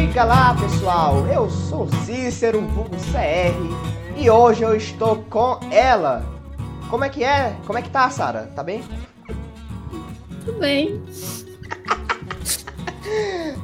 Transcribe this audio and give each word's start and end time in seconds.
Diga 0.00 0.24
lá, 0.24 0.56
pessoal, 0.58 1.26
eu 1.26 1.50
sou 1.50 1.86
Cícero, 2.06 2.62
vulgo 2.62 2.96
CR, 2.96 4.16
e 4.16 4.30
hoje 4.30 4.62
eu 4.62 4.74
estou 4.74 5.22
com 5.24 5.60
ela. 5.70 6.24
Como 6.88 7.04
é 7.04 7.10
que 7.10 7.22
é? 7.22 7.54
Como 7.66 7.78
é 7.78 7.82
que 7.82 7.90
tá, 7.90 8.08
Sara? 8.08 8.50
Tá 8.56 8.62
bem? 8.62 8.82
Tudo 10.44 10.58
bem. 10.58 11.00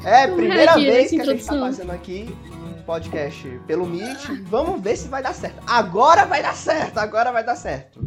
É, 0.05 0.27
primeira 0.27 0.75
vez 0.75 1.11
que 1.11 1.21
a 1.21 1.25
gente 1.25 1.45
tá 1.45 1.59
fazendo 1.59 1.91
aqui 1.91 2.37
um 2.53 2.83
podcast 2.83 3.49
pelo 3.67 3.87
Meet. 3.87 4.27
Vamos 4.43 4.81
ver 4.81 4.97
se 4.97 5.09
vai 5.09 5.23
dar 5.23 5.35
certo. 5.35 5.61
Agora 5.67 6.27
vai 6.27 6.43
dar 6.43 6.55
certo, 6.55 6.99
agora 6.99 7.33
vai 7.33 7.45
dar 7.45 7.57
certo. 7.57 8.01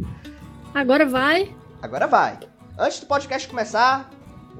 Agora 0.74 1.04
vai. 1.04 1.54
Agora 1.82 2.06
vai. 2.06 2.38
Antes 2.78 3.00
do 3.00 3.06
podcast 3.06 3.48
começar, 3.48 4.10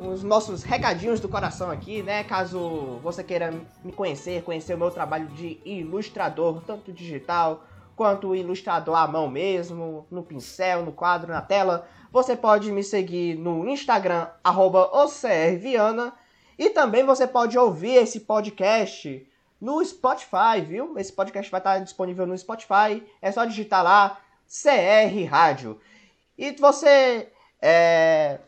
os 0.00 0.22
nossos 0.22 0.62
recadinhos 0.62 1.20
do 1.20 1.28
coração 1.28 1.70
aqui, 1.70 2.02
né? 2.02 2.24
Caso 2.24 2.98
você 3.02 3.22
queira 3.22 3.52
me 3.84 3.92
conhecer, 3.92 4.42
conhecer 4.42 4.74
o 4.74 4.78
meu 4.78 4.91
trabalho 4.91 5.27
de 5.28 5.60
ilustrador, 5.64 6.62
tanto 6.66 6.91
digital 6.91 7.64
quanto 7.95 8.34
ilustrador 8.34 8.96
à 8.96 9.06
mão 9.06 9.28
mesmo, 9.28 10.06
no 10.10 10.22
pincel, 10.22 10.86
no 10.86 10.91
quadro, 10.91 11.30
na 11.30 11.42
tela, 11.42 11.86
você 12.10 12.34
pode 12.34 12.72
me 12.72 12.82
seguir 12.82 13.36
no 13.36 13.68
Instagram, 13.68 14.27
OCRViana, 14.42 16.14
e 16.58 16.70
também 16.70 17.05
você 17.05 17.27
pode 17.27 17.58
ouvir 17.58 17.96
esse 17.96 18.20
podcast 18.20 19.27
no 19.60 19.84
Spotify, 19.84 20.62
viu? 20.66 20.98
Esse 20.98 21.12
podcast 21.12 21.50
vai 21.50 21.60
estar 21.60 21.78
disponível 21.80 22.27
no 22.27 22.36
Spotify, 22.38 23.02
é 23.20 23.30
só 23.30 23.44
digitar 23.44 23.84
lá 23.84 24.19
CR 24.48 25.28
Rádio. 25.28 25.78
E 26.38 26.52
você 26.52 27.28
é, 27.60 28.38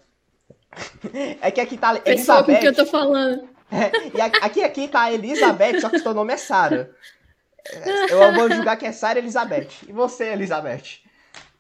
é 1.41 1.51
que 1.51 1.61
aqui 1.61 1.77
tá 1.77 2.01
Elizabeth. 2.05 2.55
com 2.55 2.61
que 2.61 2.69
eu 2.69 2.75
tô 2.75 2.87
falando. 2.87 3.51
É, 3.75 3.91
e 4.15 4.21
aqui, 4.21 4.63
aqui 4.63 4.87
tá 4.87 5.11
Elizabeth, 5.11 5.81
só 5.81 5.89
que 5.89 5.99
seu 5.99 6.13
nome 6.13 6.35
é 6.35 6.37
Sara. 6.37 6.95
É, 7.71 8.13
eu 8.13 8.35
vou 8.35 8.51
julgar 8.51 8.77
que 8.77 8.85
é 8.85 8.93
Sara 8.93 9.19
Elizabeth. 9.19 9.69
E 9.89 9.93
você, 9.93 10.33
Elizabeth? 10.33 10.99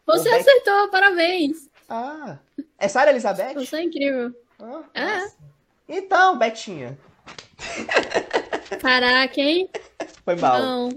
Você 0.05 0.29
acertou, 0.29 0.91
parabéns. 0.91 1.71
Ah, 1.89 2.37
é 2.79 2.87
Sara 2.87 3.13
Elizabeth? 3.13 3.55
Você 3.55 3.77
é 3.77 3.83
incrível. 3.85 4.35
Ah, 4.61 4.83
é. 4.93 5.31
Então, 5.89 6.37
Betinha. 6.37 6.99
Caraca, 8.79 9.41
hein? 9.41 9.71
Foi 10.23 10.37
mal. 10.37 10.61
Não. 10.61 10.89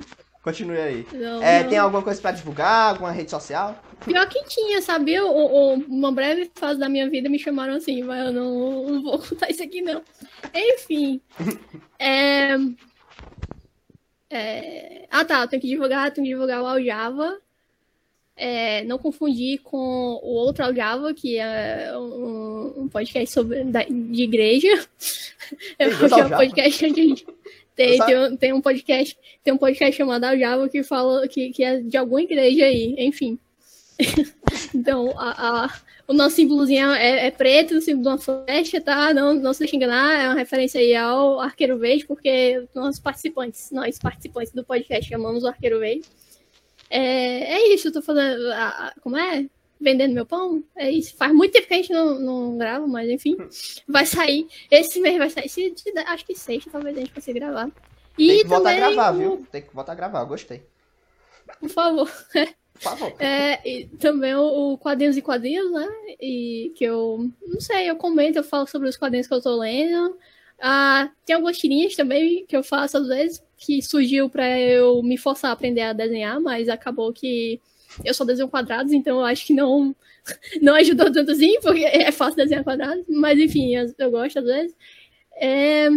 Continue 0.45 0.77
aí. 0.77 1.07
Não, 1.11 1.41
é, 1.41 1.63
não. 1.63 1.69
Tem 1.71 1.79
alguma 1.79 2.03
coisa 2.03 2.21
para 2.21 2.35
divulgar? 2.35 2.91
Alguma 2.91 3.11
rede 3.11 3.31
social? 3.31 3.83
Pior 4.05 4.29
que 4.29 4.43
tinha, 4.43 4.79
sabia? 4.79 5.25
O, 5.25 5.31
o, 5.31 5.73
uma 5.73 6.11
breve 6.11 6.51
fase 6.53 6.79
da 6.79 6.87
minha 6.87 7.09
vida 7.09 7.27
me 7.27 7.39
chamaram 7.39 7.73
assim, 7.73 8.03
mas 8.03 8.27
eu 8.27 8.31
não, 8.31 8.83
não 8.83 9.01
vou 9.01 9.17
contar 9.17 9.49
isso 9.49 9.63
aqui, 9.63 9.81
não. 9.81 10.03
Enfim. 10.53 11.19
é... 11.97 12.57
É... 14.29 15.07
Ah, 15.09 15.25
tá. 15.25 15.47
Tenho 15.47 15.63
que 15.63 15.67
divulgar, 15.67 16.11
tenho 16.11 16.27
que 16.27 16.33
divulgar 16.33 16.61
o 16.61 16.67
Aljava. 16.67 17.39
É, 18.37 18.83
não 18.83 18.99
confundir 18.99 19.61
com 19.63 19.77
o 20.21 20.27
outro 20.27 20.63
Aljava, 20.63 21.11
que 21.11 21.39
é 21.39 21.91
um, 21.97 22.83
um 22.83 22.87
podcast 22.87 23.33
sobre, 23.33 23.63
da, 23.63 23.81
de 23.83 24.21
igreja. 24.21 24.69
É 25.77 25.87
um 25.87 26.29
podcast 26.29 26.91
de, 26.91 27.23
tem, 27.75 27.99
tem, 27.99 28.37
tem, 28.37 28.53
um 28.53 28.61
podcast, 28.61 29.17
tem 29.43 29.53
um 29.53 29.57
podcast 29.57 29.95
chamado 29.95 30.23
Aljava 30.23 30.69
que 30.69 30.83
fala 30.83 31.27
que, 31.27 31.51
que 31.51 31.63
é 31.63 31.81
de 31.81 31.97
alguma 31.97 32.21
igreja 32.21 32.65
aí, 32.65 32.95
enfim. 32.97 33.37
então, 34.73 35.13
a, 35.17 35.65
a, 35.65 35.79
o 36.07 36.13
nosso 36.13 36.35
símbolozinho 36.35 36.91
é, 36.91 37.27
é, 37.27 37.31
preto, 37.31 37.75
o 37.75 37.81
símbolo 37.81 38.03
de 38.03 38.07
uma 38.09 38.17
flecha, 38.17 38.79
tá? 38.79 39.13
Não, 39.13 39.33
não 39.33 39.53
se 39.53 39.59
deixe 39.59 39.75
enganar, 39.75 40.21
é 40.21 40.27
uma 40.27 40.35
referência 40.35 40.79
aí 40.79 40.95
ao 40.95 41.39
Arqueiro 41.39 41.77
Verde, 41.77 42.05
porque 42.05 42.65
nós 42.73 42.99
participantes, 42.99 43.71
nós 43.71 43.97
participantes 43.99 44.53
do 44.53 44.63
podcast 44.63 45.09
chamamos 45.09 45.43
o 45.43 45.47
Arqueiro 45.47 45.79
Verde. 45.79 46.07
É, 46.89 47.55
é 47.55 47.73
isso, 47.73 47.87
eu 47.87 47.93
tô 47.93 48.01
fazendo. 48.01 48.51
A, 48.53 48.93
como 49.01 49.17
é? 49.17 49.47
Vendendo 49.79 50.13
meu 50.13 50.25
pão? 50.25 50.63
É 50.75 50.89
isso. 50.89 51.15
Faz 51.15 51.33
muito 51.33 51.51
tempo 51.51 51.67
que 51.67 51.73
a 51.73 51.77
gente 51.77 51.91
não, 51.91 52.19
não 52.19 52.57
grava, 52.57 52.87
mas 52.87 53.09
enfim. 53.09 53.35
Vai 53.87 54.05
sair. 54.05 54.47
Esse 54.71 54.99
mês 54.99 55.17
vai 55.17 55.29
sair. 55.29 55.49
Se, 55.49 55.73
acho 56.07 56.25
que 56.25 56.35
sexta, 56.35 56.71
talvez 56.71 56.95
a 56.95 56.99
gente 57.01 57.13
consiga 57.13 57.39
gravar. 57.39 57.69
E 58.17 58.27
Tem 58.27 58.37
que 58.39 58.47
voltar 58.47 58.71
a 58.71 58.75
gravar, 58.75 59.11
viu? 59.11 59.45
Tem 59.51 59.61
que 59.61 59.75
voltar 59.75 59.91
a 59.91 59.95
gravar, 59.95 60.23
gostei. 60.23 60.63
Por 61.59 61.69
favor. 61.69 62.09
Por 62.09 62.81
favor. 62.81 63.13
É, 63.19 63.61
e 63.67 63.87
também 63.99 64.35
o, 64.35 64.73
o, 64.73 64.77
Quadrinhos 64.77 65.15
e 65.15 65.21
Quadrinhos, 65.21 65.71
né? 65.71 65.87
E 66.19 66.73
que 66.75 66.83
eu, 66.83 67.29
não 67.47 67.61
sei, 67.61 67.89
eu 67.89 67.95
comento, 67.95 68.37
eu 68.37 68.43
falo 68.43 68.67
sobre 68.67 68.89
os 68.89 68.97
quadrinhos 68.97 69.27
que 69.27 69.33
eu 69.33 69.41
tô 69.41 69.55
lendo. 69.55 70.17
Ah, 70.59 71.09
tem 71.25 71.35
algumas 71.35 71.57
tirinhas 71.57 71.95
também 71.95 72.45
que 72.45 72.55
eu 72.55 72.63
faço 72.63 72.97
às 72.97 73.07
vezes, 73.07 73.43
que 73.57 73.81
surgiu 73.81 74.29
para 74.29 74.59
eu 74.59 75.01
me 75.03 75.17
forçar 75.17 75.51
a 75.51 75.53
aprender 75.53 75.81
a 75.81 75.93
desenhar, 75.93 76.39
mas 76.39 76.67
acabou 76.69 77.13
que 77.13 77.61
eu 78.03 78.13
só 78.13 78.23
desenho 78.25 78.49
quadrados, 78.49 78.91
então 78.93 79.19
eu 79.19 79.25
acho 79.25 79.45
que 79.45 79.53
não, 79.53 79.95
não 80.61 80.75
ajudou 80.75 81.11
tanto 81.11 81.31
assim, 81.31 81.59
porque 81.61 81.83
é 81.83 82.11
fácil 82.11 82.37
desenhar 82.37 82.63
quadrados, 82.63 83.05
mas 83.07 83.39
enfim, 83.39 83.73
eu 83.97 84.11
gosto 84.11 84.39
às 84.39 84.45
vezes. 84.45 84.75
É... 85.35 85.87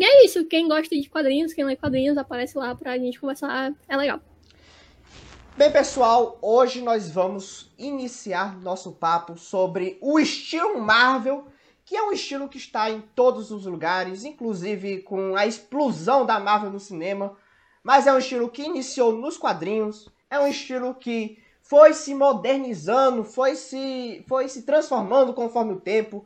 E 0.00 0.04
é 0.04 0.24
isso, 0.24 0.44
quem 0.44 0.68
gosta 0.68 0.94
de 0.94 1.10
quadrinhos, 1.10 1.52
quem 1.52 1.64
lê 1.64 1.74
quadrinhos, 1.74 2.16
aparece 2.16 2.56
lá 2.56 2.72
pra 2.74 2.96
gente 2.96 3.18
conversar, 3.18 3.72
é 3.88 3.96
legal. 3.96 4.20
Bem, 5.56 5.72
pessoal, 5.72 6.38
hoje 6.40 6.80
nós 6.80 7.10
vamos 7.10 7.72
iniciar 7.76 8.56
nosso 8.60 8.92
papo 8.92 9.36
sobre 9.36 9.98
o 10.00 10.20
estilo 10.20 10.80
Marvel, 10.80 11.48
que 11.84 11.96
é 11.96 12.02
um 12.02 12.12
estilo 12.12 12.48
que 12.48 12.58
está 12.58 12.88
em 12.90 13.00
todos 13.00 13.50
os 13.50 13.66
lugares, 13.66 14.22
inclusive 14.22 15.02
com 15.02 15.34
a 15.34 15.46
explosão 15.48 16.24
da 16.24 16.38
Marvel 16.38 16.70
no 16.70 16.78
cinema, 16.78 17.36
mas 17.82 18.06
é 18.06 18.12
um 18.12 18.18
estilo 18.18 18.48
que 18.48 18.62
iniciou 18.62 19.10
nos 19.10 19.36
quadrinhos, 19.36 20.08
é 20.30 20.38
um 20.38 20.46
estilo 20.46 20.94
que 20.94 21.38
foi 21.62 21.92
se 21.92 22.14
modernizando, 22.14 23.24
foi 23.24 23.54
se, 23.54 24.24
foi 24.26 24.48
se 24.48 24.62
transformando 24.62 25.34
conforme 25.34 25.74
o 25.74 25.80
tempo, 25.80 26.24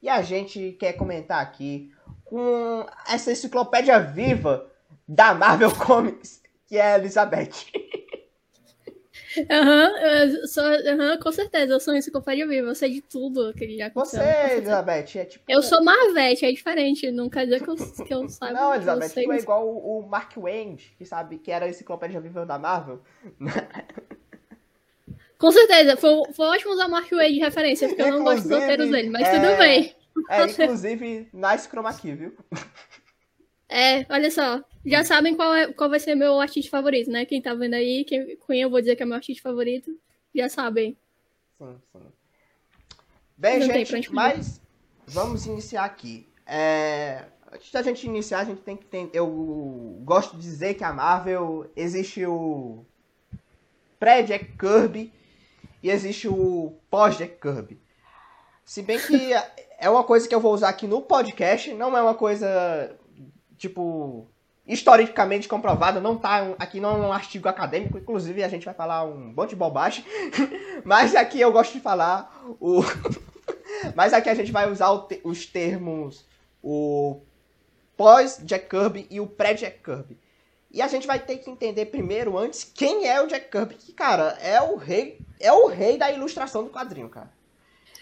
e 0.00 0.08
a 0.08 0.22
gente 0.22 0.76
quer 0.78 0.92
comentar 0.92 1.40
aqui 1.40 1.90
com 2.24 2.86
essa 3.08 3.32
enciclopédia 3.32 3.98
viva 3.98 4.70
da 5.06 5.34
Marvel 5.34 5.74
Comics, 5.76 6.42
que 6.66 6.76
é 6.76 6.92
a 6.92 6.98
Elizabeth. 6.98 7.50
Aham, 9.50 9.92
uhum, 9.92 11.10
uhum, 11.10 11.18
com 11.18 11.32
certeza, 11.32 11.72
eu 11.72 11.80
sou 11.80 11.94
enciclopédia 11.94 12.46
viva, 12.46 12.68
eu 12.68 12.74
sei 12.74 12.90
de 12.90 13.00
tudo 13.00 13.52
que 13.54 13.76
já 13.76 13.86
aconteceu. 13.86 14.20
Você, 14.20 14.56
Elizabeth, 14.56 15.18
é 15.18 15.24
tipo... 15.24 15.44
Eu 15.48 15.62
sou 15.62 15.82
Marvete, 15.82 16.44
é 16.44 16.52
diferente, 16.52 17.10
não 17.10 17.28
quer 17.28 17.44
dizer 17.44 17.62
que 17.62 17.68
eu, 17.68 17.76
que 17.76 18.14
eu 18.14 18.28
saiba. 18.28 18.60
Não, 18.60 18.74
Elizabeth, 18.74 19.10
tu 19.10 19.32
é 19.32 19.38
igual 19.38 19.66
o, 19.66 20.00
o 20.00 20.08
Mark 20.08 20.32
Wend, 20.36 20.94
que 20.96 21.04
sabe 21.04 21.38
que 21.38 21.50
era 21.50 21.66
a 21.66 21.68
enciclopédia 21.68 22.20
viva 22.20 22.46
da 22.46 22.58
Marvel. 22.58 23.00
Com 25.38 25.50
certeza, 25.50 25.96
foi, 25.96 26.32
foi 26.32 26.46
ótimo 26.46 26.72
usar 26.72 26.88
Mark 26.88 27.10
Wade 27.10 27.34
de 27.34 27.40
referência, 27.40 27.88
porque 27.88 28.02
inclusive, 28.02 28.20
eu 28.20 28.24
não 28.24 28.32
gosto 28.32 28.48
dos 28.48 28.58
roteiros 28.58 28.90
dele, 28.90 29.10
mas 29.10 29.28
é... 29.28 29.40
tudo 29.40 29.58
bem. 29.58 29.94
É, 30.30 30.44
inclusive, 30.44 31.28
nice 31.32 31.68
chroma 31.68 31.92
key, 31.92 32.14
viu? 32.14 32.32
É, 33.74 34.06
olha 34.08 34.30
só. 34.30 34.62
Já 34.86 35.02
sabem 35.02 35.34
qual, 35.34 35.52
é, 35.52 35.72
qual 35.72 35.90
vai 35.90 35.98
ser 35.98 36.14
meu 36.14 36.40
artista 36.40 36.70
favorito, 36.70 37.10
né? 37.10 37.26
Quem 37.26 37.42
tá 37.42 37.52
vendo 37.54 37.74
aí, 37.74 38.04
quem, 38.04 38.38
quem 38.46 38.62
eu 38.62 38.70
vou 38.70 38.78
dizer 38.80 38.94
que 38.94 39.02
é 39.02 39.06
meu 39.06 39.16
artista 39.16 39.42
favorito, 39.42 39.90
já 40.32 40.48
sabem. 40.48 40.96
Sim, 41.58 41.76
sim. 41.90 42.12
Bem, 43.36 43.58
Não 43.58 43.66
gente, 43.66 44.14
mas 44.14 44.60
vamos 45.04 45.44
iniciar 45.46 45.86
aqui. 45.86 46.24
É, 46.46 47.24
antes 47.50 47.72
da 47.72 47.82
gente 47.82 48.06
iniciar, 48.06 48.40
a 48.40 48.44
gente 48.44 48.60
tem 48.60 48.76
que 48.76 48.84
ter. 48.84 49.10
Eu 49.12 49.26
gosto 50.04 50.36
de 50.36 50.42
dizer 50.42 50.74
que 50.74 50.84
a 50.84 50.92
Marvel 50.92 51.68
existe 51.74 52.24
o 52.24 52.84
pré-Jack 53.98 54.56
Kirby 54.56 55.12
e 55.82 55.90
existe 55.90 56.28
o 56.28 56.76
pós-Jack 56.88 57.40
Kirby. 57.40 57.80
Se 58.64 58.82
bem 58.82 59.00
que 59.00 59.32
é 59.80 59.90
uma 59.90 60.04
coisa 60.04 60.28
que 60.28 60.34
eu 60.34 60.40
vou 60.40 60.54
usar 60.54 60.68
aqui 60.68 60.86
no 60.86 61.02
podcast, 61.02 61.74
não 61.74 61.96
é 61.98 62.02
uma 62.02 62.14
coisa 62.14 62.96
tipo, 63.56 64.26
historicamente 64.66 65.48
comprovado, 65.48 66.00
não 66.00 66.16
tá 66.16 66.54
aqui 66.58 66.80
não 66.80 67.02
é 67.02 67.06
um 67.06 67.12
artigo 67.12 67.48
acadêmico, 67.48 67.98
inclusive 67.98 68.42
a 68.42 68.48
gente 68.48 68.64
vai 68.64 68.74
falar 68.74 69.04
um 69.04 69.32
monte 69.36 69.50
de 69.50 69.56
bobagem, 69.56 70.04
mas 70.84 71.14
aqui 71.14 71.40
eu 71.40 71.52
gosto 71.52 71.72
de 71.72 71.80
falar 71.80 72.42
o 72.60 72.82
mas 73.94 74.12
aqui 74.12 74.28
a 74.28 74.34
gente 74.34 74.50
vai 74.50 74.70
usar 74.70 74.90
os 75.22 75.46
termos 75.46 76.24
o 76.62 77.20
pós 77.96 78.40
Jack 78.42 78.68
Kirby 78.68 79.06
e 79.10 79.20
o 79.20 79.26
pré 79.26 79.54
Jack 79.54 79.82
Kirby. 79.82 80.18
E 80.70 80.82
a 80.82 80.88
gente 80.88 81.06
vai 81.06 81.20
ter 81.20 81.36
que 81.36 81.48
entender 81.48 81.86
primeiro 81.86 82.36
antes 82.36 82.64
quem 82.64 83.06
é 83.06 83.22
o 83.22 83.26
Jack 83.26 83.50
Kirby, 83.50 83.74
que 83.74 83.92
cara, 83.92 84.36
é 84.40 84.60
o 84.60 84.76
rei, 84.76 85.20
é 85.38 85.52
o 85.52 85.68
rei 85.68 85.96
da 85.98 86.10
ilustração 86.10 86.64
do 86.64 86.70
quadrinho, 86.70 87.08
cara. 87.08 87.30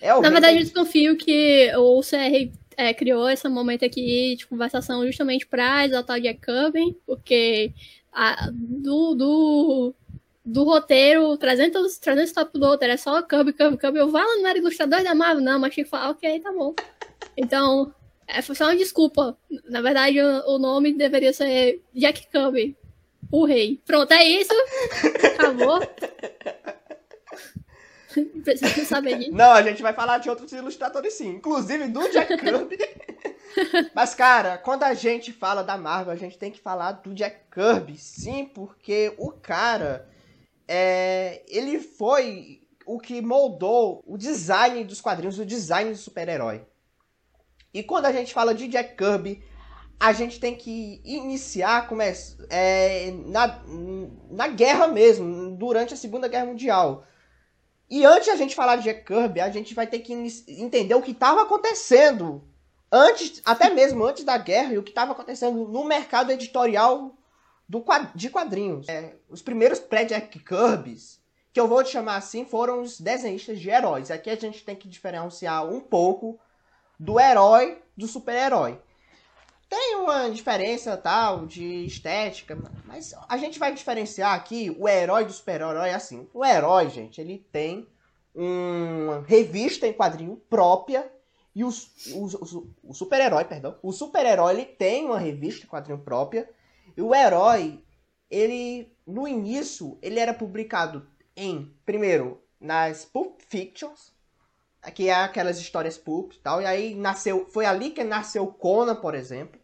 É 0.00 0.08
Na 0.08 0.30
verdade, 0.30 0.54
da... 0.54 0.60
eu 0.60 0.64
desconfio 0.64 1.16
que 1.16 1.70
o 1.76 2.00
CR 2.00 2.16
é, 2.16 2.50
criou 2.96 3.28
esse 3.28 3.48
momento 3.48 3.84
aqui 3.84 4.36
de 4.36 4.46
conversação 4.46 5.04
justamente 5.06 5.46
para 5.46 5.84
exaltar 5.86 6.20
Jack 6.20 6.40
Kirby, 6.40 6.96
porque 7.06 7.72
a, 8.12 8.48
do, 8.52 9.14
do, 9.14 9.94
do 10.44 10.64
roteiro, 10.64 11.36
300, 11.36 11.98
300 11.98 12.32
tópicos 12.32 12.60
do 12.60 12.66
roteiro, 12.66 12.94
é 12.94 12.96
só 12.96 13.22
Kirby, 13.22 13.52
Kirby, 13.52 13.78
Kirby. 13.78 13.98
Eu 13.98 14.10
falo, 14.10 14.40
não 14.40 14.48
era 14.48 14.58
ilustrador 14.58 15.02
da 15.02 15.14
Marvel, 15.14 15.42
não, 15.42 15.58
mas 15.58 15.74
tinha 15.74 15.84
que 15.84 15.90
falar, 15.90 16.10
ok, 16.10 16.40
tá 16.40 16.52
bom. 16.52 16.74
Então, 17.36 17.92
É 18.26 18.40
só 18.42 18.64
uma 18.64 18.76
desculpa. 18.76 19.36
Na 19.68 19.80
verdade, 19.80 20.20
o, 20.20 20.54
o 20.54 20.58
nome 20.58 20.92
deveria 20.92 21.32
ser 21.32 21.82
Jack 21.94 22.28
Kirby, 22.30 22.76
o 23.30 23.44
rei. 23.44 23.80
Pronto, 23.84 24.12
é 24.12 24.24
isso. 24.24 24.54
Acabou. 25.34 25.80
Precisa 28.44 28.84
saber 28.84 29.18
disso. 29.18 29.32
Não, 29.32 29.52
a 29.52 29.62
gente 29.62 29.82
vai 29.82 29.92
falar 29.92 30.18
de 30.18 30.28
outros 30.28 30.52
ilustradores 30.52 31.14
sim. 31.14 31.30
Inclusive 31.30 31.88
do 31.88 32.08
Jack 32.10 32.36
Kirby. 32.38 32.78
Mas, 33.94 34.14
cara, 34.14 34.58
quando 34.58 34.84
a 34.84 34.94
gente 34.94 35.32
fala 35.32 35.62
da 35.62 35.76
Marvel, 35.76 36.12
a 36.12 36.16
gente 36.16 36.38
tem 36.38 36.50
que 36.50 36.60
falar 36.60 36.92
do 36.92 37.14
Jack 37.14 37.36
Kirby, 37.50 37.96
sim, 37.98 38.44
porque 38.44 39.14
o 39.18 39.30
cara. 39.30 40.08
É, 40.68 41.42
ele 41.48 41.78
foi 41.80 42.62
o 42.86 42.98
que 42.98 43.20
moldou 43.20 44.02
o 44.06 44.16
design 44.16 44.84
dos 44.84 45.00
quadrinhos, 45.00 45.38
o 45.38 45.44
design 45.44 45.90
do 45.90 45.96
super-herói. 45.96 46.64
E 47.74 47.82
quando 47.82 48.06
a 48.06 48.12
gente 48.12 48.32
fala 48.32 48.54
de 48.54 48.68
Jack 48.68 48.96
Kirby, 48.96 49.42
a 49.98 50.12
gente 50.12 50.40
tem 50.40 50.54
que 50.54 51.00
iniciar 51.04 51.86
começa, 51.86 52.36
é, 52.50 53.12
na, 53.26 53.62
na 54.30 54.48
guerra 54.48 54.88
mesmo, 54.88 55.56
durante 55.56 55.94
a 55.94 55.96
Segunda 55.96 56.26
Guerra 56.26 56.46
Mundial. 56.46 57.04
E 57.92 58.06
antes 58.06 58.24
de 58.24 58.30
a 58.30 58.36
gente 58.36 58.54
falar 58.54 58.76
de 58.76 58.84
Jack 58.84 59.04
Kirby, 59.04 59.38
a 59.38 59.50
gente 59.50 59.74
vai 59.74 59.86
ter 59.86 59.98
que 59.98 60.14
entender 60.48 60.94
o 60.94 61.02
que 61.02 61.10
estava 61.10 61.42
acontecendo 61.42 62.42
antes, 62.90 63.42
até 63.44 63.68
mesmo 63.68 64.02
antes 64.02 64.24
da 64.24 64.38
guerra, 64.38 64.72
e 64.72 64.78
o 64.78 64.82
que 64.82 64.88
estava 64.88 65.12
acontecendo 65.12 65.68
no 65.68 65.84
mercado 65.84 66.32
editorial 66.32 67.14
do, 67.68 67.84
de 68.14 68.30
quadrinhos. 68.30 68.88
É, 68.88 69.14
os 69.28 69.42
primeiros 69.42 69.78
pré-Jack 69.78 70.38
Kirby's, 70.38 71.20
que 71.52 71.60
eu 71.60 71.68
vou 71.68 71.84
te 71.84 71.90
chamar 71.90 72.16
assim, 72.16 72.46
foram 72.46 72.80
os 72.80 72.98
desenhistas 72.98 73.60
de 73.60 73.68
heróis. 73.68 74.10
Aqui 74.10 74.30
a 74.30 74.36
gente 74.36 74.64
tem 74.64 74.74
que 74.74 74.88
diferenciar 74.88 75.68
um 75.68 75.78
pouco 75.78 76.40
do 76.98 77.20
herói 77.20 77.82
do 77.94 78.08
super-herói. 78.08 78.80
Tem 79.72 79.96
uma 79.96 80.28
diferença 80.28 80.98
tal 80.98 81.46
de 81.46 81.86
estética, 81.86 82.54
mas 82.84 83.14
a 83.26 83.38
gente 83.38 83.58
vai 83.58 83.72
diferenciar 83.72 84.34
aqui 84.34 84.76
o 84.78 84.86
herói 84.86 85.24
do 85.24 85.32
super-herói 85.32 85.88
assim. 85.94 86.28
O 86.34 86.44
herói, 86.44 86.90
gente, 86.90 87.18
ele 87.18 87.38
tem 87.50 87.88
uma 88.34 89.24
revista 89.26 89.86
em 89.86 89.94
quadrinho 89.94 90.36
própria 90.50 91.10
e 91.54 91.64
os, 91.64 91.90
os, 92.14 92.34
os, 92.34 92.52
o 92.82 92.92
super-herói, 92.92 93.46
perdão, 93.46 93.78
o 93.82 93.92
super-herói 93.92 94.52
ele 94.52 94.66
tem 94.66 95.06
uma 95.06 95.18
revista 95.18 95.64
em 95.64 95.70
quadrinho 95.70 96.00
própria 96.00 96.46
e 96.94 97.00
o 97.00 97.14
herói, 97.14 97.82
ele 98.30 98.94
no 99.06 99.26
início 99.26 99.98
ele 100.02 100.20
era 100.20 100.34
publicado 100.34 101.08
em 101.34 101.74
primeiro 101.86 102.42
nas 102.60 103.06
Pulp 103.06 103.40
Fictions, 103.48 104.12
que 104.90 105.08
é 105.08 105.14
aquelas 105.14 105.58
histórias 105.58 105.96
pulp 105.96 106.34
e 106.34 106.38
tal. 106.40 106.60
E 106.60 106.66
aí 106.66 106.94
nasceu, 106.94 107.46
foi 107.46 107.64
ali 107.64 107.88
que 107.88 108.04
nasceu 108.04 108.46
Conan, 108.48 108.96
por 108.96 109.14
exemplo, 109.14 109.61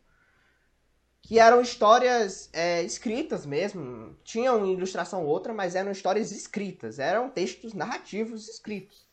que 1.28 1.38
eram 1.38 1.60
histórias 1.60 2.48
é, 2.54 2.82
escritas 2.82 3.44
mesmo. 3.44 4.16
Tinham 4.24 4.66
ilustração 4.66 5.26
outra, 5.26 5.52
mas 5.52 5.74
eram 5.74 5.90
histórias 5.92 6.32
escritas, 6.32 6.98
eram 6.98 7.28
textos 7.28 7.74
narrativos 7.74 8.48
escritos. 8.48 9.06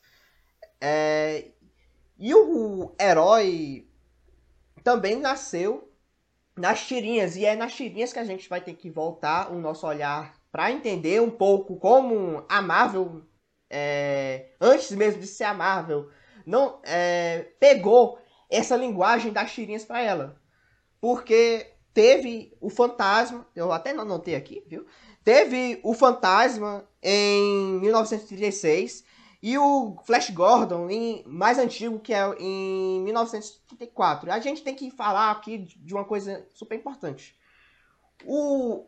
É, 0.79 1.49
e 2.17 2.33
o 2.33 2.95
herói 2.97 3.85
também 4.81 5.17
nasceu 5.17 5.91
nas 6.55 6.87
tirinhas, 6.87 7.35
e 7.35 7.43
é 7.43 7.53
nas 7.53 7.73
tirinhas 7.73 8.13
que 8.13 8.19
a 8.19 8.23
gente 8.23 8.47
vai 8.47 8.61
ter 8.61 8.75
que 8.75 8.89
voltar 8.89 9.51
o 9.51 9.59
nosso 9.59 9.85
olhar 9.85 10.39
para 10.53 10.71
entender 10.71 11.21
um 11.21 11.29
pouco 11.29 11.75
como 11.75 12.45
a 12.47 12.61
Marvel 12.61 13.23
é, 13.69 14.51
antes 14.61 14.89
mesmo 14.91 15.19
de 15.19 15.27
ser 15.27 15.43
a 15.43 15.53
Marvel, 15.53 16.09
não 16.45 16.79
é, 16.83 17.45
pegou 17.59 18.17
essa 18.49 18.77
linguagem 18.77 19.33
das 19.33 19.51
tirinhas 19.51 19.83
para 19.83 20.01
ela. 20.01 20.41
Porque 21.01 21.74
teve 21.95 22.55
o 22.59 22.69
fantasma, 22.69 23.47
eu 23.55 23.71
até 23.71 23.93
não 23.93 24.03
notei 24.03 24.35
aqui, 24.35 24.61
viu? 24.67 24.85
Teve 25.23 25.79
o 25.81 25.93
fantasma 25.93 26.87
em 27.01 27.79
1936 27.79 29.05
e 29.41 29.57
o 29.57 29.95
Flash 30.03 30.29
Gordon 30.29 30.89
em 30.89 31.23
mais 31.25 31.57
antigo 31.57 31.97
que 31.97 32.13
é 32.13 32.21
em 32.37 33.01
1934. 33.01 34.29
A 34.29 34.39
gente 34.39 34.61
tem 34.61 34.75
que 34.75 34.91
falar 34.91 35.31
aqui 35.31 35.57
de 35.57 35.93
uma 35.93 36.03
coisa 36.03 36.45
super 36.53 36.75
importante. 36.75 37.33
O 38.25 38.85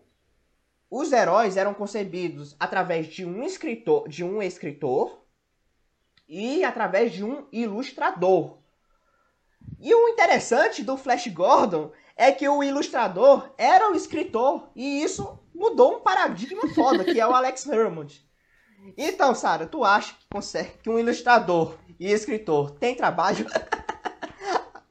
os 0.89 1.11
heróis 1.11 1.57
eram 1.57 1.73
concebidos 1.73 2.55
através 2.57 3.07
de 3.07 3.25
um 3.25 3.43
escritor, 3.43 4.07
de 4.07 4.23
um 4.23 4.41
escritor 4.41 5.21
e 6.27 6.63
através 6.63 7.11
de 7.11 7.25
um 7.25 7.45
ilustrador. 7.51 8.57
E 9.79 9.93
o 9.93 10.09
interessante 10.09 10.83
do 10.83 10.95
Flash 10.95 11.27
Gordon 11.27 11.91
é 12.17 12.31
que 12.31 12.49
o 12.49 12.63
ilustrador 12.63 13.53
era 13.57 13.91
o 13.91 13.95
escritor 13.95 14.69
e 14.75 15.03
isso 15.03 15.39
mudou 15.53 15.97
um 15.97 15.99
paradigma 15.99 16.67
foda, 16.73 17.03
que 17.03 17.19
é 17.19 17.27
o 17.27 17.33
Alex 17.33 17.67
Hermond. 17.67 18.25
Então, 18.97 19.35
Sara, 19.35 19.67
tu 19.67 19.83
acha 19.83 20.13
que 20.13 20.25
consegue 20.29 20.71
que 20.81 20.89
um 20.89 20.97
ilustrador 20.97 21.77
e 21.99 22.11
escritor 22.11 22.71
tem 22.79 22.95
trabalho? 22.95 23.45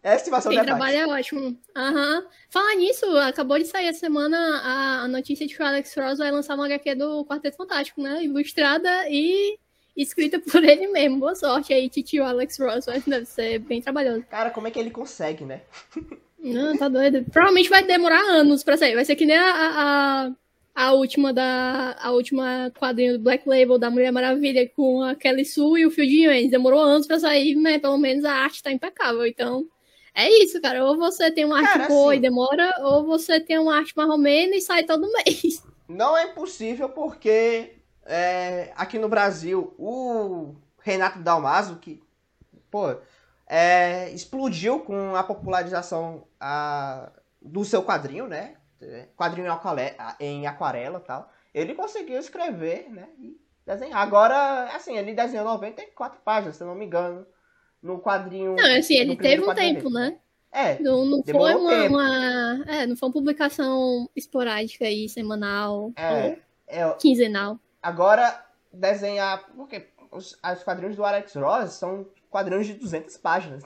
Essa 0.02 0.30
vai 0.30 0.40
ser 0.40 0.48
o 0.48 0.52
Quem 0.52 0.64
trabalha 0.64 0.98
é 0.98 1.06
ótimo. 1.06 1.58
Aham. 1.74 2.20
Uhum. 2.20 2.26
Falar 2.48 2.76
nisso, 2.76 3.04
acabou 3.18 3.58
de 3.58 3.64
sair 3.64 3.86
essa 3.86 3.98
semana 3.98 4.38
a, 4.62 5.00
a 5.02 5.08
notícia 5.08 5.46
de 5.46 5.56
que 5.56 5.60
o 5.60 5.66
Alex 5.66 5.92
Ross 5.96 6.18
vai 6.18 6.30
lançar 6.30 6.54
uma 6.54 6.66
HQ 6.66 6.94
do 6.94 7.24
Quarteto 7.24 7.56
Fantástico, 7.56 8.00
né? 8.00 8.22
Ilustrada 8.22 9.08
e 9.08 9.58
escrita 9.96 10.38
por 10.38 10.62
ele 10.64 10.86
mesmo. 10.86 11.18
Boa 11.18 11.34
sorte 11.34 11.72
aí, 11.72 11.88
titio 11.88 12.24
Alex 12.24 12.56
Ross. 12.60 12.86
Deve 13.04 13.26
ser 13.26 13.58
bem 13.58 13.82
trabalhoso. 13.82 14.22
Cara, 14.30 14.50
como 14.50 14.68
é 14.68 14.70
que 14.70 14.78
ele 14.78 14.90
consegue, 14.90 15.44
né? 15.44 15.62
Não, 16.46 16.76
tá 16.76 16.88
doido. 16.88 17.24
Provavelmente 17.24 17.68
vai 17.68 17.82
demorar 17.82 18.20
anos 18.20 18.62
pra 18.62 18.76
sair. 18.76 18.94
Vai 18.94 19.04
ser 19.04 19.16
que 19.16 19.26
nem 19.26 19.36
a, 19.36 20.30
a, 20.74 20.86
a 20.86 20.92
última 20.92 21.32
da. 21.32 21.96
A 22.00 22.12
última 22.12 22.70
quadrinho 22.78 23.14
do 23.14 23.24
Black 23.24 23.48
Label 23.48 23.78
da 23.78 23.90
Mulher 23.90 24.12
Maravilha 24.12 24.68
com 24.68 25.02
a 25.02 25.16
Kelly 25.16 25.44
Sue 25.44 25.80
e 25.80 25.86
o 25.86 25.90
Phil 25.90 26.06
Jones. 26.06 26.50
Demorou 26.50 26.80
anos 26.80 27.06
pra 27.06 27.18
sair, 27.18 27.56
mas 27.56 27.80
pelo 27.80 27.98
menos 27.98 28.24
a 28.24 28.32
arte 28.32 28.62
tá 28.62 28.70
impecável. 28.70 29.26
Então. 29.26 29.66
É 30.14 30.30
isso, 30.42 30.60
cara. 30.62 30.82
Ou 30.84 30.96
você 30.96 31.30
tem 31.30 31.44
uma 31.44 31.58
arte 31.58 31.72
cara, 31.74 31.88
boa 31.88 32.12
assim, 32.12 32.18
e 32.18 32.22
demora, 32.22 32.72
ou 32.80 33.04
você 33.04 33.38
tem 33.38 33.58
uma 33.58 33.76
arte 33.76 33.92
marromena 33.94 34.56
e 34.56 34.62
sai 34.62 34.84
todo 34.84 35.12
mês. 35.12 35.62
Não 35.86 36.16
é 36.16 36.24
impossível 36.24 36.88
porque 36.88 37.74
é, 38.06 38.72
aqui 38.76 38.98
no 38.98 39.10
Brasil 39.10 39.74
o 39.78 40.54
Renato 40.82 41.18
Dalmaso, 41.18 41.76
que 41.76 42.02
pô, 42.70 42.96
é, 43.46 44.10
explodiu 44.10 44.80
com 44.80 45.14
a 45.14 45.22
popularização 45.22 46.24
a, 46.46 47.10
do 47.42 47.64
seu 47.64 47.82
quadrinho, 47.82 48.28
né? 48.28 48.54
Quadrinho 49.16 49.48
em 50.20 50.46
aquarela 50.46 50.98
e 50.98 51.06
tal. 51.06 51.30
Ele 51.52 51.74
conseguiu 51.74 52.18
escrever, 52.18 52.88
né? 52.90 53.08
E 53.18 53.36
desenhar. 53.66 54.00
Agora, 54.00 54.64
assim, 54.74 54.96
ele 54.96 55.12
desenhou 55.12 55.44
94 55.44 56.20
páginas, 56.24 56.56
se 56.56 56.62
eu 56.62 56.68
não 56.68 56.74
me 56.76 56.86
engano 56.86 57.26
no 57.82 58.00
quadrinho. 58.00 58.54
Não, 58.54 58.78
assim, 58.78 58.94
ele 58.94 59.16
teve 59.16 59.42
um 59.42 59.54
tempo, 59.54 59.90
né? 59.90 60.18
É. 60.52 60.78
Não, 60.80 61.04
não 61.04 61.22
foi 61.24 61.54
uma, 61.54 61.84
uma, 61.84 62.64
É, 62.68 62.86
não 62.86 62.96
foi 62.96 63.08
uma 63.08 63.12
publicação 63.12 64.08
esporádica 64.14 64.84
aí, 64.84 65.08
semanal. 65.08 65.92
É, 65.96 66.38
é, 66.68 66.94
quinzenal. 66.94 67.58
Agora, 67.82 68.44
desenhar. 68.72 69.44
Porque 69.56 69.88
os, 70.12 70.32
os 70.34 70.62
quadrinhos 70.62 70.96
do 70.96 71.04
Alex 71.04 71.34
Ross 71.34 71.72
são 71.72 72.06
quadrinhos 72.30 72.66
de 72.66 72.74
200 72.74 73.16
páginas. 73.16 73.64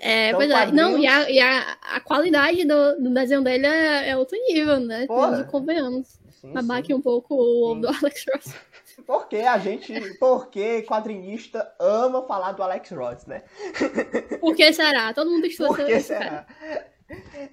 É, 0.00 0.28
então, 0.28 0.38
pois 0.38 0.50
é. 0.50 0.72
Não, 0.72 0.98
e, 0.98 1.06
a, 1.06 1.30
e 1.30 1.40
a, 1.40 1.76
a 1.82 2.00
qualidade 2.00 2.64
do, 2.64 3.02
do 3.02 3.10
desenho 3.10 3.42
dele 3.42 3.66
é, 3.66 4.10
é 4.10 4.16
outro 4.16 4.38
nível, 4.48 4.80
né? 4.80 5.06
Porra. 5.06 5.44
Convenhamos. 5.44 6.18
Abaque 6.54 6.94
um 6.94 7.00
pouco 7.00 7.34
o 7.34 7.74
sim. 7.74 7.80
do 7.80 7.88
Alex 7.88 8.24
Ross. 8.32 8.54
Porque 9.06 9.36
a 9.36 9.58
gente. 9.58 9.92
Porque 10.18 10.82
quadrinista 10.82 11.72
ama 11.80 12.26
falar 12.26 12.52
do 12.52 12.62
Alex 12.62 12.90
Ross, 12.90 13.26
né? 13.26 13.42
Por 14.40 14.54
que 14.54 14.72
será? 14.72 15.12
Todo 15.12 15.30
mundo 15.30 15.46
estuda 15.46 15.68
Por 15.68 15.84
que 15.84 16.00
será? 16.00 16.46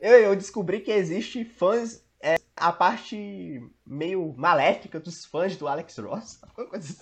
Eu, 0.02 0.20
eu 0.20 0.36
descobri 0.36 0.82
que 0.82 0.92
existe 0.92 1.46
fãs. 1.46 2.04
É, 2.22 2.36
a 2.58 2.74
parte 2.74 3.64
meio 3.86 4.34
maléfica 4.36 5.00
dos 5.00 5.24
fãs 5.24 5.56
do 5.56 5.66
Alex 5.66 5.98
Ross. 5.98 6.42
Assim. 6.74 6.98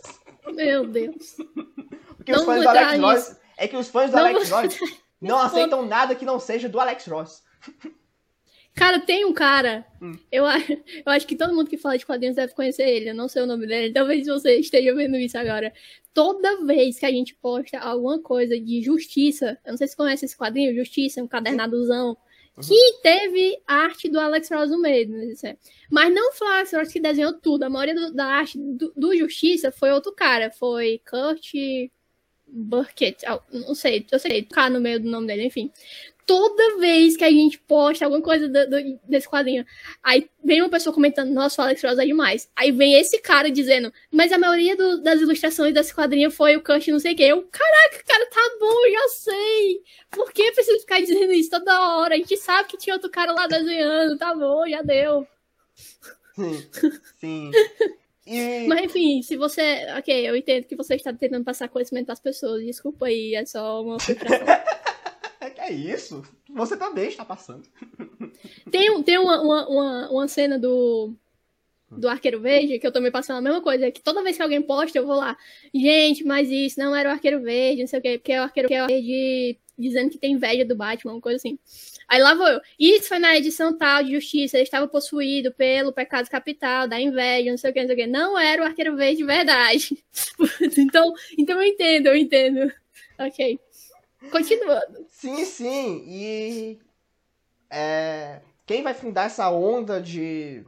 Meu 0.54 0.86
Deus. 0.86 1.36
Porque 2.16 2.32
não 2.32 2.42
os 2.42 2.46
fãs 2.46 2.62
do 2.62 2.70
Alex 2.70 3.00
Ross. 3.00 3.40
É 3.58 3.68
que 3.68 3.76
os 3.76 3.90
fãs 3.90 4.12
do 4.12 4.18
não 4.18 4.26
Alex 4.26 4.52
Ross 4.52 5.03
não 5.28 5.40
aceitam 5.40 5.86
nada 5.86 6.16
que 6.16 6.26
não 6.26 6.40
seja 6.40 6.70
do 6.70 6.80
Alex 6.80 7.06
Ross. 7.08 7.44
Cara, 8.76 9.00
tem 9.00 9.24
um 9.24 9.34
cara. 9.34 9.86
Hum. 10.02 10.18
Eu, 10.32 10.46
eu 11.06 11.12
acho 11.12 11.28
que 11.28 11.36
todo 11.36 11.54
mundo 11.54 11.70
que 11.70 11.78
fala 11.78 11.98
de 11.98 12.06
quadrinhos 12.06 12.36
deve 12.36 12.54
conhecer 12.54 12.88
ele. 12.88 13.10
Eu 13.10 13.16
não 13.16 13.28
sei 13.28 13.44
o 13.44 13.46
nome 13.46 13.68
dele. 13.68 13.94
Talvez 13.94 14.26
você 14.26 14.58
esteja 14.58 14.94
vendo 14.96 15.16
isso 15.18 15.38
agora. 15.38 15.72
Toda 16.14 16.66
vez 16.66 16.98
que 16.98 17.06
a 17.06 17.12
gente 17.12 17.36
posta 17.36 17.78
alguma 17.80 18.20
coisa 18.20 18.60
de 18.60 18.82
justiça, 18.82 19.58
eu 19.66 19.72
não 19.72 19.78
sei 19.78 19.88
se 19.88 19.94
você 19.94 19.98
conhece 19.98 20.26
esse 20.26 20.38
quadrinho, 20.38 20.76
Justiça, 20.76 21.22
um 21.22 21.28
cadernadozão, 21.28 22.10
uhum. 22.58 22.64
que 22.64 23.02
teve 23.02 23.60
arte 23.68 24.10
do 24.10 24.20
Alex 24.20 24.50
Ross 24.52 24.70
no 24.70 24.82
meio. 24.82 25.10
Né? 25.10 25.58
Mas 25.90 26.14
não 26.14 26.34
foi 26.34 26.48
o 26.48 26.52
Alex 26.52 26.74
Ross 26.74 26.92
que 26.92 27.00
desenhou 27.00 27.34
tudo. 27.34 27.64
A 27.64 27.70
maioria 27.70 27.96
do, 27.96 28.14
da 28.14 28.26
arte 28.26 28.58
do, 28.58 28.92
do, 28.96 29.16
Justiça 29.16 29.72
foi 29.72 29.92
outro 29.92 30.12
cara. 30.14 30.52
Foi 30.52 31.00
Kurt 31.08 31.54
Burkett. 32.54 33.26
Não 33.52 33.74
sei, 33.74 34.06
eu 34.12 34.20
sei, 34.20 34.44
tocar 34.44 34.70
no 34.70 34.80
meio 34.80 35.00
do 35.00 35.10
nome 35.10 35.28
dele, 35.28 35.46
enfim. 35.46 35.72
toda 36.26 36.78
vez 36.78 37.18
que 37.18 37.24
a 37.24 37.30
gente 37.30 37.60
posta 37.60 38.06
alguma 38.06 38.22
coisa 38.22 38.48
do, 38.48 38.70
do, 38.70 39.00
desse 39.04 39.28
quadrinho, 39.28 39.66
aí 40.02 40.30
vem 40.44 40.62
uma 40.62 40.70
pessoa 40.70 40.94
comentando, 40.94 41.32
nossa, 41.32 41.62
o 41.62 41.66
Alex 41.66 41.84
Ross 41.84 41.98
é 41.98 42.06
demais. 42.06 42.50
Aí 42.56 42.72
vem 42.72 42.94
esse 42.94 43.20
cara 43.20 43.52
dizendo, 43.52 43.92
mas 44.12 44.32
a 44.32 44.38
maioria 44.38 44.76
do, 44.76 45.02
das 45.02 45.20
ilustrações 45.22 45.74
desse 45.74 45.94
quadrinho 45.94 46.32
foi 46.32 46.56
o 46.56 46.64
Kush 46.64 46.88
não 46.88 47.00
sei 47.00 47.14
o 47.14 47.16
que. 47.16 47.24
Eu, 47.24 47.42
caraca, 47.52 48.04
cara, 48.06 48.26
tá 48.28 48.58
bom, 48.60 48.92
já 48.92 49.08
sei. 49.10 49.82
Por 50.12 50.32
que 50.32 50.52
precisa 50.52 50.80
ficar 50.80 51.00
dizendo 51.00 51.34
isso 51.34 51.50
toda 51.50 51.98
hora? 51.98 52.16
A 52.16 52.18
gente 52.18 52.38
sabe 52.38 52.70
que 52.70 52.78
tinha 52.78 52.96
outro 52.96 53.10
cara 53.10 53.32
lá 53.34 53.48
desenhando, 53.48 54.18
tá 54.18 54.34
bom, 54.34 54.68
já 54.68 54.82
deu. 54.82 55.28
Sim, 56.36 56.68
sim. 57.20 57.52
E... 58.26 58.68
Mas 58.68 58.86
enfim, 58.86 59.22
se 59.22 59.36
você. 59.36 59.86
Ok, 59.98 60.30
eu 60.30 60.36
entendo 60.36 60.66
que 60.66 60.76
você 60.76 60.96
está 60.96 61.14
tentando 61.14 61.44
passar 61.44 61.70
conhecimento 61.70 62.10
às 62.10 62.20
pessoas. 62.20 62.64
Desculpa 62.64 63.08
aí, 63.08 63.36
é 63.36 63.46
só 63.46 63.82
uma 63.82 63.98
é 65.64 65.72
isso? 65.72 66.24
Você 66.50 66.76
também 66.76 67.08
está 67.08 67.24
passando. 67.24 67.64
Tem, 68.70 69.02
tem 69.04 69.18
uma, 69.18 69.42
uma, 69.42 69.68
uma, 69.68 70.12
uma 70.12 70.28
cena 70.28 70.60
do, 70.60 71.16
do 71.98 72.10
Arqueiro 72.10 72.40
Verde, 72.40 72.80
que 72.80 72.88
eu 72.88 72.92
também 72.92 73.12
passando 73.12 73.38
a 73.38 73.42
mesma 73.42 73.62
coisa, 73.62 73.92
que 73.92 74.02
toda 74.02 74.24
vez 74.24 74.36
que 74.36 74.44
alguém 74.44 74.62
posta, 74.62 74.98
eu 74.98 75.06
vou 75.06 75.16
lá, 75.16 75.38
gente, 75.74 76.24
mas 76.24 76.50
isso 76.50 76.80
não 76.80 76.96
era 76.96 77.10
o 77.10 77.12
Arqueiro 77.12 77.42
Verde, 77.42 77.82
não 77.82 77.88
sei 77.88 78.00
o 78.00 78.02
quê, 78.02 78.18
porque 78.18 78.32
é 78.32 78.40
o 78.40 78.44
Arqueiro 78.44 78.70
Verde 78.70 79.60
dizendo 79.78 80.12
que 80.12 80.18
tem 80.18 80.34
inveja 80.34 80.64
do 80.66 80.76
Batman, 80.76 81.14
uma 81.14 81.22
coisa 81.22 81.38
assim. 81.38 81.58
Aí 82.08 82.22
lá 82.22 82.36
vou 82.36 82.48
eu. 82.48 82.62
Isso 82.80 83.08
foi 83.08 83.20
na 83.20 83.36
edição 83.36 83.76
tal 83.76 84.04
de 84.04 84.12
Justiça, 84.12 84.58
ele 84.58 84.64
estava 84.64 84.88
possuído 84.88 85.52
pelo 85.54 85.92
pecado 85.92 86.30
capital, 86.30 86.88
da 86.88 87.00
inveja, 87.00 87.50
não 87.50 87.58
sei 87.58 87.72
o 87.72 87.74
que, 87.74 87.80
não 87.80 87.88
sei 87.88 87.96
o 87.96 88.00
que. 88.00 88.08
Não 88.08 88.38
era 88.38 88.62
o 88.62 88.66
Arqueiro 88.66 88.96
Verde 88.96 89.18
de 89.18 89.24
verdade. 89.24 90.04
então, 90.78 91.14
então 91.38 91.62
eu 91.62 91.68
entendo, 91.68 92.08
eu 92.08 92.16
entendo. 92.16 92.72
Ok. 93.18 93.60
Continuando. 94.32 95.06
Sim, 95.10 95.46
sim. 95.46 96.04
E 96.08 96.80
é, 97.70 98.42
quem 98.66 98.84
vai 98.84 98.94
fundar 98.94 99.26
essa 99.26 99.50
onda 99.50 100.02
de 100.02 100.64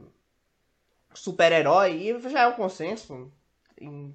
super-herói 1.16 2.18
já 2.30 2.42
é 2.42 2.46
um 2.46 2.52
consenso. 2.52 3.32
Em, 3.80 4.14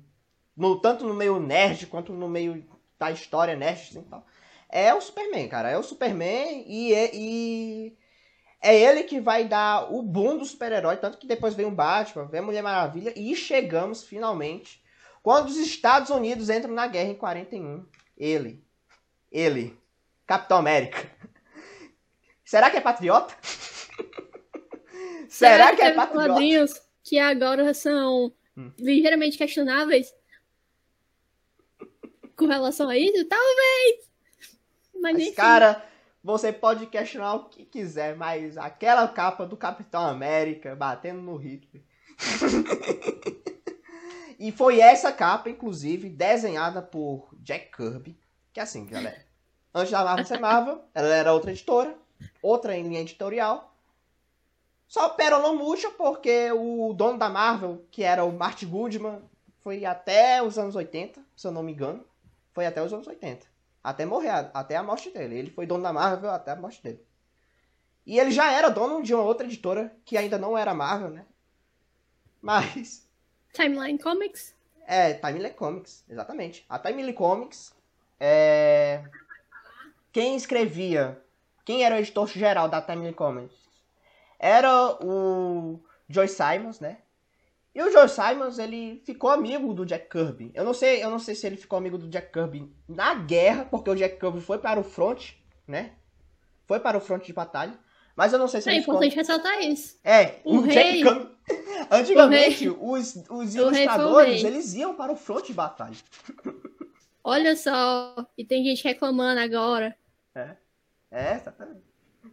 no, 0.55 0.79
tanto 0.79 1.05
no 1.05 1.13
meio 1.13 1.39
nerd 1.39 1.87
quanto 1.87 2.13
no 2.13 2.29
meio 2.29 2.63
da 2.99 3.11
história 3.11 3.55
nerd 3.55 3.81
assim, 3.81 4.03
tal. 4.03 4.25
É 4.69 4.93
o 4.93 5.01
Superman, 5.01 5.47
cara. 5.49 5.69
É 5.69 5.77
o 5.77 5.83
Superman 5.83 6.63
e, 6.67 6.93
é, 6.93 7.11
e 7.13 7.97
é 8.61 8.79
ele 8.79 9.03
que 9.03 9.19
vai 9.19 9.45
dar 9.45 9.91
o 9.91 10.01
boom 10.01 10.37
do 10.37 10.45
super-herói. 10.45 10.97
Tanto 10.97 11.17
que 11.17 11.27
depois 11.27 11.55
vem 11.55 11.65
o 11.65 11.71
Batman, 11.71 12.25
vem 12.25 12.39
a 12.39 12.43
Mulher 12.43 12.61
Maravilha 12.61 13.13
e 13.15 13.35
chegamos 13.35 14.03
finalmente 14.03 14.81
quando 15.23 15.47
os 15.47 15.57
Estados 15.57 16.09
Unidos 16.09 16.49
entram 16.49 16.73
na 16.73 16.87
guerra 16.87 17.09
em 17.09 17.15
41. 17.15 17.85
Ele, 18.17 18.63
ele, 19.31 19.77
Capitão 20.25 20.57
América. 20.57 21.09
Será 22.45 22.69
que 22.69 22.77
é 22.77 22.81
patriota? 22.81 23.35
Será, 25.27 25.67
Será 25.67 25.69
que, 25.71 25.75
que 25.77 25.81
é 25.81 25.93
patriota? 25.93 26.27
quadrinhos 26.27 26.90
que 27.11 27.19
agora 27.19 27.73
são 27.73 28.33
hum. 28.55 28.71
ligeiramente 28.79 29.37
questionáveis 29.37 30.15
com 32.37 32.45
relação 32.45 32.87
a 32.87 32.97
isso? 32.97 33.25
Talvez. 33.25 34.09
Mas, 34.95 35.17
mas 35.17 35.35
cara, 35.35 35.85
você 36.23 36.53
pode 36.53 36.85
questionar 36.85 37.33
o 37.33 37.49
que 37.49 37.65
quiser, 37.65 38.15
mas 38.15 38.57
aquela 38.57 39.05
capa 39.09 39.45
do 39.45 39.57
Capitão 39.57 40.07
América 40.07 40.73
batendo 40.73 41.21
no 41.21 41.35
Hitler. 41.35 41.83
e 44.39 44.53
foi 44.53 44.79
essa 44.79 45.11
capa, 45.11 45.49
inclusive, 45.49 46.07
desenhada 46.07 46.81
por 46.81 47.35
Jack 47.41 47.75
Kirby. 47.75 48.17
Que 48.53 48.61
é 48.61 48.63
assim, 48.63 48.85
galera. 48.85 49.25
Antes 49.75 49.91
da 49.91 50.05
Marvel 50.05 50.25
ser 50.25 50.39
Marvel, 50.39 50.81
ela 50.93 51.13
era 51.13 51.33
outra 51.33 51.51
editora, 51.51 51.93
outra 52.41 52.77
em 52.77 52.87
linha 52.87 53.01
editorial. 53.01 53.70
Só 54.91 55.07
Pero 55.07 55.55
murcha 55.55 55.89
porque 55.91 56.51
o 56.51 56.91
dono 56.91 57.17
da 57.17 57.29
Marvel, 57.29 57.81
que 57.89 58.03
era 58.03 58.25
o 58.25 58.33
Martin 58.33 58.67
Goodman, 58.67 59.21
foi 59.61 59.85
até 59.85 60.43
os 60.43 60.59
anos 60.59 60.75
80, 60.75 61.23
se 61.33 61.47
eu 61.47 61.51
não 61.53 61.63
me 61.63 61.71
engano. 61.71 62.05
Foi 62.51 62.65
até 62.65 62.83
os 62.83 62.91
anos 62.91 63.07
80. 63.07 63.47
Até 63.81 64.05
morrer, 64.05 64.51
até 64.53 64.75
a 64.75 64.83
morte 64.83 65.09
dele. 65.09 65.37
Ele 65.37 65.49
foi 65.49 65.65
dono 65.65 65.81
da 65.81 65.93
Marvel 65.93 66.29
até 66.29 66.51
a 66.51 66.57
morte 66.57 66.83
dele. 66.83 67.01
E 68.05 68.19
ele 68.19 68.31
já 68.31 68.51
era 68.51 68.67
dono 68.67 69.01
de 69.01 69.13
uma 69.13 69.23
outra 69.23 69.47
editora, 69.47 69.95
que 70.03 70.17
ainda 70.17 70.37
não 70.37 70.57
era 70.57 70.73
Marvel, 70.73 71.11
né? 71.11 71.25
Mas. 72.41 73.07
Timeline 73.53 73.97
Comics? 73.97 74.53
É, 74.85 75.13
Timeline 75.13 75.55
Comics, 75.55 76.03
exatamente. 76.09 76.65
A 76.67 76.77
Timeline 76.77 77.13
Comics 77.13 77.73
é 78.19 79.05
quem 80.11 80.35
escrevia, 80.35 81.17
quem 81.63 81.85
era 81.85 81.95
o 81.95 81.99
editor 81.99 82.27
geral 82.27 82.67
da 82.67 82.81
Timely 82.81 83.13
Comics? 83.13 83.60
Era 84.43 84.97
o 85.05 85.79
Joy 86.09 86.27
Simons, 86.27 86.79
né? 86.79 86.97
E 87.73 87.81
o 87.81 87.91
Joy 87.91 88.09
Simons, 88.09 88.57
ele 88.57 89.01
ficou 89.05 89.29
amigo 89.29 89.73
do 89.73 89.85
Jack 89.85 90.09
Kirby. 90.09 90.51
Eu 90.53 90.65
não 90.65 90.73
sei, 90.73 91.03
eu 91.03 91.09
não 91.09 91.19
sei 91.19 91.35
se 91.35 91.45
ele 91.45 91.55
ficou 91.55 91.77
amigo 91.77 91.97
do 91.97 92.07
Jack 92.07 92.31
Kirby 92.33 92.69
na 92.87 93.13
guerra, 93.13 93.65
porque 93.65 93.89
o 93.89 93.95
Jack 93.95 94.19
Kirby 94.19 94.41
foi 94.41 94.57
para 94.57 94.79
o 94.79 94.83
front, 94.83 95.33
né? 95.67 95.93
Foi 96.65 96.79
para 96.79 96.97
o 96.97 97.01
front 97.01 97.23
de 97.23 97.31
batalha. 97.31 97.77
Mas 98.15 98.33
eu 98.33 98.39
não 98.39 98.47
sei 98.47 98.61
se 98.61 98.69
é 98.69 98.75
importante 98.75 99.11
ficou... 99.11 99.21
ressaltar 99.21 99.61
isso. 99.61 99.99
É, 100.03 100.39
o, 100.43 100.57
o 100.57 100.61
rei... 100.61 101.03
Jack 101.03 101.03
Kirby... 101.03 101.31
Antigamente, 101.91 102.69
os, 102.69 103.15
os 103.29 103.55
ilustradores, 103.55 104.43
eles 104.43 104.73
iam 104.73 104.95
para 104.95 105.11
o 105.11 105.15
front 105.15 105.45
de 105.45 105.53
batalha. 105.53 105.95
Olha 107.23 107.55
só, 107.55 108.15
e 108.37 108.43
tem 108.43 108.63
gente 108.63 108.83
reclamando 108.83 109.39
agora 109.39 109.95
é. 110.33 110.55
É, 111.11 111.35
exatamente. 111.35 111.83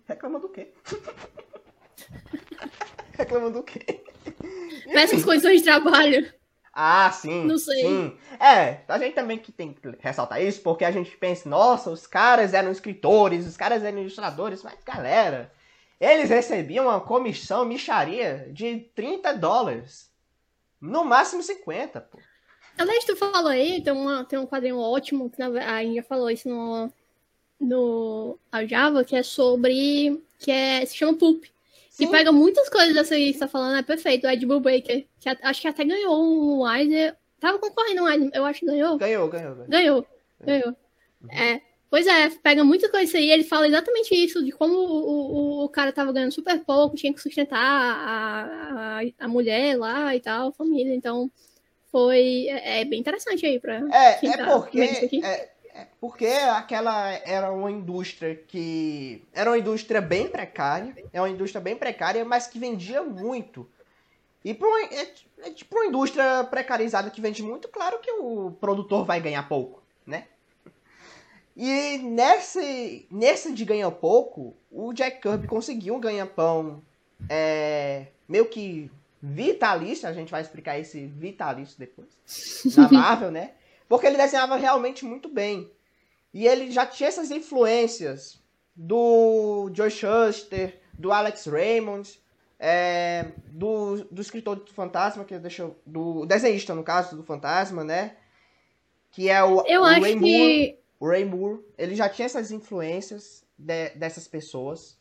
Reclama 0.07 0.39
do 0.39 0.49
quê? 0.49 0.73
Reclama 3.13 3.51
do 3.51 3.63
quê? 3.63 4.03
Peças 4.93 5.25
condições 5.25 5.59
de 5.59 5.65
trabalho. 5.65 6.33
Ah, 6.73 7.11
sim. 7.11 7.45
Não 7.45 7.59
sei. 7.59 7.83
Sim. 7.83 8.17
É, 8.39 8.83
a 8.87 8.99
gente 8.99 9.15
também 9.15 9.37
que 9.37 9.51
tem 9.51 9.73
que 9.73 9.81
ressaltar 9.99 10.41
isso, 10.41 10.61
porque 10.63 10.85
a 10.85 10.91
gente 10.93 11.17
pensa, 11.17 11.49
nossa, 11.49 11.91
os 11.91 12.07
caras 12.07 12.55
eram 12.55 12.71
escritores, 12.71 13.47
os 13.47 13.57
caras 13.57 13.83
eram 13.83 13.99
ilustradores, 13.99 14.63
mas 14.63 14.79
galera, 14.85 15.51
eles 16.01 16.31
recebiam 16.31 16.87
uma 16.87 17.01
comissão 17.01 17.65
micharia 17.65 18.49
de 18.53 18.89
30 18.95 19.33
dólares. 19.35 20.09
No 20.81 21.05
máximo 21.05 21.43
50, 21.43 22.01
pô. 22.01 22.19
Aliás, 22.79 23.05
tu 23.05 23.17
falou 23.17 23.49
aí, 23.49 23.83
tem, 23.83 23.93
uma, 23.93 24.25
tem 24.25 24.39
um 24.39 24.47
quadrinho 24.47 24.79
ótimo, 24.79 25.29
que 25.29 25.43
a 25.43 25.83
Índia 25.83 26.05
falou 26.05 26.31
isso 26.31 26.49
no, 26.49 26.93
no 27.61 28.39
Java 28.69 29.05
que 29.05 29.17
é 29.17 29.23
sobre. 29.25 30.23
que 30.39 30.53
é, 30.53 30.87
se 30.87 30.97
chama 30.97 31.19
Pulp. 31.19 31.45
Sim. 31.99 32.11
Pega 32.13 32.31
muitas 32.31 32.69
coisas 32.69 32.95
dessa 32.95 33.17
aí 33.17 33.27
que 33.27 33.33
você 33.33 33.41
tá 33.41 33.49
falando, 33.49 33.77
é 33.77 33.83
perfeito. 33.83 34.25
O 34.25 34.31
Ed 34.31 34.47
Baker, 34.47 35.05
que 35.19 35.29
acho 35.43 35.61
que 35.61 35.67
até 35.67 35.85
ganhou 35.85 36.23
um 36.23 36.63
Weiser. 36.63 37.17
Tava 37.41 37.59
concorrendo 37.59 38.03
um 38.03 38.05
Weiser, 38.05 38.31
eu 38.33 38.45
acho 38.45 38.61
que 38.61 38.67
ganhou. 38.67 38.97
Ganhou, 38.97 39.29
ganhou. 39.29 39.55
Ganhou, 39.57 39.67
ganhou. 39.69 40.07
ganhou. 40.41 40.77
Uhum. 41.23 41.33
É. 41.33 41.61
Pois 41.91 42.07
é, 42.07 42.29
pega 42.29 42.63
muita 42.63 42.89
coisa 42.91 43.17
aí, 43.17 43.31
ele 43.31 43.45
fala 43.45 43.67
exatamente 43.67 44.15
isso, 44.15 44.45
de 44.45 44.53
como 44.53 44.75
o, 44.75 45.63
o, 45.63 45.65
o, 45.65 45.69
cara 45.71 45.91
tava 45.91 46.13
ganhando 46.13 46.33
super 46.33 46.63
pouco, 46.63 46.97
tinha 46.97 47.15
que 47.15 47.21
sustentar 47.21 47.59
a, 47.59 48.99
a, 48.99 49.25
a 49.25 49.27
mulher 49.27 49.75
lá 49.79 50.15
e 50.15 50.21
tal, 50.21 50.49
a 50.49 50.53
família, 50.53 50.95
então 50.95 51.31
foi, 51.91 52.47
é, 52.51 52.83
é 52.83 52.85
bem 52.85 53.01
interessante 53.01 53.47
aí 53.47 53.59
pra 53.59 53.77
É, 53.91 54.19
é 54.23 54.37
tá 54.37 54.61
porque, 54.61 54.83
é, 54.83 55.51
porque 56.01 56.27
aquela 56.27 57.11
era 57.11 57.51
uma 57.51 57.71
indústria 57.71 58.35
que. 58.35 59.23
Era 59.33 59.51
uma 59.51 59.59
indústria 59.59 60.01
bem 60.01 60.29
precária. 60.29 60.95
É 61.13 61.21
uma 61.21 61.31
indústria 61.31 61.61
bem 61.61 61.77
precária, 61.77 62.25
mas 62.25 62.47
que 62.47 62.59
vendia 62.59 63.03
muito. 63.03 63.69
E 64.45 64.55
para 64.55 64.69
uma, 64.69 64.81
é, 64.81 65.13
é 65.41 65.51
tipo 65.51 65.77
uma 65.77 65.87
indústria 65.87 66.45
precarizada 66.45 67.11
que 67.11 67.21
vende 67.21 67.43
muito, 67.43 67.69
claro 67.69 67.99
que 67.99 68.11
o 68.13 68.53
produtor 68.61 69.05
vai 69.05 69.21
ganhar 69.21 69.49
pouco, 69.49 69.83
né? 70.07 70.27
E 71.57 71.99
nesse, 71.99 73.07
nesse 73.11 73.53
de 73.53 73.65
ganhar 73.65 73.91
pouco, 73.91 74.55
o 74.71 74.93
Jack 74.93 75.21
Kirby 75.21 75.49
conseguiu 75.49 75.97
um 75.97 76.01
ganha-pão 76.01 76.81
é, 77.29 78.07
meio 78.29 78.47
que 78.47 78.89
vitalício, 79.21 80.09
a 80.09 80.13
gente 80.13 80.31
vai 80.31 80.41
explicar 80.41 80.79
esse 80.79 81.07
vitalício 81.07 81.77
depois, 81.77 82.09
na 82.77 82.89
Marvel, 82.89 83.33
né? 83.33 83.53
Porque 83.89 84.07
ele 84.07 84.17
desenhava 84.17 84.55
realmente 84.57 85.05
muito 85.05 85.29
bem. 85.29 85.69
E 86.33 86.47
ele 86.47 86.71
já 86.71 86.87
tinha 86.87 87.09
essas 87.09 87.31
influências 87.31 88.41
do 88.75 89.71
Joe 89.75 89.91
Shuster, 89.91 90.81
do 90.93 91.11
Alex 91.11 91.47
Raymond, 91.47 92.09
é, 92.59 93.27
do, 93.51 94.05
do 94.05 94.21
escritor 94.21 94.57
do 94.57 94.73
Fantasma, 94.73 95.25
que 95.25 95.39
deixou. 95.39 95.81
Do 95.87 96.27
desenhista, 96.27 96.75
no 96.75 96.83
caso, 96.83 97.17
do 97.17 97.23
Fantasma, 97.23 97.85
né? 97.85 98.17
Que 99.13 99.29
é 99.29 99.43
o, 99.43 99.65
Eu 99.67 99.83
o 99.83 99.85
acho 99.85 100.01
Ray 100.01 100.19
que... 100.19 100.19
Moore. 100.19 100.79
O 101.01 101.09
Ray 101.09 101.25
Moore. 101.25 101.61
Ele 101.77 101.95
já 101.95 102.09
tinha 102.09 102.27
essas 102.27 102.51
influências 102.51 103.45
de, 103.57 103.91
dessas 103.91 104.27
pessoas. 104.27 104.99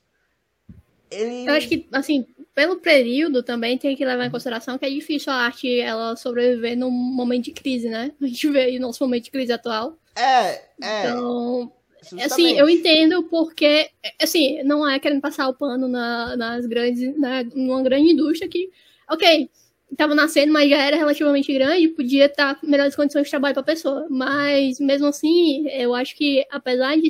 Ele... 1.10 1.48
Eu 1.48 1.54
acho 1.54 1.68
que, 1.68 1.88
assim, 1.92 2.26
pelo 2.54 2.78
período 2.78 3.42
também 3.42 3.78
tem 3.78 3.96
que 3.96 4.06
levar 4.06 4.26
em 4.26 4.32
consideração 4.32 4.78
que 4.78 4.86
é 4.86 4.90
difícil 4.90 5.32
a 5.32 5.36
arte 5.36 5.80
ela 5.80 6.16
sobreviver 6.16 6.78
num 6.78 6.92
momento 6.92 7.46
de 7.46 7.52
crise, 7.52 7.90
né? 7.90 8.12
A 8.22 8.28
gente 8.28 8.50
vê 8.50 8.62
aí 8.62 8.78
o 8.78 8.82
nosso 8.82 9.04
momento 9.04 9.26
de 9.26 9.32
crise 9.32 9.52
atual. 9.52 9.98
É, 10.18 10.62
é. 10.82 11.10
Então, 11.10 11.72
Assim, 12.24 12.58
eu 12.58 12.70
entendo 12.70 13.24
porque, 13.24 13.90
assim, 14.22 14.62
não 14.64 14.88
é 14.88 15.00
querendo 15.00 15.22
passar 15.22 15.48
o 15.50 15.54
pano 15.54 15.88
na, 15.88 16.38
nas 16.38 16.66
grandes, 16.66 17.18
na, 17.18 17.44
numa 17.44 17.82
grande 17.82 18.12
indústria 18.12 18.50
que, 18.50 18.72
ok, 19.10 19.50
estava 19.92 20.14
nascendo, 20.16 20.54
mas 20.54 20.70
já 20.70 20.78
era 20.78 20.96
relativamente 20.96 21.52
grande, 21.54 21.90
podia 21.90 22.26
estar 22.26 22.56
com 22.56 22.68
melhores 22.68 22.96
condições 22.96 23.24
de 23.24 23.30
trabalho 23.30 23.54
para 23.54 23.62
a 23.62 23.66
pessoa. 23.66 24.08
Mas, 24.10 24.80
mesmo 24.80 25.08
assim, 25.08 25.68
eu 25.70 25.94
acho 25.94 26.16
que, 26.16 26.46
apesar 26.52 26.98
de 26.98 27.10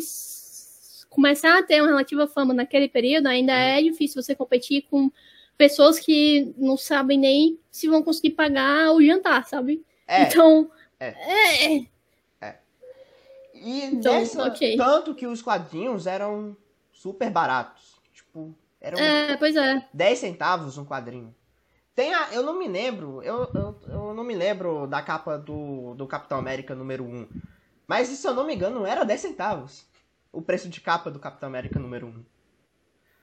começar 1.09 1.57
a 1.57 1.63
ter 1.63 1.81
uma 1.81 1.89
relativa 1.89 2.27
fama 2.27 2.53
naquele 2.53 2.87
período, 2.87 3.27
ainda 3.27 3.53
é 3.53 3.81
difícil 3.81 4.21
você 4.21 4.33
competir 4.35 4.85
com 4.89 5.11
pessoas 5.57 5.99
que 5.99 6.53
não 6.57 6.77
sabem 6.77 7.17
nem 7.17 7.59
se 7.71 7.87
vão 7.87 8.03
conseguir 8.03 8.31
pagar 8.31 8.93
o 8.93 9.03
jantar, 9.03 9.47
sabe? 9.47 9.83
É, 10.07 10.23
então, 10.23 10.71
é. 10.99 11.07
é. 11.07 11.75
é. 11.77 11.96
E 13.61 13.85
então, 13.85 14.13
nessa, 14.13 14.47
okay. 14.47 14.77
tanto 14.77 15.13
que 15.15 15.27
os 15.27 15.41
quadrinhos 15.41 16.07
eram 16.07 16.55
super 16.91 17.29
baratos. 17.29 17.99
Tipo, 18.13 18.53
eram 18.79 18.97
é, 18.99 19.37
pois 19.37 19.55
é. 19.55 19.87
10 19.93 20.19
centavos 20.19 20.77
um 20.77 20.85
quadrinho. 20.85 21.35
Tem 21.95 22.13
a, 22.13 22.31
eu 22.31 22.43
não 22.43 22.59
me 22.59 22.67
lembro, 22.67 23.23
eu, 23.23 23.49
eu, 23.55 23.79
eu 23.87 24.13
não 24.13 24.23
me 24.23 24.35
lembro 24.35 24.85
da 24.85 25.01
capa 25.01 25.37
do, 25.37 25.95
do 25.95 26.05
Capitão 26.05 26.37
América 26.37 26.75
número 26.75 27.03
1. 27.03 27.27
Mas 27.87 28.07
se 28.09 28.27
eu 28.27 28.35
não 28.35 28.45
me 28.45 28.53
engano, 28.53 28.85
era 28.85 29.03
10 29.03 29.19
centavos. 29.19 29.85
O 30.31 30.41
preço 30.41 30.69
de 30.69 30.79
capa 30.79 31.09
do 31.09 31.19
Capitão 31.19 31.49
América 31.49 31.79
número 31.79 32.07
1. 32.07 32.25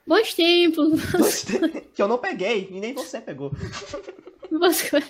Bons 0.07 0.33
tempos. 0.33 1.01
que 1.93 2.01
eu 2.01 2.07
não 2.07 2.17
peguei, 2.17 2.67
e 2.69 2.79
nem 2.79 2.93
você 2.93 3.21
pegou. 3.21 3.51
Você... 4.51 5.01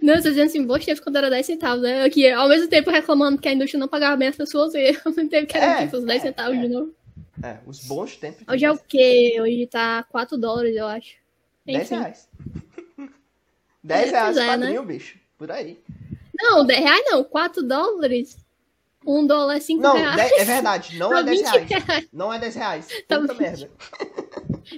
Não, 0.00 0.14
você 0.16 0.30
dizendo 0.30 0.46
assim, 0.46 0.64
bons 0.64 0.84
tempos 0.84 1.00
quando 1.00 1.16
era 1.16 1.28
10 1.28 1.44
centavos, 1.44 1.82
né? 1.82 2.02
Aqui, 2.02 2.28
ao 2.30 2.48
mesmo 2.48 2.68
tempo 2.68 2.90
reclamando 2.90 3.40
que 3.40 3.48
a 3.48 3.52
indústria 3.52 3.78
não 3.78 3.88
pagava 3.88 4.16
bem 4.16 4.28
as 4.28 4.36
pessoas, 4.36 4.72
e 4.74 4.98
ao 5.04 5.12
mesmo 5.12 5.28
tempo 5.28 5.46
que 5.46 5.56
era 5.56 5.82
é, 5.82 5.84
tipo, 5.84 5.98
os 5.98 6.04
10 6.04 6.18
é, 6.18 6.26
centavos 6.26 6.56
é. 6.56 6.60
de 6.60 6.68
novo. 6.68 6.94
É, 7.42 7.58
os 7.66 7.84
bons 7.84 8.16
tempos. 8.16 8.42
Hoje 8.48 8.64
é 8.64 8.72
o 8.72 8.78
quê? 8.78 9.38
Hoje 9.40 9.66
tá 9.66 10.02
4 10.04 10.36
dólares, 10.36 10.76
eu 10.76 10.86
acho. 10.86 11.14
10 11.66 11.90
reais. 11.90 12.28
10 13.84 14.08
é, 14.08 14.10
reais 14.10 14.36
quadrinho, 14.36 14.82
né? 14.82 14.86
bicho. 14.86 15.18
Por 15.38 15.50
aí. 15.50 15.78
Não, 16.34 16.64
10 16.64 16.80
reais 16.80 17.04
não, 17.06 17.24
4 17.24 17.62
dólares. 17.62 18.38
1 19.06 19.26
dólar 19.26 19.56
é 19.56 19.60
5 19.60 19.82
não, 19.82 19.96
reais. 19.96 20.16
Não, 20.16 20.38
é 20.38 20.44
verdade, 20.44 20.98
não 20.98 21.16
é 21.16 21.22
10 21.24 21.40
reais. 21.40 21.68
reais. 21.68 22.08
Não 22.12 22.32
é 22.32 22.38
10 22.38 22.54
reais. 22.54 22.88
Tá 23.08 23.18
Puta 23.18 23.32
20, 23.32 23.40
merda. 23.40 23.70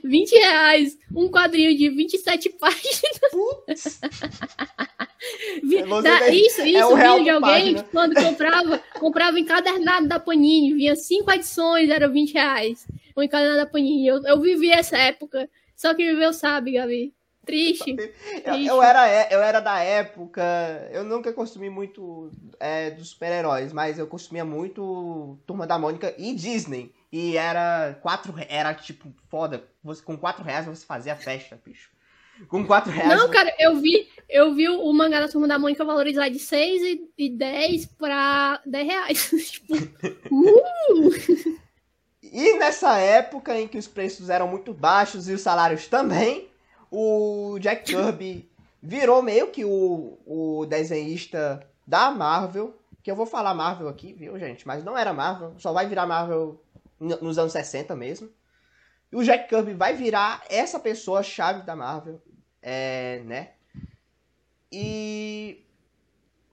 20 0.02 0.32
reais, 0.32 0.99
um 1.14 1.28
quadrinho 1.30 1.76
de 1.76 1.88
27 1.88 2.50
páginas. 2.58 3.20
Putz. 3.30 4.00
da, 6.02 6.28
isso, 6.28 6.62
isso, 6.62 6.96
é 6.96 7.16
vídeo 7.16 7.25
de 7.25 7.30
alguém 7.30 7.75
que 7.75 7.82
quando 7.84 8.14
comprava, 8.14 8.78
comprava 8.99 9.38
encadernado 9.38 10.08
da 10.08 10.18
Panini, 10.18 10.75
vinha 10.75 10.96
5 10.96 11.30
edições, 11.32 11.90
era 11.90 12.08
20 12.08 12.32
reais. 12.32 12.87
O 13.14 13.22
encadernado 13.22 13.58
da 13.58 13.66
Panini. 13.66 14.06
Eu, 14.06 14.22
eu 14.25 14.40
vivi 14.40 14.70
essa 14.70 14.96
época. 14.96 15.49
Só 15.76 15.94
que 15.94 16.11
viveu 16.11 16.32
sabe, 16.32 16.72
Gabi. 16.72 17.14
Triste. 17.44 17.96
Eu, 18.44 18.54
eu, 18.54 18.82
era, 18.82 19.32
eu 19.32 19.42
era 19.42 19.61
da 19.61 19.80
época. 19.80 20.42
Eu 20.92 21.02
nunca 21.02 21.32
consumi 21.32 21.68
muito 21.68 22.30
é, 22.61 22.90
dos 22.90 23.11
super-heróis, 23.11 23.72
mas 23.72 23.99
eu 23.99 24.06
consumia 24.06 24.44
muito 24.44 25.37
Turma 25.44 25.66
da 25.66 25.78
Mônica 25.78 26.14
e 26.16 26.34
Disney. 26.34 26.94
E 27.12 27.37
era 27.37 27.99
quatro. 28.00 28.35
Era 28.49 28.73
tipo, 28.73 29.12
foda. 29.28 29.64
Você, 29.85 30.02
com 30.02 30.16
4 30.16 30.42
reais 30.42 30.64
você 30.64 30.87
fazia 30.87 31.14
festa, 31.14 31.61
bicho. 31.62 31.90
Com 32.49 32.66
4 32.66 32.90
reais. 32.90 33.09
Não, 33.09 33.31
cara, 33.31 33.54
eu 33.59 33.76
vi, 33.76 34.09
eu 34.28 34.54
vi 34.54 34.66
o 34.69 34.92
mangá 34.92 35.21
da 35.21 35.28
Turma 35.28 35.47
da 35.47 35.59
Mônica 35.59 35.85
valorizar 35.85 36.31
de 36.31 36.38
6 36.38 36.83
e, 36.83 37.11
e 37.19 37.28
10 37.28 37.87
pra 37.87 38.62
10 38.64 38.87
reais. 38.87 39.31
tipo, 39.52 39.75
uh! 39.76 41.61
E 42.23 42.57
nessa 42.59 42.97
época 42.97 43.61
em 43.61 43.69
que 43.69 43.76
os 43.76 43.87
preços 43.87 44.31
eram 44.31 44.49
muito 44.49 44.73
baixos 44.73 45.28
e 45.28 45.35
os 45.35 45.42
salários 45.42 45.87
também, 45.87 46.49
o 46.90 47.59
Jack 47.61 47.85
Kirby 47.85 48.48
virou 48.83 49.20
meio 49.20 49.48
que 49.48 49.66
o, 49.66 50.18
o 50.25 50.64
desenhista 50.64 51.66
da 51.87 52.11
Marvel, 52.11 52.75
que 53.03 53.11
eu 53.11 53.16
vou 53.16 53.27
falar 53.27 53.53
Marvel 53.53 53.88
aqui, 53.88 54.14
viu, 54.14 54.38
gente? 54.38 54.66
Mas 54.66 54.83
não 54.83 54.96
era 54.96 55.12
Marvel, 55.12 55.55
só 55.59 55.75
vai 55.75 55.87
virar 55.87 56.07
Marvel 56.07 56.59
nos 57.02 57.38
anos 57.38 57.52
60 57.52 57.94
mesmo. 57.96 58.30
E 59.10 59.16
o 59.16 59.22
Jack 59.22 59.48
Kirby 59.48 59.74
vai 59.74 59.94
virar 59.94 60.42
essa 60.48 60.78
pessoa 60.78 61.22
chave 61.22 61.62
da 61.62 61.76
Marvel, 61.76 62.22
é, 62.62 63.22
né? 63.24 63.52
E 64.70 65.64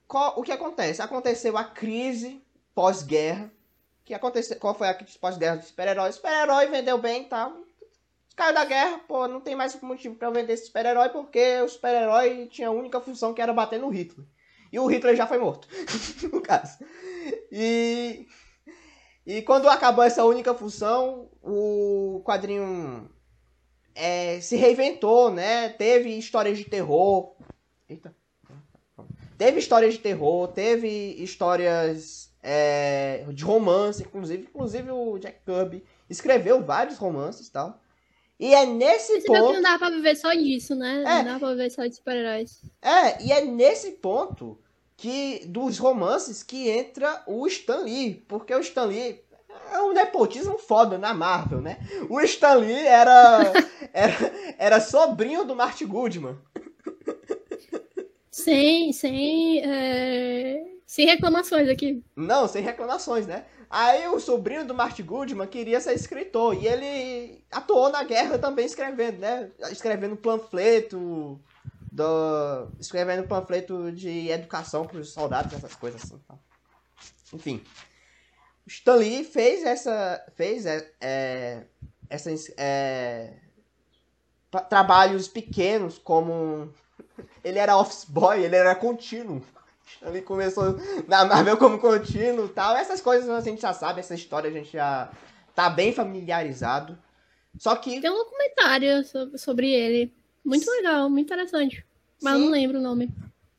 qual, 0.06 0.38
o 0.38 0.42
que 0.42 0.52
acontece? 0.52 1.00
Aconteceu 1.00 1.56
a 1.56 1.64
crise 1.64 2.42
pós-guerra 2.74 3.50
que 4.10 4.14
aconteceu, 4.14 4.58
qual 4.58 4.74
foi 4.74 4.88
a 4.88 4.98
pós-guerra 5.20 5.56
do 5.56 5.64
super-herói? 5.64 6.10
Super-herói 6.10 6.66
vendeu 6.66 6.98
bem 6.98 7.22
e 7.22 7.24
tal. 7.26 7.56
Caiu 8.34 8.52
da 8.52 8.64
guerra, 8.64 8.98
pô, 9.06 9.28
não 9.28 9.40
tem 9.40 9.54
mais 9.54 9.80
motivo 9.80 10.16
para 10.16 10.30
vender 10.30 10.54
esse 10.54 10.66
super-herói 10.66 11.10
porque 11.10 11.60
o 11.60 11.68
super-herói 11.68 12.48
tinha 12.50 12.66
a 12.66 12.72
única 12.72 13.00
função 13.00 13.32
que 13.32 13.40
era 13.40 13.52
bater 13.52 13.78
no 13.78 13.88
Hitler. 13.88 14.26
E 14.72 14.80
o 14.80 14.86
Hitler 14.86 15.14
já 15.14 15.28
foi 15.28 15.38
morto, 15.38 15.68
no 16.32 16.40
caso. 16.40 16.78
E 17.52 18.26
e 19.26 19.42
quando 19.42 19.68
acabou 19.68 20.04
essa 20.04 20.24
única 20.24 20.54
função, 20.54 21.28
o 21.42 22.22
quadrinho 22.24 23.10
é, 23.94 24.40
se 24.40 24.56
reinventou, 24.56 25.30
né? 25.30 25.68
Teve 25.68 26.10
histórias 26.10 26.58
de 26.58 26.64
terror. 26.64 27.34
Eita. 27.88 28.14
Teve 29.36 29.58
histórias 29.58 29.94
de 29.94 30.00
terror, 30.00 30.48
teve 30.48 30.88
histórias 31.22 32.30
é, 32.42 33.24
de 33.32 33.42
romance, 33.42 34.02
inclusive, 34.02 34.42
inclusive 34.42 34.90
o 34.90 35.18
Jack 35.18 35.38
Kirby 35.44 35.82
escreveu 36.10 36.62
vários 36.62 36.98
romances 36.98 37.46
e 37.46 37.52
tal. 37.52 37.80
E 38.38 38.54
é 38.54 38.64
nesse 38.64 39.20
Você 39.20 39.26
ponto. 39.26 39.48
Que 39.48 39.52
não 39.54 39.62
dá 39.62 39.78
pra 39.78 39.90
viver 39.90 40.16
só 40.16 40.32
disso, 40.32 40.74
né? 40.74 41.02
É, 41.06 41.22
não 41.22 41.24
dá 41.24 41.38
pra 41.38 41.50
viver 41.50 41.70
só 41.70 41.86
de 41.86 41.94
super-heróis. 41.94 42.62
É, 42.80 43.22
e 43.22 43.32
é 43.32 43.44
nesse 43.44 43.92
ponto 43.92 44.58
que 45.00 45.46
dos 45.46 45.78
romances 45.78 46.42
que 46.42 46.68
entra 46.68 47.22
o 47.26 47.46
Stan 47.46 47.78
Lee. 47.78 48.22
Porque 48.28 48.54
o 48.54 48.60
Stan 48.60 48.84
Lee 48.84 49.18
é 49.72 49.80
um 49.80 49.94
nepotismo 49.94 50.58
foda 50.58 50.98
na 50.98 51.14
Marvel, 51.14 51.62
né? 51.62 51.78
O 52.10 52.20
Stan 52.20 52.56
Lee 52.56 52.86
era, 52.86 53.50
era, 53.94 54.32
era 54.58 54.80
sobrinho 54.80 55.42
do 55.46 55.56
Martin 55.56 55.86
Goodman. 55.86 56.36
Sem, 58.30 58.92
sem 58.92 59.62
é, 59.64 60.62
sem 60.86 61.06
reclamações 61.06 61.66
aqui. 61.66 62.04
Não, 62.14 62.46
sem 62.46 62.62
reclamações, 62.62 63.26
né? 63.26 63.46
Aí 63.70 64.06
o 64.08 64.20
sobrinho 64.20 64.66
do 64.66 64.74
Martin 64.74 65.04
Goodman 65.04 65.46
queria 65.46 65.80
ser 65.80 65.94
escritor 65.94 66.54
e 66.54 66.66
ele 66.66 67.42
atuou 67.50 67.88
na 67.88 68.04
guerra 68.04 68.38
também 68.38 68.66
escrevendo, 68.66 69.18
né? 69.18 69.50
Escrevendo 69.70 70.16
panfleto, 70.16 71.40
do... 71.90 72.70
escrevendo 72.78 73.26
panfleto 73.26 73.90
de 73.92 74.28
educação 74.28 74.86
para 74.86 74.98
os 74.98 75.12
soldados, 75.12 75.52
essas 75.52 75.74
coisas 75.74 76.02
assim. 76.02 76.20
Enfim, 77.32 77.64
Stan 78.66 78.94
Lee 78.94 79.24
fez 79.24 79.64
essa, 79.64 80.24
fez 80.34 80.66
é, 80.66 80.92
é, 81.00 81.64
essas 82.08 82.52
é, 82.56 83.34
trabalhos 84.68 85.28
pequenos 85.28 85.98
como 85.98 86.72
ele 87.42 87.58
era 87.58 87.76
office 87.76 88.04
boy, 88.04 88.42
ele 88.42 88.56
era 88.56 88.74
contínuo. 88.74 89.42
Ele 90.02 90.22
começou 90.22 90.76
na 91.08 91.24
Marvel 91.24 91.56
como 91.56 91.78
contínuo 91.78 92.48
tal. 92.48 92.76
Essas 92.76 93.00
coisas 93.00 93.28
a 93.28 93.40
gente 93.40 93.60
já 93.60 93.72
sabe, 93.72 94.00
essa 94.00 94.14
história 94.14 94.48
a 94.48 94.52
gente 94.52 94.70
já 94.72 95.10
tá 95.54 95.68
bem 95.68 95.92
familiarizado. 95.92 96.96
Só 97.58 97.74
que. 97.74 98.00
Tem 98.00 98.10
um 98.10 98.16
documentário 98.16 99.02
sobre 99.36 99.72
ele. 99.72 100.14
Muito 100.44 100.70
legal, 100.70 101.08
muito 101.08 101.26
interessante. 101.26 101.84
Mas 102.22 102.34
Sim. 102.34 102.40
eu 102.40 102.44
não 102.44 102.52
lembro 102.52 102.78
o 102.78 102.82
nome. 102.82 103.10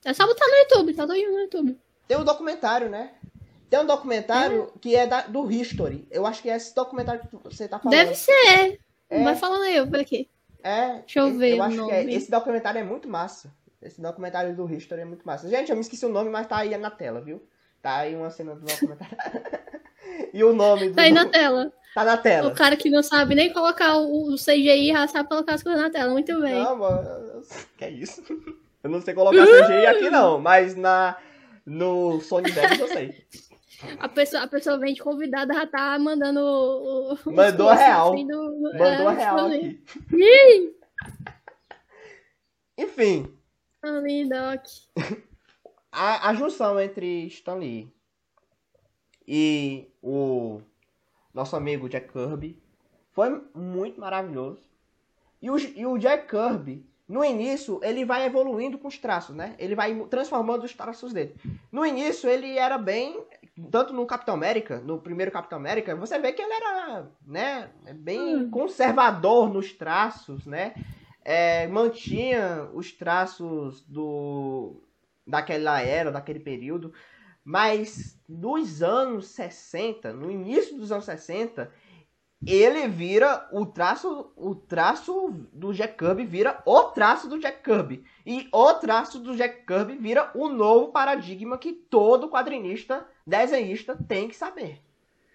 É 0.03 0.13
só 0.13 0.25
botar 0.25 0.47
no 0.47 0.55
YouTube, 0.55 0.93
tá 0.93 1.05
doido 1.05 1.31
no 1.31 1.39
YouTube. 1.39 1.77
Tem 2.07 2.17
um 2.17 2.23
documentário, 2.23 2.89
né? 2.89 3.11
Tem 3.69 3.79
um 3.79 3.85
documentário 3.85 4.71
é. 4.75 4.79
que 4.79 4.95
é 4.95 5.07
da, 5.07 5.21
do 5.21 5.49
History. 5.49 6.07
Eu 6.11 6.25
acho 6.25 6.41
que 6.41 6.49
é 6.49 6.55
esse 6.55 6.75
documentário 6.75 7.21
que 7.21 7.37
você 7.37 7.67
tá 7.67 7.79
falando. 7.79 7.97
Deve 7.97 8.15
ser. 8.15 8.79
É. 9.09 9.23
Vai 9.23 9.35
falando 9.35 9.63
aí, 9.63 9.87
por 9.87 9.99
aqui. 9.99 10.27
É. 10.63 10.99
Deixa 10.99 11.19
eu 11.19 11.33
ver. 11.33 11.55
Eu 11.55 11.63
acho 11.63 11.77
nome. 11.77 11.89
que 11.89 11.95
é. 11.95 12.13
Esse 12.13 12.29
documentário 12.29 12.79
é 12.79 12.83
muito 12.83 13.07
massa. 13.07 13.53
Esse 13.81 14.01
documentário 14.01 14.55
do 14.55 14.71
History 14.71 15.01
é 15.01 15.05
muito 15.05 15.25
massa. 15.25 15.49
Gente, 15.49 15.69
eu 15.69 15.75
me 15.75 15.81
esqueci 15.81 16.05
o 16.05 16.09
nome, 16.09 16.29
mas 16.29 16.47
tá 16.47 16.57
aí 16.57 16.77
na 16.77 16.91
tela, 16.91 17.21
viu? 17.21 17.41
Tá 17.81 17.97
aí 17.97 18.15
uma 18.15 18.29
cena 18.29 18.55
do 18.55 18.65
documentário. 18.65 19.17
e 20.33 20.43
o 20.43 20.53
nome 20.53 20.89
do. 20.89 20.95
Tá 20.95 21.03
aí 21.03 21.11
na 21.11 21.25
tela. 21.25 21.71
Tá 21.93 22.05
na 22.05 22.17
tela. 22.17 22.49
O 22.49 22.55
cara 22.55 22.77
que 22.77 22.89
não 22.89 23.03
sabe 23.03 23.35
nem 23.35 23.51
colocar 23.51 23.97
o 23.97 24.35
CGI 24.35 24.93
já 24.93 25.07
sabe 25.07 25.27
colocar 25.27 25.55
as 25.55 25.63
coisas 25.63 25.81
na 25.81 25.89
tela. 25.89 26.11
Muito 26.11 26.39
bem. 26.39 26.63
Não, 26.63 26.77
mano. 26.77 27.41
Que 27.77 27.85
é 27.85 27.89
isso? 27.89 28.23
Eu 28.83 28.89
não 28.89 29.01
sei 29.01 29.13
colocar 29.13 29.45
CGI 29.45 29.85
aqui, 29.85 30.09
não. 30.09 30.39
Mas 30.39 30.75
na, 30.75 31.17
no 31.65 32.19
Sony 32.21 32.49
Vegas 32.49 32.79
eu 32.79 32.87
sei. 32.87 33.25
A 33.99 34.09
pessoa, 34.09 34.43
a 34.43 34.47
pessoa 34.47 34.79
vem 34.79 34.93
de 34.93 35.01
convidada 35.01 35.53
já 35.53 35.67
tá 35.67 35.99
mandando 35.99 36.39
o. 36.39 37.17
Mandou 37.31 37.69
a 37.69 37.75
real. 37.75 38.13
Assim 38.13 38.27
do, 38.27 38.61
Mandou 38.61 39.07
a 39.07 39.13
é, 39.13 39.15
real 39.15 39.45
aqui. 39.47 39.83
Enfim, 42.77 43.31
Stanley 43.75 44.29
Doc. 44.29 44.63
a, 45.91 46.29
a 46.29 46.33
junção 46.33 46.79
entre 46.79 47.27
Stan 47.27 47.55
Lee 47.55 47.91
e 49.27 49.87
o 50.01 50.61
nosso 51.33 51.55
amigo 51.55 51.89
Jack 51.89 52.11
Kirby. 52.11 52.61
Foi 53.11 53.41
muito 53.53 53.99
maravilhoso. 53.99 54.59
E 55.41 55.49
o, 55.49 55.57
e 55.57 55.85
o 55.85 55.97
Jack 55.97 56.27
Kirby, 56.29 56.85
no 57.07 57.25
início, 57.25 57.79
ele 57.83 58.05
vai 58.05 58.25
evoluindo 58.25 58.77
com 58.77 58.87
os 58.87 58.97
traços, 58.97 59.35
né? 59.35 59.55
Ele 59.59 59.75
vai 59.75 59.93
transformando 60.09 60.63
os 60.63 60.73
traços 60.73 61.11
dele. 61.11 61.35
No 61.71 61.85
início, 61.85 62.29
ele 62.29 62.57
era 62.57 62.77
bem. 62.77 63.21
Tanto 63.69 63.93
no 63.93 64.05
Capitão 64.05 64.33
América, 64.33 64.79
no 64.79 64.97
primeiro 64.97 65.31
Capitão 65.31 65.57
América, 65.57 65.95
você 65.95 66.17
vê 66.17 66.31
que 66.31 66.41
ele 66.41 66.53
era, 66.53 67.05
né, 67.27 67.69
bem 67.95 68.37
hum. 68.37 68.49
conservador 68.49 69.51
nos 69.51 69.73
traços, 69.73 70.45
né? 70.45 70.73
É, 71.23 71.67
mantinha 71.67 72.69
os 72.73 72.91
traços 72.91 73.81
do 73.81 74.81
daquela 75.27 75.81
era, 75.81 76.11
daquele 76.11 76.39
período. 76.39 76.93
Mas 77.43 78.19
nos 78.27 78.83
anos 78.83 79.27
60, 79.27 80.13
no 80.13 80.29
início 80.29 80.77
dos 80.77 80.91
anos 80.91 81.05
60, 81.05 81.71
ele 82.45 82.87
vira 82.87 83.47
o 83.51 83.65
traço, 83.65 84.31
o 84.35 84.55
traço 84.55 85.29
do 85.53 85.73
Jack 85.73 85.95
Kirby 85.95 86.25
vira 86.25 86.61
o 86.65 86.83
traço 86.85 87.27
do 87.27 87.39
Jack 87.39 87.61
Kirby. 87.63 88.03
E 88.25 88.47
o 88.51 88.73
traço 88.73 89.19
do 89.19 89.35
Jack 89.35 89.65
Kirby 89.65 89.95
vira 89.95 90.31
o 90.33 90.49
novo 90.49 90.91
paradigma 90.91 91.57
que 91.57 91.71
todo 91.71 92.29
quadrinista, 92.29 93.05
desenhista 93.25 93.97
tem 94.07 94.27
que 94.27 94.35
saber. 94.35 94.81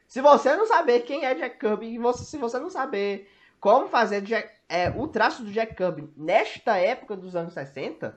Se 0.08 0.20
você 0.20 0.56
não 0.56 0.66
saber 0.66 1.00
quem 1.00 1.24
é 1.24 1.34
Jack 1.34 1.58
Kirby, 1.58 1.86
e 1.86 1.98
você, 1.98 2.24
se 2.24 2.36
você 2.38 2.58
não 2.58 2.70
saber 2.70 3.30
como 3.60 3.88
fazer 3.88 4.20
Jack, 4.22 4.50
é, 4.68 4.90
o 4.90 5.06
traço 5.06 5.42
do 5.44 5.50
Jack 5.50 5.74
Kirby 5.74 6.08
nesta 6.16 6.76
época 6.76 7.16
dos 7.16 7.36
anos 7.36 7.54
60, 7.54 8.16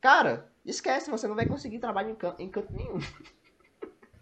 cara, 0.00 0.50
esquece, 0.70 1.10
você 1.10 1.26
não 1.26 1.34
vai 1.34 1.46
conseguir 1.46 1.78
trabalho 1.78 2.10
em, 2.10 2.14
canto, 2.14 2.40
em 2.40 2.48
canto 2.48 2.72
nenhum. 2.72 2.98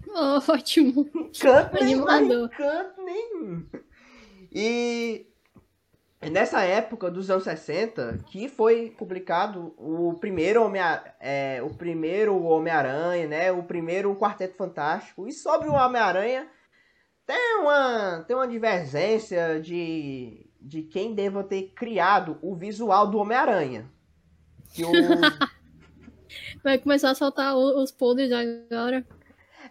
Oh, 0.09 0.53
ótimo. 0.53 1.05
Canto 1.39 1.85
nenhum, 1.85 2.49
canto 2.49 3.03
nenhum. 3.03 3.67
E 4.53 5.27
nessa 6.31 6.63
época 6.63 7.11
dos 7.11 7.29
anos 7.29 7.45
60 7.45 8.21
que 8.27 8.49
foi 8.49 8.91
publicado 8.97 9.75
o 9.77 10.15
primeiro 10.15 10.63
Homem 10.65 10.81
é, 11.21 11.61
o 11.63 11.71
primeiro 11.71 12.41
Homem-Aranha, 12.43 13.27
né? 13.27 13.53
O 13.53 13.65
primeiro 13.65 14.15
Quarteto 14.17 14.57
Fantástico. 14.57 15.27
E 15.27 15.33
sobre 15.33 15.69
o 15.69 15.75
Homem-Aranha 15.75 16.49
tem 17.27 17.59
uma 17.61 18.25
tem 18.27 18.37
uma 18.37 18.49
divergência 18.49 19.61
de 19.61 20.49
de 20.61 20.83
quem 20.83 21.15
deva 21.15 21.45
ter 21.45 21.73
criado 21.75 22.39
o 22.41 22.55
visual 22.55 23.09
do 23.09 23.19
Homem-Aranha. 23.19 23.91
Que 24.73 24.85
o 24.85 24.93
Vai 26.63 26.79
começar 26.79 27.11
a 27.11 27.15
soltar 27.15 27.57
os 27.57 27.91
podres 27.91 28.31
agora. 28.33 29.07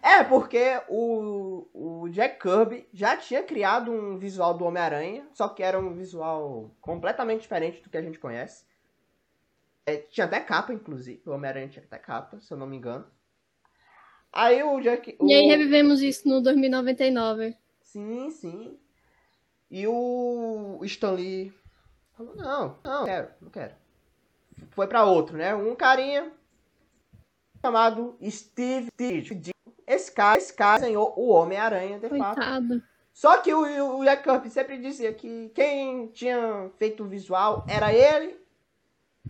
É, 0.02 0.22
porque 0.22 0.80
o, 0.88 1.66
o 1.72 2.08
Jack 2.10 2.38
Kirby 2.40 2.86
já 2.92 3.16
tinha 3.16 3.42
criado 3.42 3.90
um 3.90 4.18
visual 4.18 4.54
do 4.54 4.64
Homem-Aranha, 4.64 5.26
só 5.32 5.48
que 5.48 5.62
era 5.62 5.78
um 5.78 5.94
visual 5.94 6.70
completamente 6.80 7.42
diferente 7.42 7.82
do 7.82 7.90
que 7.90 7.96
a 7.96 8.02
gente 8.02 8.18
conhece. 8.18 8.64
É, 9.86 9.96
tinha 9.96 10.26
até 10.26 10.40
capa, 10.40 10.72
inclusive. 10.72 11.22
O 11.26 11.30
Homem-Aranha 11.30 11.68
tinha 11.68 11.84
até 11.84 11.98
capa, 11.98 12.40
se 12.40 12.52
eu 12.52 12.58
não 12.58 12.66
me 12.66 12.76
engano. 12.76 13.06
Aí 14.32 14.62
o 14.62 14.80
Jack. 14.80 15.16
O... 15.18 15.26
E 15.26 15.34
aí 15.34 15.46
revivemos 15.46 16.02
isso 16.02 16.28
no 16.28 16.42
2099. 16.42 17.56
Sim, 17.80 18.30
sim. 18.30 18.78
E 19.70 19.86
o 19.86 20.80
Stanley 20.82 21.52
falou: 22.12 22.36
não, 22.36 22.78
não, 22.84 22.98
não 22.98 23.04
quero, 23.04 23.28
não 23.40 23.50
quero. 23.50 23.74
Foi 24.70 24.86
para 24.86 25.04
outro, 25.04 25.36
né? 25.36 25.54
Um 25.54 25.74
carinha 25.74 26.32
chamado 27.66 28.16
Steve 28.30 28.90
Ditch. 28.96 29.50
Esse 29.86 30.12
cara, 30.12 30.38
esse 30.38 30.52
cara 30.52 30.80
desenhou 30.80 31.12
o 31.16 31.28
Homem-Aranha, 31.28 31.98
de 31.98 32.08
Coitado. 32.08 32.40
fato. 32.40 32.82
Só 33.12 33.38
que 33.38 33.52
o, 33.52 33.98
o 33.98 34.04
Jack 34.04 34.22
Kirby 34.22 34.50
sempre 34.50 34.78
dizia 34.78 35.12
que 35.12 35.50
quem 35.54 36.08
tinha 36.08 36.70
feito 36.78 37.02
o 37.02 37.08
visual 37.08 37.64
era 37.68 37.92
ele. 37.92 38.38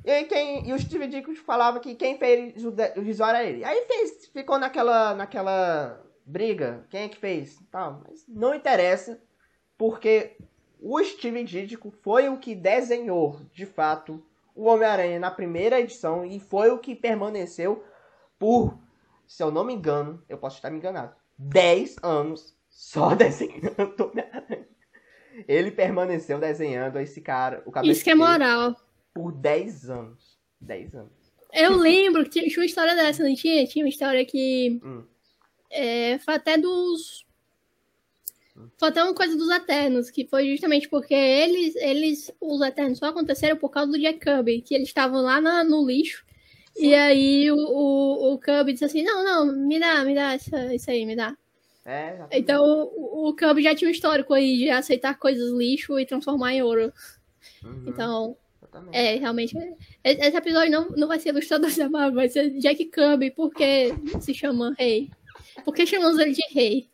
E, 0.05 0.25
quem, 0.25 0.69
e 0.69 0.73
o 0.73 0.79
Steve 0.79 1.07
Ditko 1.07 1.35
falava 1.37 1.81
que 1.81 1.95
quem 1.95 2.19
fez 2.19 2.65
o, 2.65 2.69
o, 2.69 3.03
visual 3.03 3.31
era 3.31 3.45
ele. 3.45 3.65
Aí 3.65 3.85
fez, 3.87 4.27
ficou 4.33 4.59
naquela, 4.59 5.15
naquela 5.15 6.03
briga, 6.25 6.85
quem 6.91 7.03
é 7.03 7.09
que 7.09 7.17
fez? 7.17 7.59
Tal, 7.71 8.03
mas 8.07 8.25
não 8.29 8.55
interessa, 8.55 9.21
porque 9.79 10.37
o 10.81 11.03
Steve 11.03 11.45
Ditko 11.45 11.91
foi 12.03 12.29
o 12.29 12.39
que 12.39 12.55
desenhou, 12.55 13.41
de 13.53 13.67
fato, 13.67 14.23
o 14.55 14.65
Homem-Aranha 14.65 15.19
na 15.19 15.31
primeira 15.31 15.81
edição 15.81 16.25
e 16.25 16.39
foi 16.41 16.71
o 16.71 16.79
que 16.79 16.95
permaneceu 16.95 17.85
por 18.39 18.79
se 19.27 19.43
eu 19.43 19.51
não 19.51 19.65
me 19.65 19.75
engano, 19.75 20.23
eu 20.29 20.39
posso 20.39 20.57
estar 20.57 20.71
me 20.71 20.79
enganado, 20.79 21.15
10 21.37 21.97
anos 22.03 22.55
só 22.71 23.13
desenhando 23.17 23.95
Homem-Aranha. 24.01 24.67
Ele 25.47 25.71
permaneceu 25.71 26.39
desenhando 26.39 26.99
esse 26.99 27.21
cara, 27.21 27.63
o 27.67 27.73
cabelo 27.73 27.93
Isso 27.93 28.05
que 28.05 28.11
é 28.11 28.15
moral. 28.15 28.75
Por 29.13 29.33
10 29.33 29.91
anos. 29.91 30.39
10 30.61 30.95
anos. 30.95 31.13
Eu 31.53 31.77
lembro 31.77 32.25
que 32.25 32.31
tinha 32.31 32.47
uma 32.59 32.65
história 32.65 32.95
dessa, 32.95 33.23
não 33.23 33.35
tinha? 33.35 33.67
Tinha 33.67 33.85
uma 33.85 33.89
história 33.89 34.25
que. 34.25 34.81
Hum. 34.83 35.05
É, 35.71 36.19
foi 36.21 36.35
até 36.35 36.57
dos. 36.57 37.27
Hum. 38.57 38.69
Foi 38.79 38.89
até 38.89 39.03
uma 39.03 39.15
coisa 39.15 39.37
dos 39.37 39.51
Eternos, 39.51 40.11
que 40.11 40.27
foi 40.27 40.51
justamente 40.51 40.89
porque 40.89 41.15
eles, 41.15 41.77
eles 41.77 42.35
os 42.41 42.63
Eternos 42.63 42.99
só 42.99 43.07
aconteceram 43.07 43.57
por 43.57 43.71
causa 43.71 43.93
do 43.93 43.99
Jack 43.99 44.21
Kirby, 44.21 44.63
que 44.63 44.75
eles 44.75 44.89
estavam 44.89 45.21
lá 45.21 45.39
na, 45.41 45.63
no 45.63 45.87
lixo 45.87 46.26
e 46.79 46.95
aí 46.95 47.51
o, 47.51 47.57
o, 47.57 48.35
o 48.35 48.39
Cub 48.39 48.73
disse 48.73 48.85
assim, 48.85 49.03
não, 49.03 49.25
não, 49.25 49.67
me 49.67 49.79
dá, 49.79 50.05
me 50.05 50.15
dá 50.15 50.37
isso, 50.37 50.55
isso 50.73 50.91
aí, 50.91 51.07
me 51.07 51.17
dá. 51.17 51.37
É, 51.85 52.27
então 52.33 52.65
o, 52.65 53.29
o 53.29 53.37
Cub 53.37 53.61
já 53.61 53.75
tinha 53.75 53.89
um 53.89 53.93
histórico 53.93 54.35
aí 54.35 54.59
de 54.59 54.71
aceitar 54.71 55.19
coisas 55.19 55.53
lixo 55.53 55.99
e 55.99 56.07
transformar 56.07 56.53
em 56.53 56.63
ouro. 56.63 56.93
Uhum. 57.63 57.85
Então, 57.87 58.37
é, 58.93 59.17
realmente. 59.17 59.57
Esse 60.03 60.37
episódio 60.37 60.71
não, 60.71 60.89
não 60.91 61.09
vai 61.09 61.19
ser 61.19 61.31
ilustrador 61.31 61.75
da 61.75 61.89
Marvel, 61.89 62.15
vai 62.15 62.29
ser 62.29 62.51
Jack 62.59 62.85
Kirby, 62.87 63.31
porque 63.31 63.95
se 64.21 64.35
chama 64.35 64.75
Rei. 64.79 65.11
Por 65.65 65.75
que 65.75 65.87
chamamos 65.87 66.19
ele 66.19 66.33
de 66.33 66.43
Rei? 66.53 66.91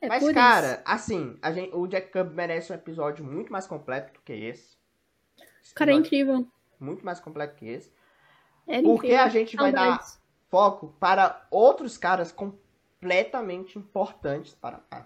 É 0.00 0.08
Mas, 0.08 0.32
cara, 0.32 0.72
isso. 0.72 0.82
assim, 0.84 1.36
a 1.40 1.52
gente, 1.52 1.74
o 1.74 1.86
Jack 1.86 2.10
Kirby 2.12 2.34
merece 2.34 2.72
um 2.72 2.74
episódio 2.74 3.24
muito 3.24 3.52
mais 3.52 3.66
completo 3.66 4.14
do 4.14 4.20
que 4.20 4.32
esse. 4.32 4.76
esse 5.62 5.72
o 5.72 5.74
cara 5.74 5.92
é 5.92 5.94
incrível. 5.94 6.46
Muito 6.80 7.04
mais 7.04 7.20
completo 7.20 7.54
que 7.56 7.68
esse. 7.68 7.90
É 8.66 8.80
Porque 8.82 9.12
a 9.12 9.28
gente 9.28 9.56
vai 9.56 9.72
dar 9.72 10.00
foco 10.48 10.94
para 11.00 11.46
outros 11.50 11.96
caras 11.96 12.30
completamente 12.30 13.78
importantes 13.78 14.54
para 14.54 14.80
a 14.90 15.04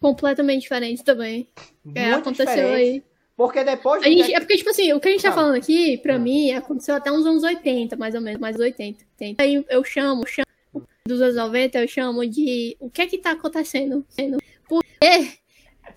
Completamente 0.00 0.62
diferentes 0.62 1.02
também. 1.04 1.48
Muito 1.84 1.96
é, 1.96 2.12
aconteceu 2.12 2.70
aí. 2.70 3.04
Porque 3.36 3.62
depois. 3.62 4.02
A 4.02 4.06
gente, 4.06 4.34
é 4.34 4.40
porque, 4.40 4.56
tipo 4.56 4.70
assim, 4.70 4.92
o 4.92 5.00
que 5.00 5.08
a 5.08 5.10
gente 5.12 5.22
tá 5.22 5.32
falando 5.32 5.54
aqui, 5.54 5.96
pra 5.98 6.18
mim, 6.18 6.50
aconteceu 6.50 6.96
até 6.96 7.10
uns 7.10 7.24
anos 7.24 7.44
80, 7.44 7.96
mais 7.96 8.14
ou 8.14 8.20
menos, 8.20 8.40
mais 8.40 8.58
80. 8.58 9.04
80. 9.20 9.42
Aí 9.42 9.64
eu 9.68 9.84
chamo, 9.84 10.26
chamo 10.26 10.46
dos 11.06 11.22
anos 11.22 11.36
90, 11.36 11.78
eu 11.78 11.88
chamo 11.88 12.26
de 12.26 12.76
o 12.80 12.90
que 12.90 13.02
é 13.02 13.06
que 13.06 13.18
tá 13.18 13.30
acontecendo? 13.30 14.04
Porque 14.68 15.38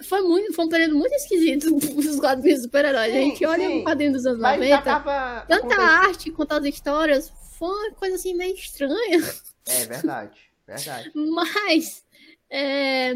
foi, 0.04 0.22
muito, 0.22 0.54
foi 0.54 0.66
um 0.66 0.70
período 0.70 0.96
muito 0.96 1.14
esquisito 1.14 1.72
dos 1.80 2.20
quadrinhos 2.20 2.64
super-heróis. 2.64 3.14
A 3.14 3.18
gente 3.18 3.46
olha 3.46 3.68
sim. 3.68 3.80
o 3.80 3.84
quadrinho 3.84 4.14
dos 4.14 4.26
anos 4.26 4.40
Mas 4.40 4.60
90, 4.60 5.46
tanta 5.48 5.82
arte, 5.82 6.32
contar 6.32 6.58
as 6.58 6.66
histórias, 6.66 7.32
foi 7.58 7.70
uma 7.70 7.92
coisa 7.92 8.16
assim 8.16 8.34
meio 8.34 8.56
estranha. 8.56 9.24
É 9.68 9.86
verdade, 9.86 10.40
verdade. 10.68 11.12
Mas, 11.16 12.04
é, 12.50 13.14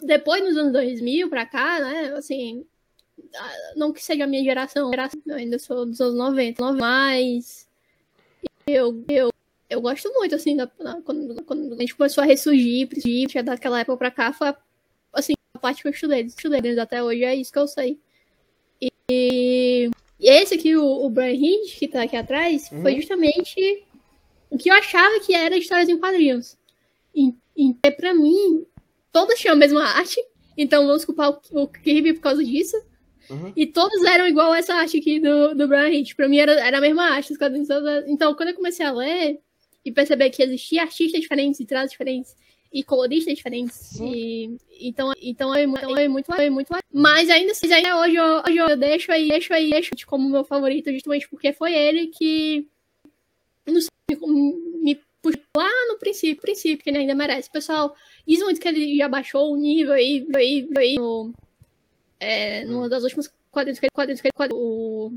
depois 0.00 0.42
nos 0.42 0.56
anos 0.56 0.72
2000 0.72 1.28
pra 1.28 1.46
cá, 1.46 1.80
né, 1.80 2.14
assim, 2.16 2.66
não 3.76 3.92
que 3.92 4.02
seja 4.02 4.24
a 4.24 4.26
minha 4.26 4.42
geração, 4.42 4.90
eu 5.26 5.34
ainda 5.34 5.58
sou 5.58 5.86
dos 5.86 6.00
anos 6.00 6.16
90, 6.16 6.72
mas 6.72 7.68
eu, 8.66 9.04
eu, 9.08 9.30
eu 9.70 9.80
gosto 9.80 10.12
muito, 10.12 10.34
assim, 10.34 10.56
da, 10.56 10.66
quando, 11.04 11.42
quando 11.44 11.74
a 11.74 11.76
gente 11.78 11.94
começou 11.94 12.22
a 12.22 12.26
ressurgir, 12.26 12.88
daquela 13.44 13.80
época 13.80 13.96
pra 13.96 14.10
cá, 14.10 14.32
foi, 14.32 14.54
assim, 15.12 15.34
parte 15.62 15.82
que 15.82 15.88
eu 15.88 15.92
estudei, 15.92 16.22
estudei 16.22 16.60
deles 16.60 16.78
até 16.78 17.02
hoje, 17.02 17.24
é 17.24 17.34
isso 17.34 17.52
que 17.52 17.58
eu 17.58 17.68
sei. 17.68 17.98
E, 19.08 19.88
e 20.20 20.28
esse 20.28 20.54
aqui, 20.54 20.76
o, 20.76 20.84
o 20.84 21.08
Brian 21.08 21.34
Hind, 21.34 21.72
que 21.78 21.86
tá 21.86 22.02
aqui 22.02 22.16
atrás, 22.16 22.68
uhum. 22.72 22.82
foi 22.82 22.96
justamente 22.96 23.84
o 24.50 24.58
que 24.58 24.68
eu 24.68 24.74
achava 24.74 25.20
que 25.20 25.34
era 25.34 25.56
histórias 25.56 25.88
em 25.88 25.98
quadrinhos. 25.98 26.58
E, 27.14 27.34
e 27.56 27.74
pra 27.92 28.12
mim, 28.12 28.66
todos 29.12 29.38
tinham 29.38 29.54
a 29.54 29.58
mesma 29.58 29.84
arte, 29.84 30.20
então 30.56 30.86
vamos 30.86 31.04
culpar 31.04 31.30
o, 31.30 31.40
o 31.52 31.68
Kirby 31.68 32.14
por 32.14 32.22
causa 32.22 32.44
disso. 32.44 32.76
Uhum. 33.30 33.52
E 33.56 33.66
todos 33.66 34.02
eram 34.04 34.26
igual 34.26 34.54
essa 34.54 34.74
arte 34.74 34.98
aqui 34.98 35.20
do, 35.20 35.54
do 35.54 35.68
Brian 35.68 35.88
Hitch. 35.88 36.14
Pra 36.14 36.28
mim 36.28 36.38
era, 36.38 36.52
era 36.52 36.78
a 36.78 36.80
mesma 36.80 37.04
arte. 37.04 37.32
Então, 38.08 38.34
quando 38.34 38.50
eu 38.50 38.54
comecei 38.54 38.84
a 38.84 38.92
ler 38.92 39.40
e 39.84 39.92
perceber 39.92 40.30
que 40.30 40.42
existia 40.42 40.82
artistas 40.82 41.20
diferentes 41.20 41.60
e 41.60 41.64
traços 41.64 41.92
diferentes, 41.92 42.36
e 42.72 42.82
coloristas 42.82 43.34
diferentes. 43.34 44.00
E, 44.00 44.56
então, 44.80 45.12
então 45.20 45.54
é, 45.54 45.64
então 45.64 45.96
é 45.96 46.08
muito, 46.08 46.32
é 46.34 46.50
muito 46.50 46.68
Mas 46.92 47.28
ainda 47.28 47.52
assim, 47.52 47.72
ainda 47.72 48.00
hoje, 48.00 48.16
eu, 48.16 48.42
hoje 48.46 48.56
eu 48.56 48.76
deixo 48.76 49.12
aí, 49.12 49.28
deixo 49.28 49.52
aí, 49.52 49.70
deixo 49.70 49.90
como 50.06 50.28
meu 50.28 50.44
favorito, 50.44 50.90
justamente 50.92 51.28
porque 51.28 51.52
foi 51.52 51.74
ele 51.74 52.06
que 52.08 52.66
não 53.66 53.80
sei, 53.80 54.18
me 54.82 54.98
lá 55.56 55.70
no 55.88 55.98
princípio, 55.98 56.42
princípio, 56.42 56.82
que 56.82 56.90
ele 56.90 56.98
ainda 56.98 57.14
merece. 57.14 57.50
Pessoal, 57.50 57.94
diz 58.26 58.40
muito 58.40 58.60
que 58.60 58.66
ele 58.66 58.96
já 58.96 59.08
baixou 59.08 59.52
o 59.52 59.56
nível 59.56 59.92
aí, 59.92 60.26
aí, 60.34 60.68
aí 60.76 60.94
no, 60.96 61.32
é, 62.18 62.64
numa 62.64 62.88
das 62.88 63.04
últimas 63.04 63.32
quadrinhos 63.50 63.78
que 63.78 63.86
ele 63.86 64.50
o 64.52 65.12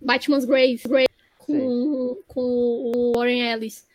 Batman's 0.00 0.44
Grave, 0.44 0.80
Grave 0.86 1.08
com, 1.38 2.22
com 2.26 2.42
o 2.42 3.12
Warren 3.16 3.40
Ellis. 3.40 3.87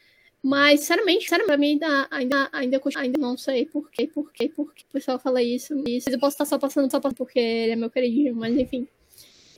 Mas, 0.43 0.81
sinceramente, 0.81 1.23
sinceramente, 1.23 1.47
pra 1.47 1.57
mim 1.57 1.71
ainda, 1.71 2.07
ainda, 2.11 2.49
ainda, 2.51 2.81
ainda 2.97 3.17
não 3.17 3.37
sei 3.37 3.65
por 3.65 3.89
quê, 3.89 4.05
por 4.07 4.29
quê, 4.33 4.49
por 4.49 4.73
quê 4.73 4.83
o 4.89 4.91
pessoal 4.91 5.17
fala 5.17 5.41
isso. 5.41 5.73
isso. 5.87 6.09
Eu 6.09 6.19
posso 6.19 6.33
estar 6.33 6.43
só 6.43 6.59
passando 6.59 6.91
só 6.91 6.99
porque 6.99 7.39
ele 7.39 7.71
é 7.71 7.75
meu 7.77 7.89
queridinho, 7.89 8.35
mas 8.35 8.53
enfim. 8.57 8.85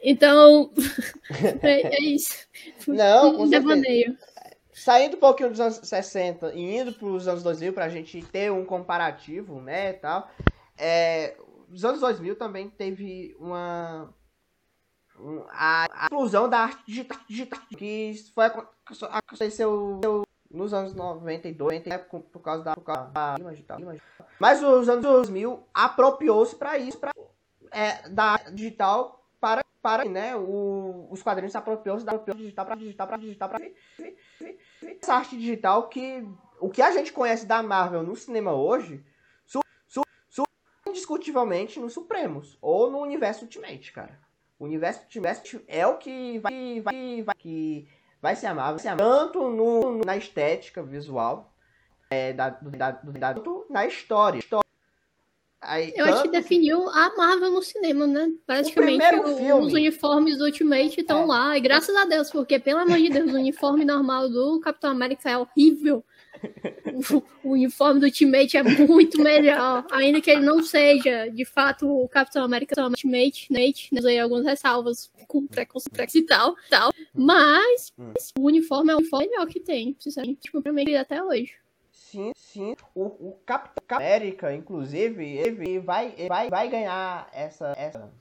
Então, 0.04 0.72
é, 1.64 1.96
é, 1.96 2.02
isso. 2.02 2.48
Não, 2.88 3.36
com 3.36 3.50
Devaneio. 3.50 4.16
Saindo 4.72 5.18
um 5.18 5.20
pouquinho 5.20 5.50
dos 5.50 5.60
anos 5.60 5.80
60 5.82 6.54
e 6.54 6.78
indo 6.78 6.94
para 6.94 7.08
os 7.08 7.28
anos 7.28 7.42
2000 7.42 7.74
para 7.74 7.86
a 7.86 7.90
gente 7.90 8.22
ter 8.22 8.52
um 8.52 8.64
comparativo, 8.64 9.60
né, 9.60 9.94
tal. 9.94 10.30
É, 10.78 11.36
os 11.72 11.84
anos 11.84 12.00
2000 12.02 12.36
também 12.36 12.70
teve 12.70 13.36
uma 13.40 14.14
a, 15.50 16.04
a 16.04 16.04
explosão 16.04 16.48
da 16.48 16.60
arte 16.60 16.84
digital, 16.86 17.18
digital 17.28 17.62
que 17.76 18.14
foi 18.36 18.46
aconteceu 19.10 20.00
nos 20.56 20.74
anos 20.74 20.94
92, 20.94 21.84
né, 21.84 21.98
por 21.98 22.42
causa 22.42 22.64
da, 22.64 22.74
por 22.74 22.84
causa 22.84 23.12
da 23.12 23.36
digital. 23.52 23.80
Mas 24.40 24.64
os 24.64 24.90
anos 24.90 25.04
2000 25.04 25.64
apropriou-se 25.74 26.56
para 26.56 26.78
isso, 26.78 26.98
para 26.98 27.12
é, 27.72 28.08
da 28.10 28.38
digital 28.54 29.24
para 29.40 29.64
para 29.82 30.04
né, 30.06 30.36
o, 30.36 31.08
os 31.12 31.22
quadrinhos 31.22 31.52
se 31.52 31.58
apropriou-se 31.60 32.04
da 32.04 32.18
digital 32.18 32.66
para 32.66 32.76
digital 32.76 33.06
para 33.06 33.18
digital 33.18 33.50
para 33.50 33.62
essa 35.00 35.14
arte 35.14 35.38
digital 35.38 35.88
que 35.90 36.28
o 36.60 36.72
que 36.72 36.82
a 36.82 36.90
gente 36.90 37.14
conhece 37.14 37.46
da 37.46 37.62
Marvel 37.62 38.02
no 38.02 38.16
cinema 38.16 38.52
hoje 38.52 39.06
su, 39.46 39.60
su, 39.88 40.02
su, 40.28 40.44
indiscutivelmente 40.88 41.80
nos 41.80 41.94
Supremos 41.94 42.58
ou 42.60 42.90
no 42.90 43.00
universo 43.00 43.44
Ultimate, 43.44 43.92
cara. 43.92 44.20
O 44.58 44.66
universo 44.66 45.04
Ultimate 45.04 45.64
é 45.68 45.86
o 45.86 45.98
que 45.98 46.40
vai 46.40 46.82
vai 46.82 47.22
vai 47.22 47.36
que 47.36 47.88
vai 48.26 48.36
ser 48.36 48.48
amável, 48.48 48.78
vai 48.78 48.80
ser 48.80 48.98
tanto 48.98 49.52
no, 49.52 50.02
na 50.04 50.18
estética 50.18 50.82
visual 50.82 51.54
é, 52.10 52.34
da, 52.34 52.50
da, 52.50 52.92
da, 52.92 53.34
da, 53.34 53.42
na 53.70 53.86
história. 53.86 54.42
Aí, 55.62 55.94
eu 55.96 56.06
acho 56.06 56.24
que 56.24 56.30
definiu 56.30 56.90
a 56.90 57.16
Marvel 57.16 57.52
no 57.52 57.62
cinema, 57.62 58.08
né? 58.08 58.32
Praticamente 58.46 59.16
o, 59.16 59.58
os 59.60 59.74
uniformes 59.74 60.40
do 60.40 60.46
Ultimate 60.46 61.02
estão 61.02 61.22
é. 61.22 61.26
lá. 61.26 61.58
E 61.58 61.62
graças 61.62 61.96
a 61.96 62.06
Deus, 62.06 62.32
porque, 62.32 62.58
pelo 62.58 62.80
amor 62.80 62.98
de 62.98 63.10
Deus, 63.10 63.32
o 63.32 63.36
uniforme 63.36 63.86
normal 63.86 64.28
do 64.28 64.60
Capitão 64.60 64.90
América 64.90 65.30
é 65.30 65.38
horrível. 65.38 66.04
O, 66.94 67.24
o 67.50 67.52
uniforme 67.52 68.00
do 68.00 68.06
Ultimate 68.06 68.58
é 68.58 68.64
muito 68.64 69.22
melhor. 69.22 69.86
Ainda 69.92 70.22
que 70.22 70.32
ele 70.32 70.46
não 70.46 70.64
seja, 70.64 71.30
de 71.30 71.46
fato, 71.46 71.88
o 71.88 72.08
Capitão 72.08 72.44
América 72.44 72.82
Ultimate, 72.82 73.52
Nate, 73.52 73.94
né? 73.94 74.02
aí 74.06 74.20
algumas 74.20 74.46
ressalvas 74.46 75.12
com 75.28 75.46
preconceito 75.48 76.16
e 76.16 76.22
tal, 76.24 76.56
tal. 76.70 76.92
Mas 77.14 77.94
o 78.38 78.46
uniforme 78.46 78.92
é 78.92 78.96
o 78.96 79.00
uniforme 79.00 79.28
melhor 79.28 79.48
que 79.48 79.60
tem, 79.60 79.96
sinceramente, 80.00 80.42
tipo, 80.42 80.62
pra 80.62 80.72
mim 80.72 80.96
até 80.96 81.24
hoje 81.24 81.54
sim, 82.16 82.32
sim. 82.36 82.76
O, 82.94 83.04
o 83.04 83.40
Capitão 83.46 83.98
América, 83.98 84.54
inclusive, 84.54 85.26
ele 85.26 85.80
vai, 85.80 86.14
ele 86.18 86.30
vai, 86.30 86.50
vai 86.50 86.70
ganhar 86.70 87.30
essa, 87.34 87.74
essa, 87.78 88.12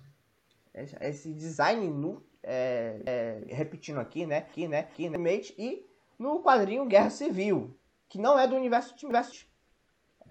esse 1.00 1.32
design 1.32 1.88
no, 1.88 2.22
é, 2.42 3.00
é, 3.06 3.54
repetindo 3.54 4.00
aqui, 4.00 4.26
né? 4.26 4.38
Aqui, 4.38 4.66
né? 4.66 4.80
Aqui, 4.80 5.08
né? 5.08 5.18
E 5.56 5.86
no 6.18 6.42
quadrinho 6.42 6.86
Guerra 6.86 7.10
Civil, 7.10 7.76
que 8.08 8.18
não 8.18 8.38
é 8.38 8.46
do 8.46 8.56
universo 8.56 8.94
universo 9.02 9.46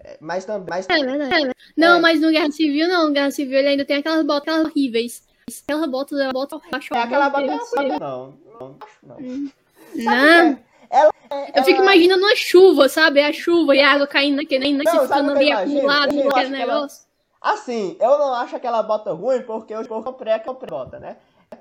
é, 0.00 0.18
mas 0.20 0.44
também. 0.44 0.66
Mas, 0.68 0.88
é 0.88 1.04
verdade. 1.04 1.48
É, 1.48 1.52
não, 1.76 1.98
é. 1.98 2.00
mas 2.00 2.20
no 2.20 2.30
Guerra 2.30 2.50
Civil 2.50 2.88
não. 2.88 3.08
No 3.08 3.14
Guerra 3.14 3.30
Civil 3.30 3.58
ele 3.58 3.68
ainda 3.68 3.84
tem 3.84 3.96
aquelas 3.96 4.24
botas 4.24 4.64
horríveis. 4.64 5.26
Aquelas 5.62 5.90
botas, 5.90 6.18
ela 6.18 6.32
bota 6.32 6.60
É 6.92 6.98
aquela 6.98 7.28
bota 7.28 7.46
não, 7.46 7.98
não, 7.98 8.34
não, 8.60 8.78
não. 9.02 9.16
Hum. 9.18 9.50
Não. 9.94 10.64
Ela, 10.90 11.10
ela... 11.30 11.50
Eu 11.54 11.64
fico 11.64 11.82
imaginando 11.82 12.24
uma 12.24 12.36
chuva, 12.36 12.88
sabe? 12.88 13.20
A 13.20 13.32
chuva 13.32 13.74
e 13.76 13.80
a 13.80 13.92
água 13.92 14.06
caindo 14.06 14.36
naquele, 14.36 14.72
naquele 14.72 14.96
não, 14.96 15.06
ficando 15.06 15.32
ali 15.32 15.52
acumulado 15.52 16.14
naquele 16.14 16.50
negócio. 16.50 17.06
Ela... 17.42 17.54
Assim, 17.54 17.96
eu 18.00 18.18
não 18.18 18.34
acho 18.34 18.56
aquela 18.56 18.82
bota 18.82 19.12
ruim 19.12 19.42
porque 19.42 19.74
eu 19.74 19.86
comprei 19.86 20.32
a 20.32 20.40
comprei 20.40 20.70
bota, 20.70 20.98
né? 20.98 21.18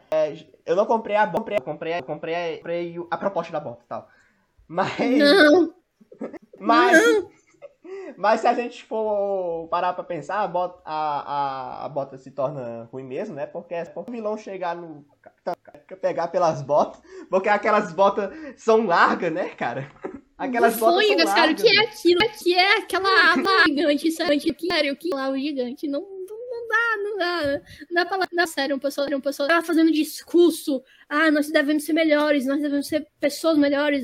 É, 0.10 0.34
eu 0.65 0.76
não 0.76 0.86
comprei 0.86 1.15
a 1.15 1.26
bota, 1.26 1.62
comprei, 1.62 2.02
comprei, 2.02 2.58
comprei 2.58 2.95
a 3.12 3.17
proposta 3.17 3.52
da 3.52 3.60
bota 3.60 3.84
e 3.84 3.88
tal. 3.88 4.08
Mas. 4.67 4.97
Não! 4.97 5.73
Mas. 6.60 7.02
Não. 7.02 7.34
Mas 8.18 8.42
se 8.42 8.48
a 8.48 8.54
gente 8.54 8.84
for 8.84 9.68
parar 9.70 9.94
pra 9.94 10.04
pensar, 10.04 10.42
a 10.42 10.48
bota, 10.48 10.82
a, 10.86 11.82
a, 11.82 11.86
a 11.86 11.89
bota 11.89 12.18
se 12.18 12.32
torna 12.32 12.88
ruim 12.92 13.04
mesmo, 13.04 13.36
né? 13.36 13.46
Porque 13.46 13.74
é 13.74 13.92
o 13.96 14.12
vilão 14.12 14.38
chegar 14.38 14.76
no. 14.76 15.06
pegar 16.02 16.30
pelas 16.30 16.62
botas. 16.62 17.02
Porque 17.30 17.50
aquelas 17.50 17.92
botas 17.92 18.32
são 18.58 18.86
largas, 18.86 19.32
né, 19.32 19.50
cara? 19.50 19.92
Aquelas 20.36 20.78
botas 20.78 21.06
são 21.06 21.16
largas. 21.16 21.34
cara, 21.34 21.52
o 21.52 21.56
que 21.56 21.68
é 21.68 21.80
aquilo? 21.82 22.20
O 22.26 22.44
que 22.44 22.54
é 22.54 22.78
aquela 22.78 23.34
aba 23.34 23.63
gigante, 23.68 24.12
sério? 24.12 24.38
O 24.38 24.96
que 24.98 25.13
é 25.13 25.30
o 25.30 25.38
gigante? 25.38 25.88
Não, 25.88 26.02
não 26.02 26.68
dá, 26.68 26.98
não 26.98 27.18
dá. 27.18 27.62
Não 27.89 27.94
dá 27.94 28.06
pra 28.06 28.18
lá. 28.18 28.28
Não, 28.34 28.48
sério, 28.48 28.76
um 28.76 28.80
pessoal, 28.80 29.08
um 29.13 29.22
pessoal 29.22 29.48
tá 29.48 29.62
fazendo 29.62 29.92
discurso. 29.92 30.84
Ah, 31.08 31.30
nós 31.32 31.50
devemos 31.50 31.86
ser 31.86 31.94
melhores, 31.94 32.46
nós 32.46 32.62
devemos 32.62 32.88
ser 32.88 33.08
pessoas 33.20 33.58
melhores 33.58 34.04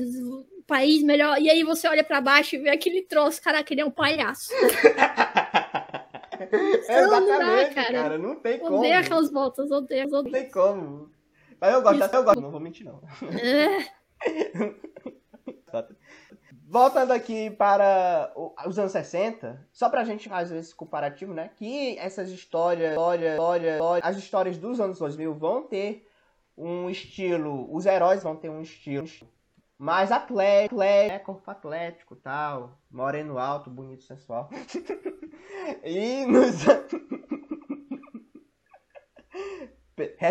país 0.70 1.02
melhor. 1.02 1.36
E 1.40 1.50
aí 1.50 1.64
você 1.64 1.88
olha 1.88 2.04
para 2.04 2.20
baixo 2.20 2.54
e 2.54 2.58
vê 2.60 2.70
aquele 2.70 3.02
troço, 3.02 3.42
cara, 3.42 3.64
ele 3.68 3.80
é 3.80 3.84
um 3.84 3.90
palhaço. 3.90 4.52
Exatamente, 6.88 7.28
não 7.28 7.38
dá, 7.38 7.74
cara. 7.74 8.02
cara. 8.02 8.18
Não 8.18 8.36
tem 8.36 8.58
como. 8.60 8.78
Odeio 8.78 8.98
aquelas 8.98 9.30
voltas, 9.30 9.70
odeio, 9.70 10.06
odeio. 10.06 10.22
Não 10.22 10.30
tem 10.30 10.48
como. 10.48 11.10
Mas 11.60 11.74
eu 11.74 11.82
gosto, 11.82 12.02
até 12.02 12.16
eu 12.16 12.24
gosto, 12.24 12.40
não 12.40 12.50
vou 12.50 12.60
mentir, 12.60 12.86
não. 12.86 13.02
É. 13.38 13.84
Voltando 16.66 17.10
aqui 17.10 17.50
para 17.50 18.32
os 18.64 18.78
anos 18.78 18.92
60, 18.92 19.68
só 19.72 19.90
pra 19.90 20.04
gente 20.04 20.28
fazer 20.28 20.58
esse 20.58 20.74
comparativo, 20.74 21.34
né? 21.34 21.50
Que 21.56 21.98
essas 21.98 22.30
histórias, 22.30 22.90
história, 22.90 23.32
história, 23.32 23.72
história, 23.72 24.04
as 24.04 24.16
histórias 24.16 24.56
dos 24.56 24.80
anos 24.80 25.00
2000 25.00 25.34
vão 25.34 25.64
ter 25.64 26.08
um 26.56 26.88
estilo, 26.88 27.68
os 27.74 27.86
heróis 27.86 28.22
vão 28.22 28.36
ter 28.36 28.48
um 28.48 28.62
estilo 28.62 29.08
mais 29.80 30.12
atlético, 30.12 30.76
né? 30.76 31.18
corpo 31.20 31.50
atlético 31.50 32.14
tal, 32.14 32.78
moreno 32.90 33.38
alto, 33.38 33.70
bonito, 33.70 34.04
sensual. 34.04 34.50
e 35.82 36.26
nos. 36.26 36.66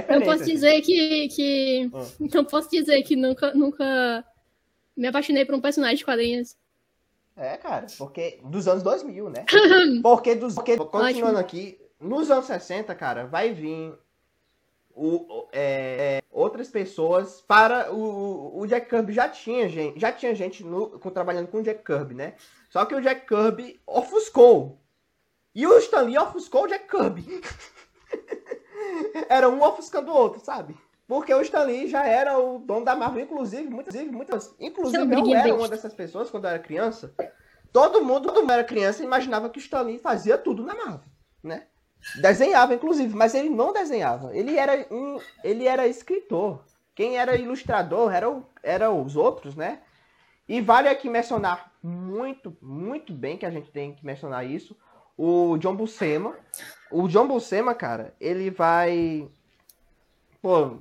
Não 0.09 0.21
posso 0.21 0.45
dizer 0.45 0.81
que. 0.81 1.27
que... 1.29 1.89
Ah. 1.91 2.05
Não 2.35 2.45
posso 2.45 2.69
dizer 2.69 3.01
que 3.01 3.15
nunca, 3.15 3.51
nunca 3.55 4.23
me 4.95 5.07
apaixonei 5.07 5.45
por 5.45 5.55
um 5.55 5.61
personagem 5.61 5.97
de 5.97 6.05
quadrinhos. 6.05 6.55
É, 7.35 7.57
cara, 7.57 7.87
porque 7.97 8.39
dos 8.43 8.67
anos 8.67 8.83
2000, 8.83 9.29
né? 9.31 9.45
Porque 10.03 10.35
dos. 10.35 10.53
Porque, 10.53 10.77
continuando 10.77 11.37
Ótimo. 11.37 11.37
aqui, 11.37 11.79
nos 11.99 12.29
anos 12.29 12.45
60, 12.45 12.93
cara, 12.93 13.25
vai 13.25 13.51
vir 13.51 13.97
o, 14.99 15.47
é, 15.53 16.21
outras 16.29 16.67
pessoas 16.67 17.41
para 17.41 17.93
o, 17.93 18.59
o 18.59 18.67
Jack 18.67 18.89
Kirby 18.89 19.13
já 19.13 19.29
tinha 19.29 19.69
gente, 19.69 19.99
já 19.99 20.11
tinha 20.11 20.35
gente 20.35 20.63
no, 20.63 20.99
com, 20.99 21.09
trabalhando 21.09 21.47
com 21.47 21.59
o 21.59 21.63
Jack 21.63 21.83
Kirby, 21.83 22.15
né? 22.15 22.33
Só 22.69 22.85
que 22.85 22.93
o 22.93 23.01
Jack 23.01 23.25
Kirby 23.25 23.79
ofuscou. 23.87 24.77
E 25.55 25.65
o 25.65 25.77
Stan 25.79 26.01
Lee 26.01 26.17
ofuscou 26.17 26.65
o 26.65 26.67
Jack 26.67 26.87
Kirby. 26.87 27.41
era 29.29 29.47
um 29.47 29.61
ofuscando 29.63 30.11
o 30.11 30.15
outro, 30.15 30.41
sabe? 30.41 30.75
Porque 31.07 31.33
o 31.33 31.41
Stan 31.41 31.63
Lee 31.63 31.87
já 31.87 32.05
era 32.05 32.37
o 32.37 32.59
dono 32.59 32.85
da 32.85 32.95
Marvel, 32.95 33.23
inclusive, 33.23 33.67
muitas, 33.69 33.95
muitas, 33.95 34.55
inclusive 34.59 35.01
eu 35.01 35.35
era 35.35 35.55
uma 35.55 35.67
dessas 35.67 35.93
pessoas 35.93 36.29
quando 36.29 36.43
eu 36.43 36.51
era 36.51 36.59
criança. 36.59 37.15
Todo 37.71 38.03
mundo, 38.03 38.27
todo 38.27 38.41
mundo 38.41 38.51
era 38.51 38.63
criança 38.63 39.03
imaginava 39.03 39.49
que 39.49 39.57
o 39.57 39.61
Stan 39.61 39.81
Lee 39.81 39.97
fazia 39.97 40.37
tudo 40.37 40.63
na 40.63 40.75
Marvel, 40.75 41.09
né? 41.41 41.67
Desenhava, 42.21 42.73
inclusive, 42.73 43.13
mas 43.15 43.35
ele 43.35 43.49
não 43.49 43.73
desenhava. 43.73 44.35
Ele 44.35 44.57
era, 44.57 44.85
um, 44.89 45.19
ele 45.43 45.67
era 45.67 45.87
escritor. 45.87 46.63
Quem 46.95 47.17
era 47.17 47.35
ilustrador 47.35 48.13
era, 48.13 48.41
era 48.63 48.91
os 48.91 49.15
outros, 49.15 49.55
né? 49.55 49.79
E 50.47 50.61
vale 50.61 50.89
aqui 50.89 51.09
mencionar 51.09 51.71
muito, 51.81 52.57
muito 52.61 53.13
bem 53.13 53.37
que 53.37 53.45
a 53.45 53.51
gente 53.51 53.71
tem 53.71 53.93
que 53.93 54.05
mencionar 54.05 54.45
isso. 54.45 54.75
O 55.17 55.57
John 55.57 55.75
Buscema. 55.75 56.35
O 56.89 57.07
John 57.07 57.27
Buscema, 57.27 57.75
cara, 57.75 58.15
ele 58.19 58.49
vai. 58.49 59.29
Pô, 60.41 60.77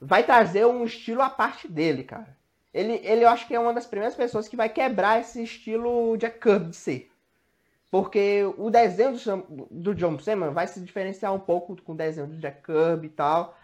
vai 0.00 0.22
trazer 0.22 0.64
um 0.66 0.84
estilo 0.84 1.22
à 1.22 1.28
parte 1.28 1.68
dele, 1.68 2.04
cara. 2.04 2.36
Ele, 2.72 3.00
ele 3.04 3.24
eu 3.24 3.28
acho 3.28 3.46
que 3.46 3.54
é 3.54 3.60
uma 3.60 3.74
das 3.74 3.86
primeiras 3.86 4.16
pessoas 4.16 4.48
que 4.48 4.56
vai 4.56 4.68
quebrar 4.68 5.20
esse 5.20 5.42
estilo 5.42 6.16
Jack 6.16 6.40
Kirby 6.40 6.70
de 6.70 6.76
ser. 6.76 7.10
Porque 7.94 8.42
o 8.58 8.70
desenho 8.70 9.12
do, 9.48 9.68
do 9.70 9.94
John 9.94 10.16
Buscema 10.16 10.50
vai 10.50 10.66
se 10.66 10.80
diferenciar 10.80 11.32
um 11.32 11.38
pouco 11.38 11.80
com 11.80 11.92
o 11.92 11.96
desenho 11.96 12.26
do 12.26 12.38
Jack 12.38 12.60
Kirby 12.64 13.06
e 13.06 13.10
tal. 13.10 13.56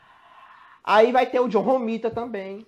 Aí 0.85 1.11
vai 1.11 1.27
ter 1.27 1.41
o 1.41 1.49
John 1.49 1.63
Romita 1.63 2.13
também. 2.13 2.65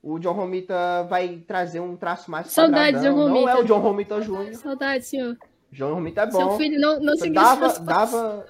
o 0.00 0.20
John 0.20 0.34
Romita 0.34 1.02
vai 1.10 1.42
trazer 1.48 1.80
um 1.80 1.96
traço 1.96 2.30
mais 2.30 2.46
Saudades, 2.46 3.02
John 3.02 3.12
Romita. 3.16 3.40
Não 3.40 3.48
é 3.48 3.56
o 3.56 3.64
John 3.64 3.80
Romita 3.80 4.20
Jr. 4.20 4.54
Saudades, 4.54 5.08
senhor. 5.08 5.36
John 5.72 5.94
Romita 5.94 6.20
é 6.20 6.26
bom. 6.26 6.50
Seu 6.50 6.58
filho 6.58 6.80
não, 6.80 7.00
não 7.00 7.16
seguiu 7.16 7.42
dava, 7.42 7.76
dava... 7.80 8.46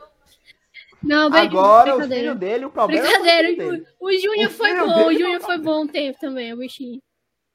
Não, 1.03 1.33
Agora 1.33 1.97
o 1.97 2.03
filho 2.03 2.35
dele, 2.35 2.67
o 2.67 2.71
problema 2.71 3.09
Brincadeira, 3.09 3.49
é 3.53 3.67
o, 3.67 3.87
o, 4.01 4.09
o 4.09 4.13
Júnior 4.13 4.51
foi 4.51 4.75
bom, 4.75 5.07
o 5.07 5.13
Júnior 5.15 5.41
foi 5.41 5.57
bom 5.57 5.85
um 5.85 5.87
tempo 5.87 6.19
também, 6.21 6.53
o 6.53 6.59
bichinho. 6.59 7.01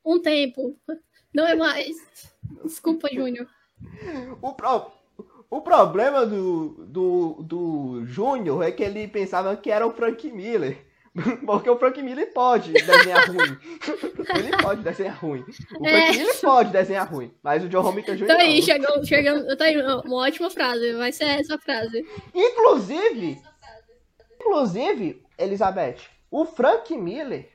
Um 0.04 0.20
tempo. 0.20 0.76
Não 1.32 1.46
é 1.46 1.54
mais. 1.54 1.96
Desculpa, 2.66 3.08
Júnior. 3.14 3.48
O, 4.42 4.54
pro... 4.54 4.92
o 5.50 5.62
problema 5.62 6.26
do, 6.26 6.86
do, 6.88 7.38
do 7.42 8.06
Júnior 8.06 8.64
é 8.64 8.72
que 8.72 8.84
ele 8.84 9.08
pensava 9.08 9.56
que 9.56 9.70
era 9.70 9.86
o 9.86 9.92
Frank 9.92 10.30
Miller. 10.32 10.78
Porque 11.46 11.70
o 11.70 11.78
Frank 11.78 12.02
Miller 12.02 12.32
pode 12.34 12.72
desenhar 12.72 13.28
ruim. 13.28 13.58
ele 14.38 14.58
pode 14.62 14.82
desenhar 14.82 15.18
ruim. 15.20 15.42
O 15.42 15.84
Frank 15.84 15.88
é. 15.88 16.12
Miller 16.12 16.42
pode 16.42 16.72
desenhar 16.72 17.12
ruim. 17.12 17.32
Mas 17.44 17.64
o 17.64 17.70
John 17.70 17.82
Romita 17.82 18.16
Jr. 18.16 18.28
Tá 18.28 18.38
aí, 18.38 18.62
chegou, 18.62 19.04
chegou, 19.04 19.58
tá 19.58 19.66
aí, 19.66 19.82
uma 19.82 20.16
ótima 20.16 20.50
frase. 20.50 20.94
Vai 20.94 21.12
ser 21.12 21.26
essa 21.26 21.58
frase. 21.58 22.06
Inclusive, 22.34 23.42
inclusive, 24.40 25.22
Elizabeth, 25.38 25.98
o 26.32 26.46
Frank 26.46 26.96
Miller 26.96 27.50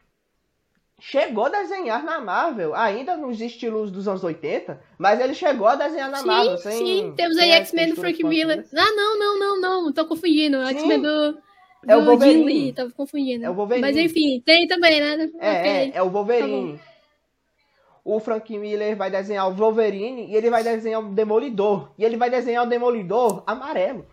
chegou 1.07 1.45
a 1.45 1.49
desenhar 1.51 2.03
na 2.03 2.19
Marvel, 2.21 2.75
ainda 2.75 3.15
nos 3.17 3.41
estilos 3.41 3.91
dos 3.91 4.09
anos 4.09 4.25
80, 4.25 4.81
mas 4.97 5.21
ele 5.21 5.35
chegou 5.35 5.67
a 5.67 5.75
desenhar 5.75 6.11
na 6.11 6.19
sim, 6.19 6.27
Marvel. 6.27 6.59
Sem, 6.59 6.79
sim, 6.79 7.15
temos 7.15 7.37
aí 7.37 7.51
X-Men 7.51 7.91
do 7.91 7.97
Frank 7.97 8.25
Miller. 8.25 8.65
Ah, 8.75 8.93
não, 8.97 9.19
não, 9.19 9.39
não, 9.39 9.61
não, 9.61 9.93
tô 9.93 10.07
confundindo. 10.07 10.63
X-Men 10.63 11.03
do 11.03 11.39
é 11.87 11.95
o 11.95 12.05
Wolverine. 12.05 12.45
Lee, 12.45 12.73
tava 12.73 12.91
confundindo. 12.93 13.45
É 13.45 13.51
o 13.51 13.55
Wolverine. 13.55 13.87
Mas 13.87 13.97
enfim, 13.97 14.43
tem 14.45 14.67
também, 14.67 14.99
né? 14.99 15.31
É, 15.39 15.61
okay. 15.61 15.71
é, 15.71 15.93
é 15.95 16.03
o 16.03 16.09
Wolverine. 16.09 16.79
Tá 16.79 16.85
o 18.03 18.21
Frank 18.21 18.59
Miller 18.59 18.97
vai 18.97 19.11
desenhar 19.11 19.49
o 19.49 19.55
Wolverine 19.55 20.27
e 20.27 20.37
ele 20.37 20.51
vai 20.51 20.63
desenhar 20.63 21.01
o 21.01 21.15
Demolidor. 21.15 21.91
E 21.99 22.05
ele 22.05 22.17
vai 22.17 22.31
desenhar 22.31 22.65
o 22.65 22.69
Demolidor 22.69 23.43
amarelo. 23.47 24.07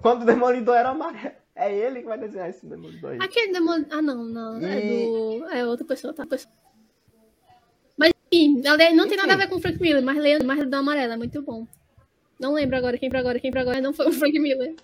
Quando 0.00 0.22
o 0.22 0.26
Demolidor 0.26 0.76
era 0.76 0.90
amarelo. 0.90 1.43
É 1.56 1.72
ele 1.72 2.00
que 2.00 2.06
vai 2.06 2.18
desenhar 2.18 2.50
esse 2.50 2.66
Demolidor 2.66 3.12
aí. 3.12 3.18
Aquele 3.20 3.52
Demolidor. 3.52 3.98
Ah, 3.98 4.02
não, 4.02 4.24
não. 4.24 4.58
É 4.58 4.78
e... 4.78 4.86
É 4.86 5.38
do. 5.38 5.44
É 5.50 5.66
outra 5.66 5.86
pessoa, 5.86 6.12
tá? 6.12 6.26
Mas 7.96 8.12
enfim, 8.32 8.60
não 8.62 8.76
tem 8.76 8.92
enfim. 8.92 9.16
nada 9.16 9.34
a 9.34 9.36
ver 9.36 9.48
com 9.48 9.56
o 9.56 9.60
Frank 9.60 9.80
Miller, 9.80 10.02
mas 10.02 10.16
Leandro, 10.16 10.46
mas 10.46 10.68
do 10.68 10.74
amarelo 10.74 11.12
é 11.12 11.16
muito 11.16 11.40
bom. 11.42 11.66
Não 12.40 12.54
lembro 12.54 12.76
agora 12.76 12.98
quem 12.98 13.08
pra 13.08 13.20
agora, 13.20 13.38
quem 13.38 13.50
pra 13.50 13.60
agora 13.60 13.80
não 13.80 13.92
foi 13.92 14.08
o 14.08 14.12
Frank 14.12 14.38
Miller. 14.38 14.74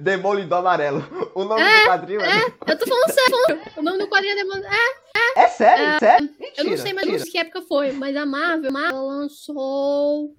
Demolidor 0.00 0.58
Amarelo. 0.58 1.04
O 1.34 1.44
nome 1.44 1.62
é, 1.62 1.80
do 1.80 1.86
quadrinho 1.86 2.20
é. 2.20 2.38
é 2.38 2.72
eu 2.72 2.78
tô 2.78 2.86
falando 2.86 3.10
sério. 3.12 3.60
O 3.76 3.82
nome 3.82 3.98
do 3.98 4.08
quadrinho 4.08 4.32
é 4.32 4.36
Demolidor. 4.36 4.70
É, 4.70 5.40
é. 5.40 5.44
É 5.44 5.48
sério? 5.48 5.84
É, 5.84 5.98
sério? 5.98 6.30
Mentira, 6.38 6.52
eu 6.56 6.64
não 6.64 6.76
sei 6.76 6.92
mais 6.92 7.06
mentira. 7.06 7.30
que 7.30 7.38
época 7.38 7.62
foi, 7.62 7.92
mas 7.92 8.16
a 8.16 8.26
Marvel, 8.26 8.72
Marvel 8.72 9.06
lançou 9.06 10.34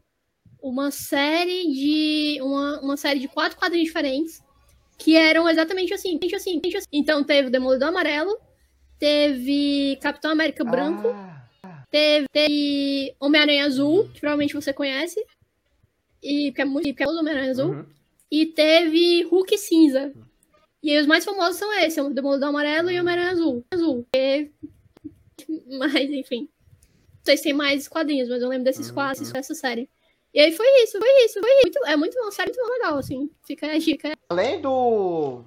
uma 0.62 0.91
série 0.91 1.71
de. 1.71 2.39
Uma, 2.41 2.82
uma 2.82 2.97
série 2.97 3.19
de 3.19 3.27
quatro 3.27 3.58
quadrinhos 3.58 3.88
diferentes. 3.88 4.43
Que 4.99 5.15
eram 5.15 5.49
exatamente 5.49 5.93
assim, 5.93 6.19
assim, 6.35 6.62
assim. 6.75 6.88
Então 6.91 7.23
teve 7.23 7.47
o 7.47 7.51
Demolidor 7.51 7.88
Amarelo, 7.88 8.38
teve 8.99 9.97
Capitão 10.01 10.31
América 10.31 10.63
Branco, 10.63 11.07
ah. 11.63 11.85
teve, 11.89 12.27
teve 12.31 13.15
Homem-Aranha 13.19 13.65
Azul, 13.65 14.09
que 14.09 14.19
provavelmente 14.19 14.53
você 14.53 14.71
conhece. 14.73 15.25
E 16.21 16.51
porque 16.51 16.62
é 16.62 16.65
muito 16.65 16.88
porque 16.89 17.03
é 17.03 17.07
o 17.07 17.17
Homem-Aranha 17.17 17.51
Azul. 17.51 17.71
Uhum. 17.71 17.85
E 18.29 18.45
teve 18.45 19.23
Hulk 19.23 19.57
cinza. 19.57 20.13
E 20.83 20.91
aí 20.91 20.99
os 20.99 21.07
mais 21.07 21.25
famosos 21.25 21.55
são 21.55 21.73
esses, 21.79 21.97
o 21.97 22.09
Demolidor 22.09 22.49
Amarelo 22.49 22.91
e 22.91 22.99
Homem-Aranha 22.99 23.31
Azul. 23.31 23.65
Azul. 23.71 24.05
E... 24.13 24.49
Mas, 25.79 26.09
enfim. 26.09 26.49
Não 27.19 27.25
sei 27.25 27.38
se 27.38 27.43
tem 27.43 27.53
mais 27.53 27.88
quadrinhos, 27.88 28.29
mas 28.29 28.41
eu 28.41 28.49
lembro 28.49 28.63
desses 28.63 28.89
quadros, 28.89 29.31
dessa 29.31 29.53
série. 29.53 29.89
E 30.33 30.39
aí 30.39 30.51
foi 30.51 30.67
isso, 30.83 30.99
foi 30.99 31.25
isso, 31.25 31.39
foi 31.39 31.51
isso. 31.67 31.85
É 31.85 31.95
muito 31.95 32.19
bom, 32.21 32.29
série 32.31 32.51
muito 32.55 32.71
legal, 32.71 32.97
assim. 32.97 33.29
Fica 33.45 33.71
a 33.71 33.77
dica. 33.77 34.13
Além 34.29 34.61
do. 34.61 35.41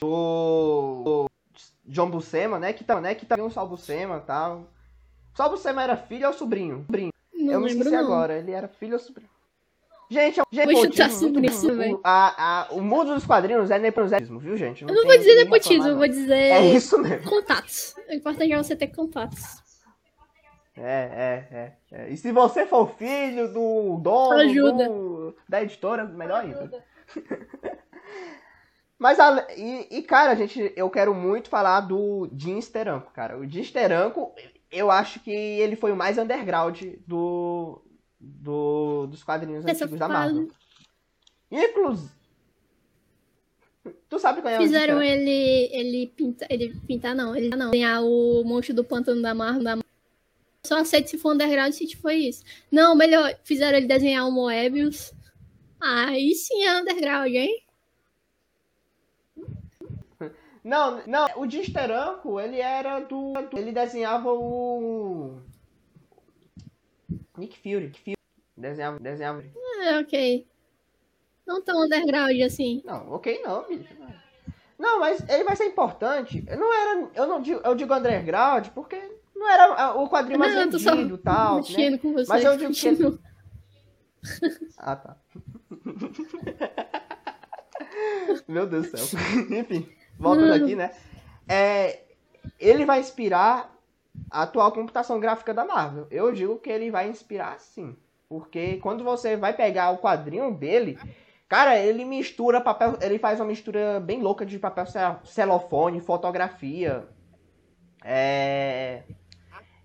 Do. 0.00 1.26
John 1.86 2.10
Buscema, 2.10 2.58
né? 2.58 2.72
Que 2.72 2.84
tá, 2.84 3.00
né? 3.00 3.14
Que 3.14 3.24
tá 3.24 3.36
um 3.36 3.50
Sal 3.50 3.66
Buscema 3.66 4.18
e 4.18 4.26
tal. 4.26 4.68
Sal 5.34 5.50
Buscema 5.50 5.82
era 5.82 5.96
filho 5.96 6.26
ou 6.28 6.34
sobrinho? 6.34 6.84
sobrinho. 6.86 7.12
Não 7.32 7.52
eu 7.54 7.60
me 7.60 7.68
esqueci 7.68 7.90
não. 7.90 7.98
agora. 7.98 8.38
Ele 8.38 8.52
era 8.52 8.68
filho 8.68 8.94
ou 8.94 8.98
sobrinho? 8.98 9.30
Gente, 10.10 10.40
gente 10.50 10.66
nepotismo, 10.66 11.44
isso, 11.44 11.70
o, 11.70 12.00
a, 12.02 12.62
a, 12.62 12.72
o 12.72 12.80
mundo 12.80 13.14
dos 13.14 13.26
quadrinhos 13.26 13.70
é 13.70 13.78
nepotismo, 13.78 14.38
viu, 14.38 14.56
gente? 14.56 14.82
Não 14.82 14.94
eu 14.94 14.96
não 14.96 15.04
vou 15.04 15.18
dizer 15.18 15.34
nepotismo, 15.34 15.86
eu 15.86 15.96
vou 15.98 16.08
dizer 16.08 16.32
é 16.32 16.64
isso 16.74 16.98
mesmo. 16.98 17.28
contatos. 17.28 17.94
O 18.08 18.14
importante 18.14 18.50
é 18.50 18.56
você 18.56 18.74
ter 18.74 18.86
contatos. 18.86 19.62
É, 20.80 21.46
é, 21.50 21.56
é, 21.56 21.72
é. 21.92 22.10
E 22.10 22.16
se 22.16 22.30
você 22.30 22.64
for 22.64 22.94
filho 22.94 23.52
do 23.52 23.98
dono 23.98 24.76
do, 24.76 25.36
da 25.48 25.62
editora, 25.62 26.04
melhor 26.04 26.44
ainda. 26.44 26.84
Mas, 28.98 29.20
a, 29.20 29.46
e, 29.56 29.98
e, 29.98 30.02
cara, 30.02 30.34
gente, 30.34 30.72
eu 30.76 30.90
quero 30.90 31.14
muito 31.14 31.48
falar 31.48 31.80
do 31.82 32.28
Jim 32.36 32.60
Steranko, 32.60 33.12
cara. 33.12 33.38
O 33.38 33.48
Jim 33.48 33.62
Steranko, 33.62 34.34
eu 34.72 34.90
acho 34.90 35.20
que 35.20 35.30
ele 35.30 35.76
foi 35.76 35.92
o 35.92 35.96
mais 35.96 36.18
underground 36.18 36.82
do, 37.06 37.80
do, 38.18 39.06
dos 39.06 39.22
quadrinhos 39.22 39.64
Essa 39.64 39.84
antigos 39.84 40.00
da 40.00 40.08
Marvel. 40.08 40.48
Inclusive. 41.50 42.18
Tu 44.08 44.18
sabe 44.18 44.42
qual 44.42 44.52
é 44.52 44.58
Fizeram 44.58 45.02
ele, 45.02 45.68
ele 45.72 46.06
pintar, 46.08 46.48
ele 46.50 46.74
pintar 46.86 47.14
não, 47.14 47.34
ele 47.34 47.48
não, 47.50 47.70
desenhar 47.70 48.02
o 48.02 48.42
monstro 48.44 48.74
do 48.74 48.84
pântano 48.84 49.22
da 49.22 49.34
Marvel, 49.34 49.62
da 49.62 49.78
Só 50.64 50.78
aceito 50.78 51.08
se 51.10 51.18
for 51.18 51.34
underground 51.34 51.72
se 51.72 51.96
foi 51.96 52.16
isso. 52.16 52.44
Não, 52.70 52.94
melhor, 52.94 53.38
fizeram 53.44 53.78
ele 53.78 53.86
desenhar 53.86 54.26
o 54.26 54.32
Moebius. 54.32 55.12
Aí 55.80 56.34
sim 56.34 56.64
é 56.64 56.80
underground, 56.80 57.32
hein? 57.32 57.64
Não, 60.64 61.02
não, 61.06 61.26
o 61.36 61.46
Disteranco, 61.46 62.38
ele 62.38 62.60
era 62.60 63.00
do. 63.00 63.32
Ele 63.56 63.72
desenhava 63.72 64.30
o. 64.32 65.40
Nick 67.38 67.56
Fury. 67.58 67.86
Nick 67.86 68.00
Fury. 68.00 68.16
Desenhava, 68.56 68.98
desenhava. 68.98 69.44
É, 69.80 69.98
ok. 70.00 70.46
Não 71.46 71.62
tão 71.62 71.84
underground 71.84 72.38
assim. 72.42 72.82
Não, 72.84 73.12
ok 73.12 73.40
não, 73.42 73.66
bicho. 73.66 73.96
Não, 74.78 75.00
mas 75.00 75.26
ele 75.28 75.44
vai 75.44 75.56
ser 75.56 75.64
importante. 75.64 76.42
Não 76.42 76.74
era. 76.74 77.10
Eu 77.14 77.26
não 77.26 77.40
digo, 77.40 77.60
eu 77.64 77.74
digo 77.74 77.94
underground 77.94 78.68
porque 78.74 79.00
não 79.38 79.48
era 79.48 79.94
o 79.94 80.08
quadrinho 80.08 80.38
mais 80.38 80.54
não, 80.54 80.70
vendido 80.70 81.14
e 81.14 81.18
tal. 81.18 81.56
Né? 81.56 81.98
com 81.98 82.12
você. 82.12 82.28
Mas 82.28 82.44
eu 82.44 82.56
digo 82.56 82.72
que. 82.72 83.18
Ah, 84.76 84.96
tá. 84.96 85.16
Meu 88.48 88.66
Deus 88.66 88.90
do 88.90 88.96
céu. 88.96 89.20
Enfim, 89.50 89.88
voltando 90.18 90.52
aqui, 90.52 90.74
né? 90.74 90.90
É, 91.48 92.00
ele 92.58 92.84
vai 92.84 93.00
inspirar 93.00 93.74
a 94.30 94.42
atual 94.42 94.72
computação 94.72 95.20
gráfica 95.20 95.54
da 95.54 95.64
Marvel. 95.64 96.06
Eu 96.10 96.32
digo 96.32 96.58
que 96.58 96.70
ele 96.70 96.90
vai 96.90 97.08
inspirar 97.08 97.58
sim. 97.60 97.96
Porque 98.28 98.76
quando 98.78 99.04
você 99.04 99.36
vai 99.36 99.54
pegar 99.54 99.90
o 99.90 99.98
quadrinho 99.98 100.52
dele, 100.52 100.98
cara, 101.48 101.78
ele 101.78 102.04
mistura 102.04 102.60
papel. 102.60 102.98
Ele 103.00 103.18
faz 103.18 103.40
uma 103.40 103.46
mistura 103.46 104.00
bem 104.00 104.20
louca 104.20 104.44
de 104.44 104.58
papel 104.58 104.84
celofone, 105.24 106.00
fotografia. 106.00 107.08
É. 108.04 109.02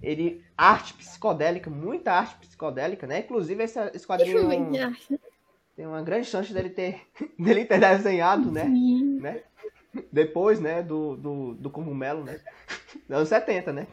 Ele. 0.04 0.44
Arte 0.56 0.94
psicodélica, 0.94 1.70
muita 1.70 2.12
arte 2.12 2.36
psicodélica, 2.46 3.08
né? 3.08 3.20
Inclusive 3.20 3.64
esse, 3.64 3.80
esse 3.94 4.06
quadrinho. 4.06 4.48
Tem 5.76 5.88
uma 5.88 6.04
grande 6.04 6.28
chance 6.28 6.54
dele 6.54 6.70
ter, 6.70 7.02
dele 7.40 7.66
ter 7.66 7.80
desenhado, 7.80 8.52
né? 8.52 8.66
né? 8.66 9.42
Depois, 10.12 10.60
né, 10.60 10.84
do, 10.84 11.16
do, 11.16 11.54
do 11.56 11.70
Cogumelo, 11.70 12.24
né? 12.24 12.40
Anos 13.10 13.30
70, 13.30 13.74
né? 13.74 13.88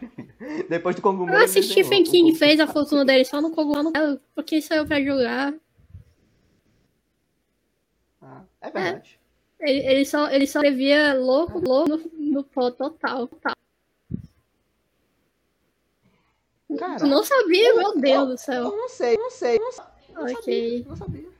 Depois 0.68 0.96
do 0.96 1.02
Cogumelo. 1.02 1.38
Eu 1.38 1.44
assisti 1.44 1.72
Stephen 1.72 2.04
King 2.04 2.34
fez 2.34 2.58
a 2.58 2.66
fortuna 2.66 3.04
dele 3.04 3.24
só 3.24 3.40
no 3.40 3.50
Cogumelo, 3.50 4.20
porque 4.34 4.60
saiu 4.60 4.86
pra 4.86 5.00
jogar. 5.02 5.54
Ah, 8.20 8.42
é 8.60 8.70
verdade. 8.70 9.18
É. 9.58 9.70
Ele, 9.70 9.86
ele, 9.86 10.04
só, 10.06 10.30
ele 10.30 10.46
só 10.46 10.60
escrevia 10.60 11.14
louco, 11.14 11.58
louco 11.58 11.90
no, 11.90 12.32
no 12.32 12.44
pó 12.44 12.70
total, 12.70 13.26
total. 13.26 13.54
Não 17.06 17.24
sabia, 17.24 17.70
eu, 17.70 17.76
meu 17.76 17.98
Deus 17.98 18.20
eu, 18.20 18.26
do 18.26 18.38
céu. 18.38 18.64
Eu 18.64 18.76
não 18.76 18.88
sei, 18.88 19.16
não 19.16 19.30
sei. 19.30 19.58
Não, 19.58 19.70
não 20.14 20.22
ok. 20.22 20.34
Sabia, 20.36 20.84
não 20.88 20.96
sabia. 20.96 21.30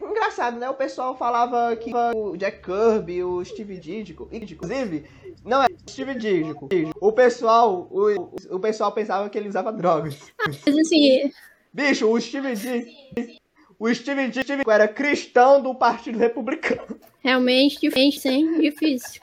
Engraçado, 0.00 0.58
né? 0.58 0.68
O 0.68 0.74
pessoal 0.74 1.16
falava 1.16 1.74
que 1.76 1.90
o 2.14 2.36
Jack 2.36 2.62
Kirby, 2.62 3.22
o 3.22 3.44
Steve 3.44 3.78
Ditko, 3.78 4.28
inclusive, 4.30 5.04
não 5.44 5.62
é 5.62 5.66
Steve 5.88 6.14
Ditko. 6.14 6.68
O 7.00 7.12
pessoal, 7.12 7.88
o, 7.90 8.54
o 8.54 8.60
pessoal 8.60 8.92
pensava 8.92 9.28
que 9.28 9.38
ele 9.38 9.48
usava 9.48 9.72
drogas. 9.72 10.18
Mas 10.46 10.78
assim, 10.78 11.32
bicho, 11.72 12.06
o 12.06 12.20
Steve 12.20 12.54
Ditko, 12.54 13.42
o 13.78 13.94
Steve 13.94 14.28
Ditko 14.28 14.70
era 14.70 14.86
cristão 14.86 15.62
do 15.62 15.74
Partido 15.74 16.18
Republicano. 16.18 16.98
Realmente 17.20 17.80
difícil, 17.80 18.30
hein? 18.30 18.60
Difícil. 18.60 19.20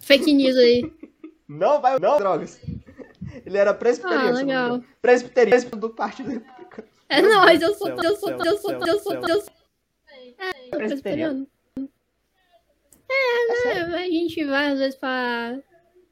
Fake 0.00 0.32
news 0.32 0.56
aí. 0.56 0.92
Não 1.52 1.80
vai, 1.80 1.98
não, 1.98 2.18
drogas. 2.18 2.60
Ele 3.44 3.58
era 3.58 3.74
presbiteriano. 3.74 4.28
Ah, 4.28 4.32
legal. 4.32 4.84
Presbiteriano 5.00 5.70
do 5.70 5.90
Partido 5.90 6.30
Republicano. 6.30 6.88
É 7.08 7.20
nóis, 7.20 7.60
eu 7.60 7.74
sou, 7.74 7.88
eu 7.88 8.16
sou, 8.16 8.30
eu 8.30 8.56
sou, 8.56 8.72
eu 8.72 8.98
sou, 8.98 9.14
eu 9.14 9.40
sou. 9.40 9.52
É, 10.38 10.76
presbiteriano. 10.76 11.46
É, 13.10 13.86
né? 13.86 13.96
A 13.96 14.02
gente 14.04 14.44
vai 14.44 14.72
às 14.72 14.78
vezes 14.78 14.96
pra. 14.96 15.58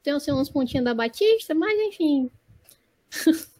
Tem 0.02 0.12
assim, 0.12 0.32
uns 0.32 0.50
pontinhos 0.50 0.84
da 0.84 0.94
Batista, 0.94 1.54
mas 1.54 1.78
enfim. 1.78 2.30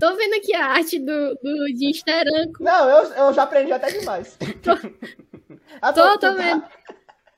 Tô 0.00 0.16
vendo 0.16 0.34
aqui 0.34 0.54
a 0.54 0.64
arte 0.64 0.98
do, 0.98 1.34
do 1.34 1.66
de 1.74 1.90
Instaranco. 1.90 2.62
Não, 2.64 2.88
eu, 2.88 3.12
eu 3.12 3.34
já 3.34 3.42
aprendi 3.42 3.70
até 3.70 3.90
demais. 3.90 4.38
Tô, 4.62 4.70
ah, 5.82 5.92
tô, 5.92 6.18
tô 6.18 6.34
vendo. 6.34 6.62
Tá... 6.62 6.70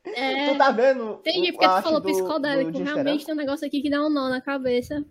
É... 0.05 0.53
Tu 0.53 0.59
tá 0.59 0.71
vendo? 0.71 1.21
Entendi, 1.21 1.53
porque 1.53 1.69
tu 1.69 1.83
falou 1.83 2.01
do, 2.01 2.09
psicodélico. 2.09 2.79
Realmente 2.83 3.25
tem 3.25 3.35
um 3.35 3.39
negócio 3.39 3.67
aqui 3.67 3.81
que 3.81 3.91
dá 3.91 4.05
um 4.05 4.11
nó 4.11 4.29
na 4.29 4.41
cabeça. 4.41 5.05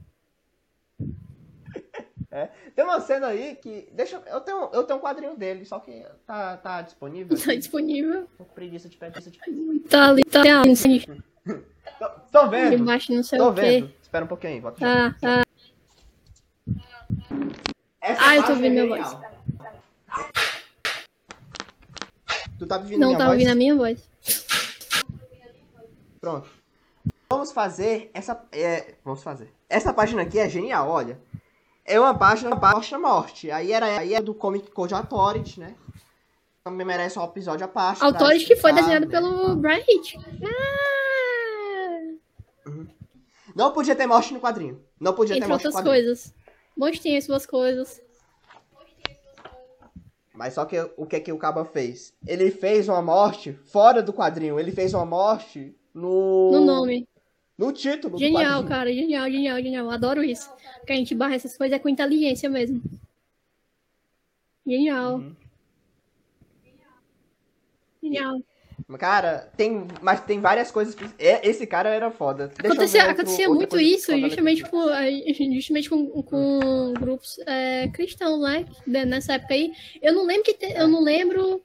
É. 2.30 2.50
Tem 2.74 2.86
uma 2.86 3.00
cena 3.02 3.28
aí 3.28 3.56
que. 3.56 3.89
Deixa, 3.92 4.22
eu, 4.26 4.39
tenho, 4.39 4.70
eu 4.72 4.84
tenho 4.86 5.00
um 5.00 5.02
quadrinho 5.02 5.36
dele, 5.36 5.66
só 5.66 5.80
que 5.80 6.06
tá, 6.26 6.56
tá 6.58 6.82
disponível. 6.82 7.38
Tá 7.38 7.54
disponível. 7.56 8.26
Tô 8.38 8.46
com 8.46 8.54
preguiça 8.54 8.88
de 8.88 8.96
preguiça 8.96 9.30
de 9.30 9.38
Tá 9.89 10.10
ali, 10.10 10.24
tá 10.24 10.42
ali. 10.42 11.06
tô, 12.00 12.10
tô 12.32 12.48
vendo. 12.50 12.76
Embaixo, 12.76 13.14
não 13.14 13.22
sei 13.24 13.38
tô 13.38 13.50
o 13.50 13.54
quê. 13.54 13.62
vendo. 13.62 13.94
Espera 14.02 14.24
um 14.26 14.28
pouquinho 14.30 14.54
aí, 14.54 14.60
volta 14.62 14.80
Tá, 14.80 15.16
tá. 15.20 15.44
Essa 18.02 18.22
Ah, 18.24 18.36
eu 18.36 18.42
tô 18.44 18.48
página 18.48 18.56
ouvindo 18.56 18.66
é 18.66 18.84
minha 18.84 19.04
genial. 19.06 19.22
Tu 22.58 22.68
tá 22.68 22.78
ouvindo 22.78 23.00
Não 23.00 23.08
minha 23.08 23.18
tá 23.18 23.26
voz? 23.26 23.34
ouvindo 23.34 23.52
a 23.52 23.56
minha 23.56 23.76
voz. 23.76 24.11
Pronto. 26.22 26.47
Vamos 27.28 27.51
fazer 27.51 28.11
essa. 28.13 28.39
É, 28.51 28.93
vamos 29.03 29.24
fazer. 29.24 29.51
Essa 29.67 29.91
página 29.91 30.22
aqui 30.22 30.38
é 30.38 30.47
genial, 30.47 30.88
olha. 30.88 31.19
É 31.84 31.99
uma 31.99 32.13
página 32.13 32.55
baixa 32.55 32.99
morte. 32.99 33.49
Aí 33.49 33.72
era 33.72 33.99
aí 33.99 34.13
é 34.13 34.22
do 34.22 34.36
Comic 34.36 34.69
Code 34.72 34.93
Authority, 34.93 35.59
né? 35.59 35.76
Também 36.63 36.86
merece 36.86 37.17
um 37.17 37.24
episódio 37.24 37.65
à 37.65 37.67
parte. 37.67 38.03
Autores 38.03 38.45
que 38.45 38.55
foi 38.55 38.72
desenhado 38.72 39.07
né? 39.07 39.11
pelo 39.11 39.55
Brian 39.55 39.84
Hitch. 39.88 40.15
Ah! 40.45 40.61
Não 43.55 43.74
podia 43.74 43.95
ter 43.95 44.05
morte 44.05 44.32
no 44.34 44.39
quadrinho. 44.39 44.80
Não 44.99 45.13
podia 45.13 45.34
ter 45.34 45.39
Entre 45.39 45.49
morte 45.49 45.63
no 45.63 45.69
outras 45.69 45.84
quadrinho. 45.84 46.05
coisas. 46.05 46.34
Mostrem 46.78 47.17
as 47.17 47.24
suas 47.24 47.45
coisas. 47.47 47.99
Mas 50.34 50.53
só 50.53 50.65
que 50.65 50.80
o 50.95 51.05
que 51.05 51.19
que 51.19 51.32
o 51.32 51.38
Caba 51.38 51.65
fez? 51.65 52.13
Ele 52.26 52.51
fez 52.51 52.88
uma 52.88 53.01
morte 53.01 53.53
fora 53.53 54.01
do 54.03 54.13
quadrinho. 54.13 54.59
Ele 54.59 54.72
fez 54.72 54.93
uma 54.93 55.05
morte 55.05 55.76
no. 55.94 56.52
No 56.52 56.66
nome. 56.66 57.08
No 57.58 57.72
título 57.72 58.18
Genial, 58.18 58.64
cara. 58.66 58.92
Genial, 58.92 59.30
genial, 59.30 59.58
genial. 59.62 59.89
Adoro 59.92 60.24
isso. 60.24 60.50
Porque 60.80 60.94
a 60.94 60.96
gente 60.96 61.14
barra 61.14 61.36
essas 61.36 61.56
coisas 61.56 61.76
é 61.76 61.80
com 61.80 61.89
inteligência 61.89 62.50
mesmo. 62.50 62.82
Genial. 64.66 65.16
Uhum. 65.18 65.36
Genial. 68.02 68.42
Cara, 68.98 69.50
tem, 69.56 69.88
mas 70.02 70.22
tem 70.22 70.39
várias 70.42 70.72
coisas. 70.72 70.96
que- 70.96 71.06
é, 71.20 71.48
Esse 71.48 71.66
cara 71.68 71.89
era 71.89 72.10
foda. 72.12 72.52
Acontecia, 72.60 73.02
outro- 73.02 73.12
acontecia 73.22 73.50
outra 73.50 73.60
muito 73.60 73.80
isso, 73.80 74.18
justamente 74.20 74.64
com, 74.70 74.82
justamente 75.54 75.89
com, 75.89 76.24
com 76.24 76.94
grupos 77.00 77.38
é, 77.46 77.88
cristãos, 77.89 78.42
né? 78.42 78.66
Nessa 79.06 79.34
época 79.34 79.54
aí. 79.54 79.72
Eu 80.02 80.14
não 80.14 80.26
lembro 80.26 80.44
que 80.44 80.54
te- 80.56 80.74
eu 80.74 80.88
não 80.88 81.02
lembro. 81.04 81.62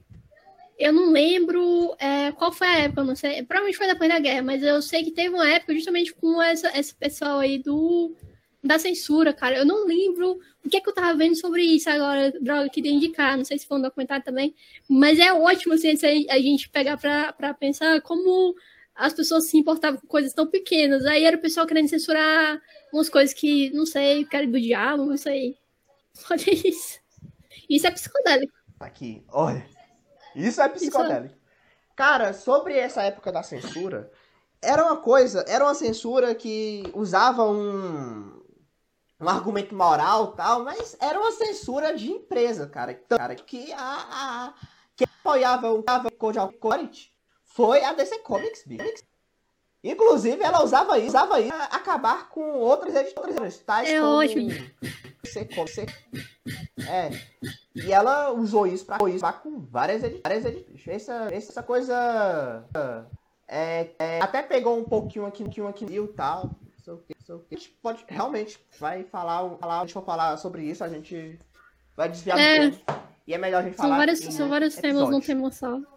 Eu 0.77 0.93
não 0.93 1.11
lembro 1.11 1.95
é, 1.99 2.31
qual 2.33 2.51
foi 2.51 2.67
a 2.67 2.79
época, 2.79 3.03
não 3.03 3.15
sei. 3.15 3.41
Provavelmente 3.43 3.77
foi 3.77 3.87
depois 3.87 4.09
da 4.09 4.19
guerra, 4.19 4.43
mas 4.43 4.61
eu 4.61 4.81
sei 4.81 5.03
que 5.03 5.11
teve 5.11 5.33
uma 5.33 5.49
época 5.49 5.73
justamente 5.73 6.13
com 6.13 6.41
essa, 6.41 6.77
esse 6.77 6.93
pessoal 6.93 7.39
aí 7.39 7.57
do 7.57 8.15
da 8.63 8.77
censura, 8.77 9.33
cara. 9.33 9.57
Eu 9.57 9.65
não 9.65 9.85
lembro 9.85 10.39
o 10.63 10.69
que 10.69 10.77
é 10.77 10.81
que 10.81 10.89
eu 10.89 10.93
tava 10.93 11.17
vendo 11.17 11.35
sobre 11.35 11.63
isso 11.63 11.89
agora, 11.89 12.31
droga, 12.41 12.65
eu 12.65 12.69
queria 12.69 12.91
indicar, 12.91 13.37
não 13.37 13.45
sei 13.45 13.57
se 13.57 13.65
foi 13.65 13.77
um 13.77 13.81
documentário 13.81 14.25
também, 14.25 14.53
mas 14.89 15.19
é 15.19 15.31
ótimo 15.31 15.73
assim, 15.73 15.89
a 16.29 16.39
gente 16.39 16.69
pegar 16.69 16.97
pra, 16.97 17.31
pra 17.31 17.53
pensar 17.53 18.01
como 18.01 18.55
as 18.93 19.13
pessoas 19.13 19.45
se 19.45 19.57
importavam 19.57 19.99
com 20.01 20.07
coisas 20.07 20.33
tão 20.33 20.47
pequenas. 20.47 21.05
Aí 21.05 21.23
era 21.23 21.37
o 21.37 21.41
pessoal 21.41 21.67
querendo 21.67 21.87
censurar 21.87 22.59
umas 22.91 23.07
coisas 23.09 23.33
que, 23.33 23.69
não 23.71 23.85
sei, 23.85 24.25
cara 24.25 24.45
do 24.45 24.59
diabo, 24.59 25.05
não 25.05 25.17
sei. 25.17 25.55
Olha 26.29 26.67
isso. 26.67 26.99
Isso 27.69 27.85
é 27.85 27.91
psicodélico. 27.91 28.53
Aqui, 28.79 29.23
olha. 29.29 29.76
Isso 30.37 30.61
é 30.61 30.69
psicodélico. 30.69 31.35
Cara, 31.95 32.31
sobre 32.31 32.77
essa 32.77 33.01
época 33.01 33.31
da 33.31 33.41
censura, 33.41 34.11
era 34.61 34.83
uma 34.85 34.97
coisa, 34.97 35.43
era 35.47 35.65
uma 35.65 35.73
censura 35.73 36.35
que 36.35 36.83
usava 36.93 37.43
um, 37.43 38.39
um 39.19 39.27
argumento 39.27 39.73
moral 39.75 40.33
tal, 40.33 40.63
mas 40.63 40.95
era 40.99 41.19
uma 41.19 41.31
censura 41.31 41.95
de 41.95 42.11
empresa, 42.11 42.67
cara. 42.67 42.91
Então, 42.91 43.17
cara 43.17 43.33
que 43.35 43.73
a, 43.73 43.79
a 43.79 44.53
que 44.95 45.03
apoiava 45.03 45.71
o 45.71 45.83
Code 46.17 46.39
Authority 46.39 47.11
foi 47.43 47.83
a 47.83 47.93
DC 47.93 48.19
Comics, 48.19 48.63
bicho. 48.65 49.03
Inclusive, 49.83 50.41
ela 50.43 50.63
usava 50.63 50.97
isso, 50.97 51.09
usava 51.09 51.39
isso 51.39 51.49
pra 51.49 51.63
acabar 51.65 52.29
com 52.29 52.55
outras 52.55 52.95
editoras, 52.95 53.57
tais 53.59 53.87
É 53.89 53.99
como 53.99 54.17
ótimo. 54.17 54.49
Comics. 54.49 55.77
É. 56.89 57.09
E 57.75 57.91
ela 57.91 58.31
usou 58.31 58.65
isso 58.65 58.85
pra, 58.85 58.97
pra 58.97 59.33
com 59.33 59.59
várias 59.59 60.03
editoras. 60.03 60.43
Essa, 60.87 61.27
essa 61.31 61.63
coisa. 61.63 62.63
É, 63.47 63.89
é, 63.99 64.19
até 64.21 64.41
pegou 64.43 64.77
um 64.77 64.83
pouquinho 64.83 65.25
aqui, 65.25 65.41
um 65.43 65.45
pouquinho 65.45 65.67
aqui 65.67 65.85
e 65.85 66.07
tal. 66.09 66.49
não 66.85 67.01
não. 67.27 67.41
A 67.51 67.55
gente 67.55 67.69
pode 67.81 68.03
realmente 68.07 68.59
vai 68.79 69.03
falar, 69.03 69.49
falar, 69.57 69.77
a 69.77 69.81
gente 69.81 69.93
for 69.93 70.03
falar 70.03 70.37
sobre 70.37 70.63
isso, 70.63 70.83
a 70.83 70.89
gente 70.89 71.39
vai 71.95 72.09
desviar 72.09 72.39
É. 72.39 72.69
do 72.69 72.77
tema. 72.77 73.03
E 73.27 73.33
é 73.33 73.37
melhor 73.37 73.59
a 73.59 73.63
gente 73.63 73.75
São 73.75 73.85
falar. 73.85 73.97
vários, 73.97 74.19
são 74.19 74.45
um 74.45 74.49
vários 74.49 74.75
temas 74.75 75.09
num 75.09 75.17
episódio. 75.17 75.27
tema 75.27 75.51
só. 75.51 75.96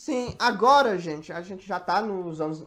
Sim, 0.00 0.34
agora, 0.38 0.96
gente, 0.98 1.30
a 1.30 1.42
gente 1.42 1.66
já 1.68 1.78
tá 1.78 2.00
nos 2.00 2.40
anos. 2.40 2.66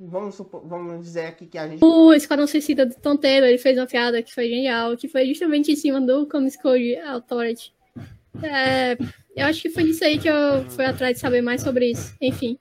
Vamos, 0.00 0.34
supor- 0.34 0.66
vamos 0.66 1.04
dizer 1.04 1.26
aqui 1.26 1.46
que 1.46 1.56
a 1.56 1.68
gente. 1.68 1.84
O 1.84 2.12
Esquadrão 2.12 2.48
Suicida 2.48 2.84
do 2.84 3.16
Taylor, 3.16 3.48
ele 3.48 3.58
fez 3.58 3.78
uma 3.78 3.86
piada 3.86 4.20
que 4.20 4.34
foi 4.34 4.48
genial, 4.48 4.96
que 4.96 5.06
foi 5.06 5.24
justamente 5.26 5.70
em 5.70 5.76
cima 5.76 6.00
do 6.00 6.26
Comics 6.26 6.60
Code 6.60 6.96
Authority. 6.96 7.72
É, 8.42 8.94
eu 9.36 9.46
acho 9.46 9.62
que 9.62 9.70
foi 9.70 9.84
disso 9.84 10.04
aí 10.04 10.18
que 10.18 10.26
eu 10.28 10.68
fui 10.70 10.84
atrás 10.84 11.14
de 11.14 11.20
saber 11.20 11.42
mais 11.42 11.62
sobre 11.62 11.92
isso. 11.92 12.12
Enfim. 12.20 12.58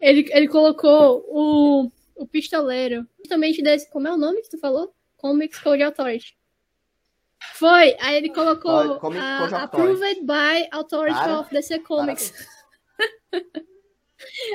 Ele, 0.00 0.26
ele 0.32 0.48
colocou 0.48 1.26
o, 1.28 1.90
o 2.16 2.26
pistoleiro, 2.26 3.06
justamente 3.18 3.62
desse. 3.62 3.90
Como 3.90 4.08
é 4.08 4.14
o 4.14 4.16
nome 4.16 4.40
que 4.40 4.48
tu 4.48 4.58
falou? 4.58 4.94
Comics 5.18 5.58
Code 5.60 5.82
Authority. 5.82 6.34
Foi, 7.52 7.94
aí 8.00 8.16
ele 8.16 8.30
colocou 8.30 8.98
Comics 8.98 9.22
a- 9.22 9.38
Code 9.40 9.54
Authority. 9.56 9.92
Approved 9.92 10.20
by 10.24 10.68
Authority 10.72 11.18
Para. 11.18 11.40
of 11.40 11.50
DC 11.50 11.78
Comics. 11.80 12.32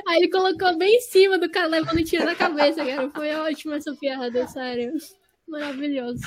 Aí 0.08 0.18
ele 0.18 0.30
colocou 0.30 0.76
bem 0.76 0.96
em 0.96 1.00
cima 1.00 1.38
do 1.38 1.50
cara 1.50 1.66
levando 1.68 2.02
tiro 2.04 2.24
na 2.24 2.34
cabeça, 2.34 2.84
cara. 2.84 3.10
Foi 3.10 3.34
ótimo 3.34 3.74
essa 3.74 3.94
piada, 3.94 4.46
sério. 4.48 4.92
Maravilhoso. 5.46 6.20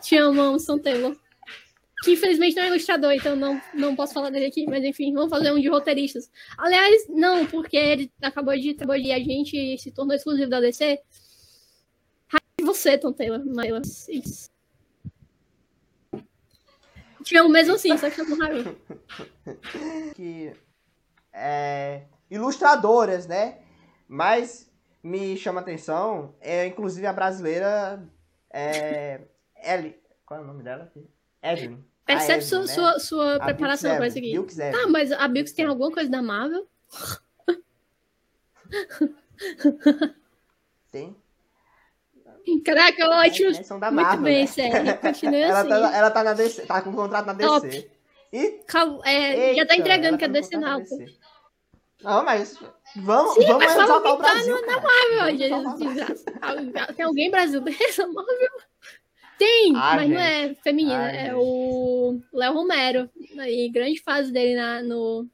Te 0.00 0.16
amo, 0.16 0.56
Taylor. 0.82 1.16
Que 2.02 2.12
infelizmente 2.12 2.56
não 2.56 2.64
é 2.64 2.68
ilustrador, 2.68 3.12
então 3.12 3.34
não, 3.34 3.60
não 3.72 3.96
posso 3.96 4.12
falar 4.12 4.28
dele 4.28 4.46
aqui, 4.46 4.66
mas 4.66 4.84
enfim, 4.84 5.14
vamos 5.14 5.30
fazer 5.30 5.52
um 5.52 5.60
de 5.60 5.68
roteiristas. 5.68 6.30
Aliás, 6.58 7.06
não, 7.08 7.46
porque 7.46 7.76
ele 7.76 8.12
acabou 8.20 8.54
de 8.58 8.74
trabalhar 8.74 9.18
e 9.18 9.22
a 9.22 9.24
gente 9.24 9.78
se 9.78 9.90
tornou 9.90 10.14
exclusivo 10.14 10.50
da 10.50 10.60
DC. 10.60 11.00
Você, 12.60 12.98
Tom 12.98 13.12
Taylor, 13.12 13.42
mas 13.46 14.08
isso. 14.08 14.50
Te 17.22 17.36
amo 17.36 17.48
mesmo 17.48 17.74
assim, 17.74 17.96
só 17.96 18.10
que 18.10 18.20
eu 18.20 18.36
raiva. 18.36 18.76
que 20.14 20.52
é, 21.34 22.02
ilustradoras, 22.30 23.26
né? 23.26 23.58
Mas 24.08 24.70
me 25.02 25.36
chama 25.36 25.60
atenção, 25.60 26.34
é 26.40 26.66
inclusive 26.66 27.06
a 27.06 27.12
brasileira 27.12 28.02
é, 28.50 29.20
Ellie, 29.62 29.98
qual 30.24 30.40
é 30.40 30.42
o 30.42 30.46
nome 30.46 30.62
dela? 30.62 30.90
Evelyn. 31.42 31.78
Percebe 32.06 32.42
Evelyn, 32.42 32.48
sua, 32.48 32.60
né? 32.60 32.66
sua, 32.66 32.98
sua 33.00 33.36
A 33.36 33.44
preparação 33.46 33.96
pra 33.96 34.06
isso 34.06 34.18
aqui. 34.18 34.32
Bilks 34.32 34.56
Tá, 34.56 34.86
mas 34.88 35.10
a 35.12 35.26
Bilks 35.28 35.52
tem 35.52 35.64
alguma 35.66 35.90
coisa 35.90 36.10
da 36.10 36.22
Marvel? 36.22 36.66
Tem. 40.92 41.16
Caraca, 42.64 43.08
ótimo. 43.08 43.50
né? 43.52 43.62
São 43.62 43.80
da 43.80 43.90
Muito 43.90 44.04
Marvel, 44.06 44.24
bem, 44.24 44.40
né? 44.42 44.46
sério. 44.46 44.76
Ela, 45.34 45.60
assim. 45.60 45.68
tá, 45.68 45.96
ela 45.96 46.10
tá 46.10 46.24
na 46.24 46.32
DC, 46.34 46.66
tá 46.66 46.82
com 46.82 46.92
contrato 46.92 47.26
na 47.26 47.34
Top. 47.34 47.66
DC. 47.66 47.90
E 48.32 48.50
Cal- 48.66 49.00
é, 49.04 49.54
já 49.54 49.64
tá 49.66 49.74
Eita, 49.74 49.76
entregando 49.76 50.18
que 50.18 50.24
é 50.24 50.28
contrato 50.28 50.60
na 50.60 50.70
não. 50.72 50.78
DC. 50.80 51.16
Não, 52.02 52.24
mas 52.24 52.58
vamos, 52.96 53.34
Sim, 53.34 53.46
vamos 53.46 53.64
mas 53.64 53.76
exaltar 53.78 54.12
o 54.12 54.18
Brasil. 54.18 54.60
cara. 54.62 54.82
Marvel, 54.82 55.36
desgraça. 55.78 56.94
Tem 56.94 57.04
alguém 57.04 57.30
brasileiro 57.30 57.78
Marvel? 58.12 58.50
Tem, 59.38 59.72
Ah, 59.74 59.96
mas 59.96 60.10
não 60.10 60.18
é 60.18 60.54
feminina. 60.62 61.06
Ah, 61.06 61.12
é 61.12 61.24
gente. 61.26 61.34
o 61.36 62.20
Léo 62.32 62.52
Romero. 62.54 63.10
E 63.46 63.68
grande 63.70 64.00
fase 64.02 64.30
dele 64.32 64.54
na, 64.54 64.82
no. 64.82 65.28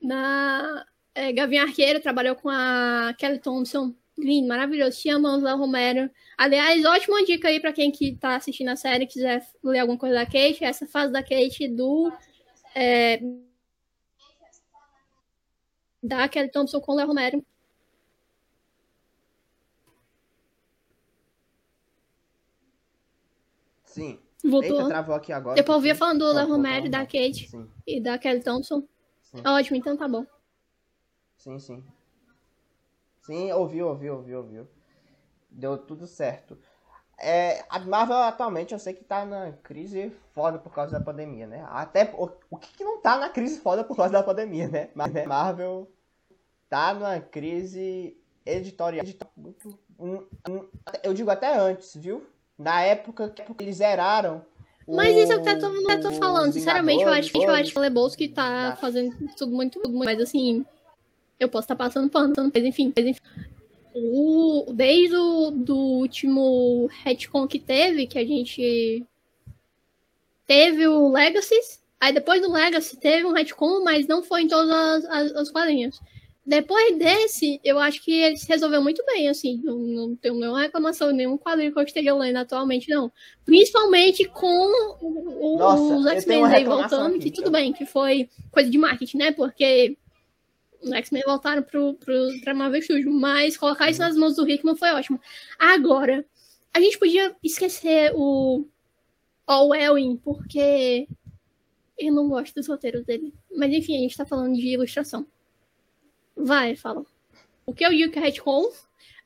Na. 0.00 0.86
É, 1.14 1.32
Gavinha 1.32 1.62
Arqueiro 1.62 2.00
trabalhou 2.00 2.34
com 2.36 2.48
a 2.50 3.14
Kelly 3.18 3.38
Thompson. 3.38 3.94
Lindo, 4.16 4.48
maravilhoso. 4.48 4.98
Te 5.00 5.10
amamos, 5.10 5.42
Léo 5.42 5.56
Romero. 5.58 6.10
Aliás, 6.38 6.84
ótima 6.84 7.24
dica 7.24 7.48
aí 7.48 7.60
para 7.60 7.72
quem 7.72 7.90
que 7.90 8.16
tá 8.16 8.36
assistindo 8.36 8.68
a 8.68 8.76
série 8.76 9.06
quiser 9.06 9.44
ler 9.62 9.80
alguma 9.80 9.98
coisa 9.98 10.14
da 10.14 10.24
Kate. 10.24 10.64
Essa 10.64 10.86
fase 10.86 11.12
da 11.12 11.22
Kate 11.22 11.68
do. 11.68 12.12
É, 12.74 13.20
da 16.04 16.28
Kelly 16.28 16.50
Thompson 16.50 16.80
com 16.80 16.92
o 16.92 16.96
Léo 16.96 17.06
Romero. 17.06 17.44
Sim. 23.84 24.20
Voltou. 24.44 24.76
Eita, 24.76 24.88
travou 24.88 25.14
aqui 25.14 25.32
agora. 25.32 25.54
Depois 25.54 25.74
eu 25.74 25.76
ouvia 25.76 25.94
falando 25.94 26.18
do 26.18 26.32
Léo 26.32 26.48
Romero, 26.48 26.90
da 26.90 27.06
Kate 27.06 27.48
sim. 27.48 27.70
e 27.86 28.00
da 28.00 28.18
Kelly 28.18 28.42
Thompson. 28.42 28.86
Sim. 29.22 29.42
Ótimo, 29.46 29.78
então 29.78 29.96
tá 29.96 30.06
bom. 30.06 30.26
Sim, 31.38 31.58
sim. 31.58 31.84
Sim, 33.22 33.50
ouviu, 33.52 33.88
ouviu, 33.88 34.16
ouviu, 34.16 34.38
ouviu. 34.38 34.68
Deu 35.50 35.78
tudo 35.78 36.06
certo. 36.06 36.58
É, 37.16 37.64
a 37.70 37.78
Marvel 37.78 38.16
atualmente 38.16 38.74
eu 38.74 38.78
sei 38.78 38.92
que 38.92 39.04
tá 39.04 39.24
na 39.24 39.52
crise 39.52 40.10
foda 40.32 40.58
por 40.58 40.74
causa 40.74 40.98
da 40.98 41.04
pandemia, 41.04 41.46
né? 41.46 41.64
Até 41.70 42.12
o, 42.18 42.28
o 42.50 42.56
que, 42.58 42.76
que 42.76 42.84
não 42.84 43.00
tá 43.00 43.16
na 43.16 43.30
crise 43.30 43.60
foda 43.60 43.84
por 43.84 43.96
causa 43.96 44.12
da 44.12 44.22
pandemia, 44.22 44.68
né? 44.68 44.90
Mas 44.94 45.12
né, 45.12 45.24
Marvel 45.24 45.88
tá 46.74 46.92
numa 46.92 47.20
crise 47.20 48.16
editorial 48.44 49.06
muito. 49.36 49.78
Um, 49.96 50.24
um, 50.48 50.66
eu 51.04 51.14
digo 51.14 51.30
até 51.30 51.56
antes, 51.56 51.94
viu? 51.96 52.26
Na 52.58 52.82
época 52.82 53.28
que 53.28 53.42
eles 53.62 53.76
zeraram. 53.76 54.44
Mas 54.86 55.16
isso 55.16 55.32
é 55.32 55.36
o 55.36 55.42
que 55.42 55.48
eu 55.48 56.00
tô, 56.00 56.12
falando. 56.14 56.52
Sinceramente, 56.52 57.04
eu 57.04 57.10
acho 57.10 57.32
que 57.32 57.38
eu 57.38 57.50
acho 57.50 57.72
que 57.72 57.78
o 57.78 57.80
Lebowski 57.80 58.28
tá 58.28 58.76
fazendo 58.80 59.16
tudo 59.36 59.54
muito, 59.54 59.80
tudo 59.80 59.94
muito. 59.94 60.04
Mas 60.04 60.20
assim, 60.20 60.66
eu 61.38 61.48
posso 61.48 61.64
estar 61.64 61.76
tá 61.76 61.84
passando 61.84 62.10
pano, 62.10 62.34
mas 62.36 62.64
enfim, 62.64 62.92
mas 62.94 63.06
enfim. 63.06 63.20
O, 63.94 64.72
desde 64.74 65.14
o 65.14 65.52
do 65.52 65.76
último 65.76 66.90
retcon 67.04 67.46
que 67.46 67.60
teve, 67.60 68.08
que 68.08 68.18
a 68.18 68.26
gente 68.26 69.06
teve 70.44 70.88
o 70.88 71.08
Legacy, 71.08 71.54
aí 72.00 72.12
depois 72.12 72.42
do 72.42 72.50
Legacy 72.50 72.96
teve 72.96 73.24
um 73.24 73.32
retcon, 73.32 73.84
mas 73.84 74.08
não 74.08 74.24
foi 74.24 74.42
em 74.42 74.48
todas 74.48 74.70
as, 74.70 75.04
as, 75.04 75.32
as 75.36 75.50
quadrinhas. 75.50 76.00
Depois 76.46 76.98
desse, 76.98 77.58
eu 77.64 77.78
acho 77.78 78.02
que 78.02 78.12
ele 78.12 78.36
se 78.36 78.46
resolveu 78.46 78.82
muito 78.82 79.02
bem, 79.06 79.28
assim. 79.28 79.62
Não, 79.64 79.78
não 79.78 80.16
tenho 80.16 80.34
nenhuma 80.34 80.60
reclamação, 80.60 81.10
nenhum 81.10 81.38
quadrinho 81.38 81.72
que 81.72 81.78
eu 81.78 81.82
esteja 81.82 82.14
lendo 82.14 82.36
atualmente, 82.36 82.90
não. 82.90 83.10
Principalmente 83.46 84.28
com 84.28 84.98
o, 85.00 85.56
Nossa, 85.58 85.96
os 85.96 86.06
X-Men 86.06 86.44
aí 86.44 86.64
voltando, 86.64 87.16
aqui, 87.16 87.30
que 87.30 87.32
tudo 87.32 87.50
bem, 87.50 87.72
que 87.72 87.86
foi 87.86 88.28
coisa 88.52 88.68
de 88.68 88.76
marketing, 88.76 89.16
né? 89.16 89.32
Porque 89.32 89.96
os 90.82 90.92
X-Men 90.92 91.22
voltaram 91.24 91.62
pro, 91.62 91.94
pro, 91.94 92.28
pra 92.42 92.52
Marvel 92.52 92.82
Studios, 92.82 93.14
mas 93.14 93.56
colocar 93.56 93.88
isso 93.88 94.00
nas 94.00 94.16
mãos 94.16 94.36
do 94.36 94.46
Hickman 94.46 94.76
foi 94.76 94.90
ótimo. 94.90 95.18
Agora, 95.58 96.26
a 96.74 96.80
gente 96.80 96.98
podia 96.98 97.34
esquecer 97.42 98.12
o 98.14 98.66
Orwellin, 99.46 100.18
porque 100.18 101.08
eu 101.98 102.12
não 102.12 102.28
gosto 102.28 102.54
dos 102.54 102.68
roteiros 102.68 103.02
dele. 103.04 103.32
Mas 103.56 103.72
enfim, 103.72 103.96
a 103.96 104.00
gente 104.00 104.16
tá 104.16 104.26
falando 104.26 104.54
de 104.54 104.68
ilustração. 104.68 105.26
Vai, 106.36 106.76
fala. 106.76 107.04
O 107.66 107.72
que 107.72 107.84
eu 107.84 107.90
digo 107.90 108.12
que 108.12 108.18
é 108.18 108.22
retcon 108.22 108.70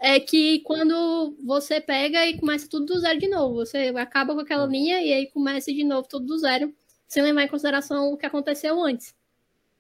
é 0.01 0.21
que 0.21 0.61
quando 0.61 1.37
você 1.45 1.81
pega 1.81 2.27
e 2.27 2.39
começa 2.39 2.69
tudo 2.69 2.87
do 2.87 3.01
zero 3.01 3.19
de 3.19 3.29
novo, 3.29 3.57
você 3.57 3.93
acaba 3.97 4.35
com 4.35 4.41
aquela 4.41 4.67
linha 4.67 5.01
e 5.03 5.13
aí 5.13 5.27
começa 5.31 5.73
de 5.73 5.83
novo 5.85 6.09
tudo 6.09 6.27
do 6.27 6.39
zero, 6.39 6.73
sem 7.07 7.23
levar 7.23 7.43
em 7.43 7.49
consideração 7.49 8.13
o 8.13 8.17
que 8.17 8.27
aconteceu 8.27 8.81
antes. 8.81 9.15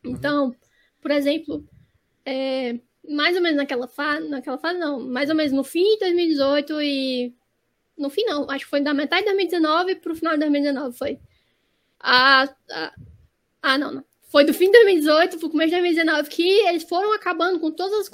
Uhum. 0.04 0.12
Então, 0.12 0.56
por 1.00 1.10
exemplo, 1.10 1.64
é, 2.24 2.80
mais 3.08 3.36
ou 3.36 3.42
menos 3.42 3.56
naquela 3.56 3.86
fase, 3.86 4.28
naquela 4.28 4.58
fase 4.58 4.78
não, 4.78 5.00
mais 5.00 5.30
ou 5.30 5.36
menos 5.36 5.52
no 5.52 5.62
fim 5.62 5.84
de 5.94 6.00
2018 6.00 6.82
e 6.82 7.34
no 7.96 8.10
fim 8.10 8.24
não, 8.24 8.48
acho 8.50 8.64
que 8.64 8.70
foi 8.70 8.80
da 8.80 8.94
metade 8.94 9.22
de 9.22 9.26
2019 9.26 9.96
pro 9.96 10.14
final 10.16 10.34
de 10.34 10.40
2019 10.40 10.96
foi. 10.96 11.20
A, 12.00 12.44
a, 12.70 12.94
ah, 13.62 13.78
não, 13.78 13.92
não. 13.92 14.04
Foi 14.28 14.44
do 14.44 14.52
fim 14.52 14.66
de 14.66 14.72
2018 14.72 15.38
pro 15.38 15.50
começo 15.50 15.70
de 15.70 15.80
2019 15.80 16.28
que 16.28 16.48
eles 16.66 16.84
foram 16.84 17.14
acabando 17.14 17.58
com 17.58 17.72
todos 17.72 18.10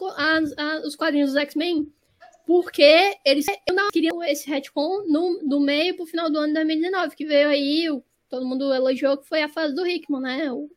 os 0.84 0.96
quadrinhos 0.96 1.32
dos 1.32 1.42
X-Men, 1.42 1.92
porque 2.46 3.16
eles 3.24 3.46
não 3.72 3.90
queriam 3.90 4.22
esse 4.22 4.48
retcon 4.48 5.04
no, 5.08 5.40
do 5.44 5.58
meio 5.58 5.96
pro 5.96 6.06
final 6.06 6.30
do 6.30 6.38
ano 6.38 6.48
de 6.48 6.54
2019, 6.54 7.16
que 7.16 7.26
veio 7.26 7.48
aí, 7.48 7.90
o, 7.90 8.02
todo 8.28 8.46
mundo 8.46 8.72
elogiou 8.72 9.18
que 9.18 9.26
foi 9.26 9.42
a 9.42 9.48
fase 9.48 9.74
do 9.74 9.84
Hickman, 9.84 10.20
né? 10.20 10.52
O, 10.52 10.70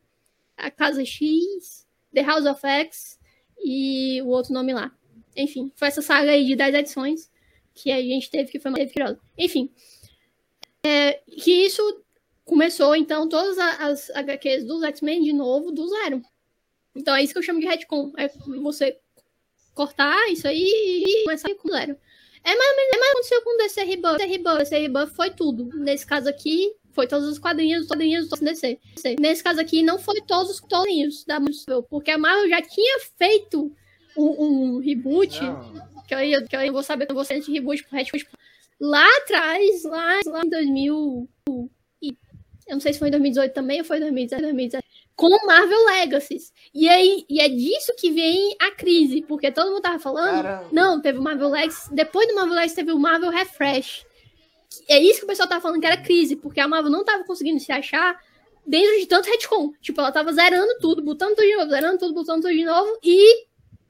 a 0.56 0.72
Casa 0.72 1.04
X, 1.04 1.86
The 2.12 2.22
House 2.22 2.44
of 2.44 2.66
X 2.66 3.18
e 3.62 4.20
o 4.22 4.28
outro 4.28 4.52
nome 4.52 4.74
lá. 4.74 4.90
Enfim, 5.36 5.70
foi 5.76 5.86
essa 5.86 6.02
saga 6.02 6.32
aí 6.32 6.44
de 6.44 6.56
10 6.56 6.74
edições 6.74 7.30
que 7.74 7.92
a 7.92 8.02
gente 8.02 8.28
teve, 8.28 8.50
que 8.50 8.58
foi 8.58 8.72
uma. 8.72 8.78
Enfim, 9.38 9.70
é, 10.82 11.20
que 11.28 11.66
isso 11.66 11.80
começou, 12.48 12.96
então, 12.96 13.28
todas 13.28 13.58
as 13.58 14.10
HQs 14.10 14.64
dos 14.64 14.82
X-Men 14.82 15.22
de 15.22 15.34
novo, 15.34 15.70
do 15.70 15.86
zero. 15.86 16.22
Então 16.96 17.14
é 17.14 17.22
isso 17.22 17.34
que 17.34 17.38
eu 17.38 17.42
chamo 17.42 17.60
de 17.60 17.66
retcon. 17.66 18.10
É 18.16 18.28
você 18.62 18.98
cortar 19.74 20.28
isso 20.32 20.48
aí 20.48 20.58
e 20.58 21.24
começar 21.24 21.54
com 21.54 21.68
zero. 21.68 21.96
É 22.42 22.56
mais 22.56 22.70
ou 22.70 22.76
menos 22.76 22.94
é 22.94 22.98
mais 22.98 23.10
aconteceu 23.12 23.42
com 23.42 23.54
o 23.54 23.58
DC 23.58 23.84
Rebuff. 23.84 24.16
DC 24.16 24.26
Rebuff, 24.26 24.58
DC 24.58 24.78
Rebuff 24.78 25.14
foi 25.14 25.30
tudo. 25.30 25.68
Nesse 25.78 26.06
caso 26.06 26.28
aqui, 26.28 26.72
foi 26.92 27.06
todos 27.06 27.28
os 27.28 27.38
quadrinhos, 27.38 27.82
os 27.82 27.88
quadrinhos 27.88 28.28
do 28.28 28.36
DC. 28.36 28.78
Nesse 29.20 29.44
caso 29.44 29.60
aqui, 29.60 29.82
não 29.82 29.98
foi 29.98 30.20
todos 30.22 30.52
os 30.52 30.60
quadrinhos 30.60 31.24
da 31.24 31.38
Marvel, 31.38 31.82
porque 31.82 32.10
a 32.10 32.18
Marvel 32.18 32.48
já 32.48 32.62
tinha 32.62 32.98
feito 33.18 33.70
um, 34.16 34.44
um 34.44 34.78
reboot, 34.78 35.38
que 36.08 36.14
eu, 36.14 36.46
que 36.46 36.56
eu 36.56 36.72
vou 36.72 36.82
saber 36.82 37.06
que 37.06 37.14
você 37.14 37.38
de 37.38 37.52
reboot 37.52 37.84
pro 37.84 37.96
reboot 37.96 38.26
lá 38.80 39.06
atrás, 39.18 39.84
lá, 39.84 40.20
lá 40.26 40.42
em 40.44 40.48
2000 40.48 41.28
eu 42.68 42.74
não 42.74 42.80
sei 42.80 42.92
se 42.92 42.98
foi 42.98 43.08
em 43.08 43.12
2018 43.12 43.52
também 43.52 43.78
ou 43.80 43.84
foi 43.84 43.96
em 43.96 44.00
2017, 44.00 44.42
2017 44.42 44.88
com 45.18 45.28
Marvel 45.44 45.84
Legacies. 45.84 46.52
E 46.72 46.88
aí, 46.88 47.26
e 47.28 47.40
é 47.40 47.48
disso 47.48 47.92
que 47.98 48.12
vem 48.12 48.54
a 48.60 48.70
crise, 48.70 49.22
porque 49.22 49.50
todo 49.50 49.72
mundo 49.72 49.82
tava 49.82 49.98
falando, 49.98 50.42
Caramba. 50.44 50.68
não, 50.70 51.02
teve 51.02 51.18
o 51.18 51.22
Marvel 51.22 51.48
Legacy, 51.48 51.92
depois 51.92 52.28
do 52.28 52.36
Marvel 52.36 52.54
Legacy 52.54 52.76
teve 52.76 52.92
o 52.92 52.98
Marvel 53.00 53.30
Refresh. 53.30 54.06
É 54.88 54.96
isso 55.00 55.18
que 55.18 55.24
o 55.24 55.28
pessoal 55.28 55.48
tava 55.48 55.60
falando 55.60 55.80
que 55.80 55.86
era 55.86 56.00
crise, 56.00 56.36
porque 56.36 56.60
a 56.60 56.68
Marvel 56.68 56.92
não 56.92 57.04
tava 57.04 57.24
conseguindo 57.24 57.58
se 57.58 57.72
achar 57.72 58.16
dentro 58.64 58.96
de 59.00 59.06
tanto 59.06 59.28
retcon. 59.28 59.72
Tipo, 59.80 60.00
ela 60.00 60.12
tava 60.12 60.32
zerando 60.32 60.78
tudo, 60.78 61.02
botando 61.02 61.34
tudo 61.34 61.48
de 61.48 61.56
novo, 61.56 61.70
zerando 61.70 61.98
tudo, 61.98 62.14
botando 62.14 62.42
tudo 62.42 62.54
de 62.54 62.64
novo 62.64 62.98
e 63.02 63.48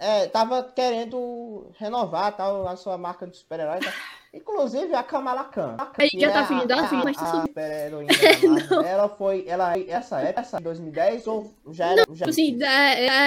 é, 0.01 0.27
tava 0.29 0.65
querendo 0.65 1.71
renovar 1.79 2.35
tal, 2.35 2.67
a 2.67 2.75
sua 2.75 2.97
marca 2.97 3.27
de 3.27 3.37
super-herói. 3.37 3.81
Tá? 3.81 3.93
Inclusive 4.33 4.95
a 4.95 5.03
Kamala 5.03 5.45
Khan. 5.45 5.77
A 5.77 6.03
gente 6.05 6.21
já 6.21 6.33
tá 6.33 6.47
fingindo, 6.47 6.73
ela 6.73 6.89
finge, 6.89 7.05
mas 7.05 7.17
tá 7.17 7.27
subindo. 7.27 8.81
Ela 8.87 9.09
foi, 9.09 9.45
ela, 9.47 9.79
essa 9.79 10.21
época, 10.21 10.41
essa 10.41 10.61
2010 10.61 11.27
ou 11.27 11.53
já 11.71 11.89
era? 11.89 12.05
Não, 12.09 12.15
já... 12.15 12.27
Assim, 12.27 12.57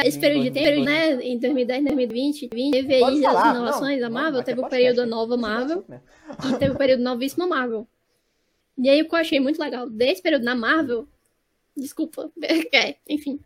esse 0.05 0.19
período 0.19 0.43
de 0.45 0.51
tempo, 0.51 0.84
né, 0.84 1.13
em 1.21 1.38
2010, 1.38 1.84
2020, 1.84 2.47
teve 2.47 2.93
aí 2.95 3.26
as 3.26 3.55
inovações 3.55 3.99
da 3.99 4.09
Marvel, 4.09 4.43
teve 4.43 4.61
o 4.61 4.69
período 4.69 5.05
nova 5.05 5.38
Marvel 5.38 5.86
e 5.89 6.53
teve 6.57 6.74
o 6.74 6.78
período 6.78 7.03
novíssima 7.03 7.45
Marvel. 7.45 7.86
E 8.78 8.89
aí 8.89 9.01
o 9.01 9.07
que 9.07 9.13
eu 9.13 9.19
achei 9.19 9.39
muito 9.39 9.59
legal 9.59 9.88
desse 9.89 10.24
período 10.24 10.43
na 10.43 10.55
Marvel, 10.55 11.07
desculpa, 11.78 12.32
é, 12.74 12.95
enfim, 13.07 13.39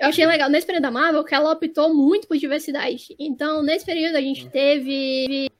eu 0.00 0.08
achei 0.08 0.24
legal 0.24 0.48
nesse 0.48 0.66
período 0.66 0.84
da 0.84 0.90
Marvel 0.90 1.22
que 1.22 1.34
ela 1.34 1.52
optou 1.52 1.92
muito 1.92 2.26
por 2.26 2.38
diversidade. 2.38 3.14
Então, 3.18 3.62
nesse 3.62 3.84
período 3.84 4.16
a 4.16 4.20
gente 4.20 4.48
teve 4.48 5.50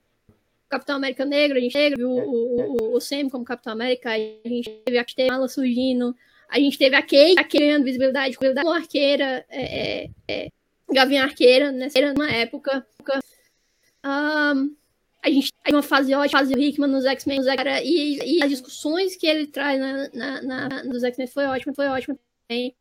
Capitão 0.67 0.97
América 0.97 1.27
Negro, 1.27 1.59
a 1.59 1.61
gente 1.61 1.75
teve 1.75 2.03
o, 2.03 2.11
o, 2.11 2.97
o, 2.97 3.01
Sam 3.03 3.29
como 3.29 3.45
Capitão 3.45 3.75
América, 3.75 4.13
a 4.13 4.49
gente 4.49 4.71
teve 4.83 4.99
a 4.99 5.05
Mala 5.31 5.47
surgindo, 5.47 6.17
a 6.49 6.59
gente 6.59 6.79
teve 6.79 6.97
a 6.97 7.03
Kate, 7.03 7.35
a 7.39 7.43
Kate 7.43 7.59
ganhando 7.59 7.85
visibilidade, 7.85 8.37
como 8.39 8.71
arqueira, 8.71 9.45
é, 9.51 10.05
é, 10.05 10.11
é, 10.27 10.49
Gavinha 10.91 11.25
Arqueira, 11.25 11.71
nessa 11.71 12.01
numa 12.01 12.31
época. 12.31 12.87
Um, 14.03 14.75
a 15.23 15.29
gente 15.29 15.53
tem 15.63 15.75
uma 15.75 15.83
fase 15.83 16.15
ótima, 16.15 16.39
fase 16.41 16.55
Hickman 16.55 16.89
nos 16.89 17.05
X-Men, 17.05 17.41
e, 17.85 18.39
e 18.39 18.43
as 18.43 18.49
discussões 18.49 19.17
que 19.17 19.27
ele 19.27 19.49
traz 19.49 19.79
na, 19.79 20.09
na, 20.15 20.43
na 20.43 20.85
nos 20.85 21.05
X-Men 21.05 21.27
foi 21.27 21.45
ótima, 21.45 21.75
foi 21.75 21.89
ótima 21.89 22.19
também. 22.49 22.75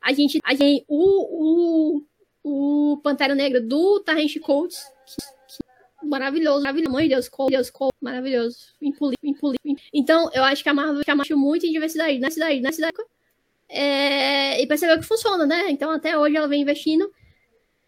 A 0.00 0.12
gente, 0.12 0.38
a 0.44 0.54
gente 0.54 0.84
o, 0.88 2.02
o, 2.44 2.92
o 2.92 2.96
Pantera 2.98 3.34
Negra 3.34 3.60
do 3.60 4.00
Tarrant 4.00 4.38
Coates, 4.40 4.78
que, 5.06 5.16
que, 5.56 6.06
maravilhoso, 6.06 6.62
maravilhoso, 6.62 6.92
mãe 6.92 7.04
de 7.04 7.14
Deus, 7.14 7.28
Cole, 7.28 7.50
Deus, 7.50 7.70
Cole, 7.70 7.92
maravilhoso, 8.00 8.58
impuli, 8.80 9.16
impuli. 9.22 9.58
Então, 9.92 10.30
eu 10.32 10.44
acho 10.44 10.62
que 10.62 10.68
a 10.68 10.74
Marvel 10.74 11.04
que 11.04 11.10
a 11.10 11.16
Marvel 11.16 11.38
muito 11.38 11.66
em 11.66 11.72
diversidade 11.72 12.18
na 12.18 12.30
cidade, 12.30 12.60
na 12.60 12.72
cidade. 12.72 12.94
É, 13.68 14.62
e 14.62 14.66
percebeu 14.66 14.98
que 14.98 15.04
funciona, 15.04 15.44
né? 15.44 15.70
Então, 15.70 15.90
até 15.90 16.16
hoje 16.16 16.36
ela 16.36 16.46
vem 16.46 16.62
investindo. 16.62 17.10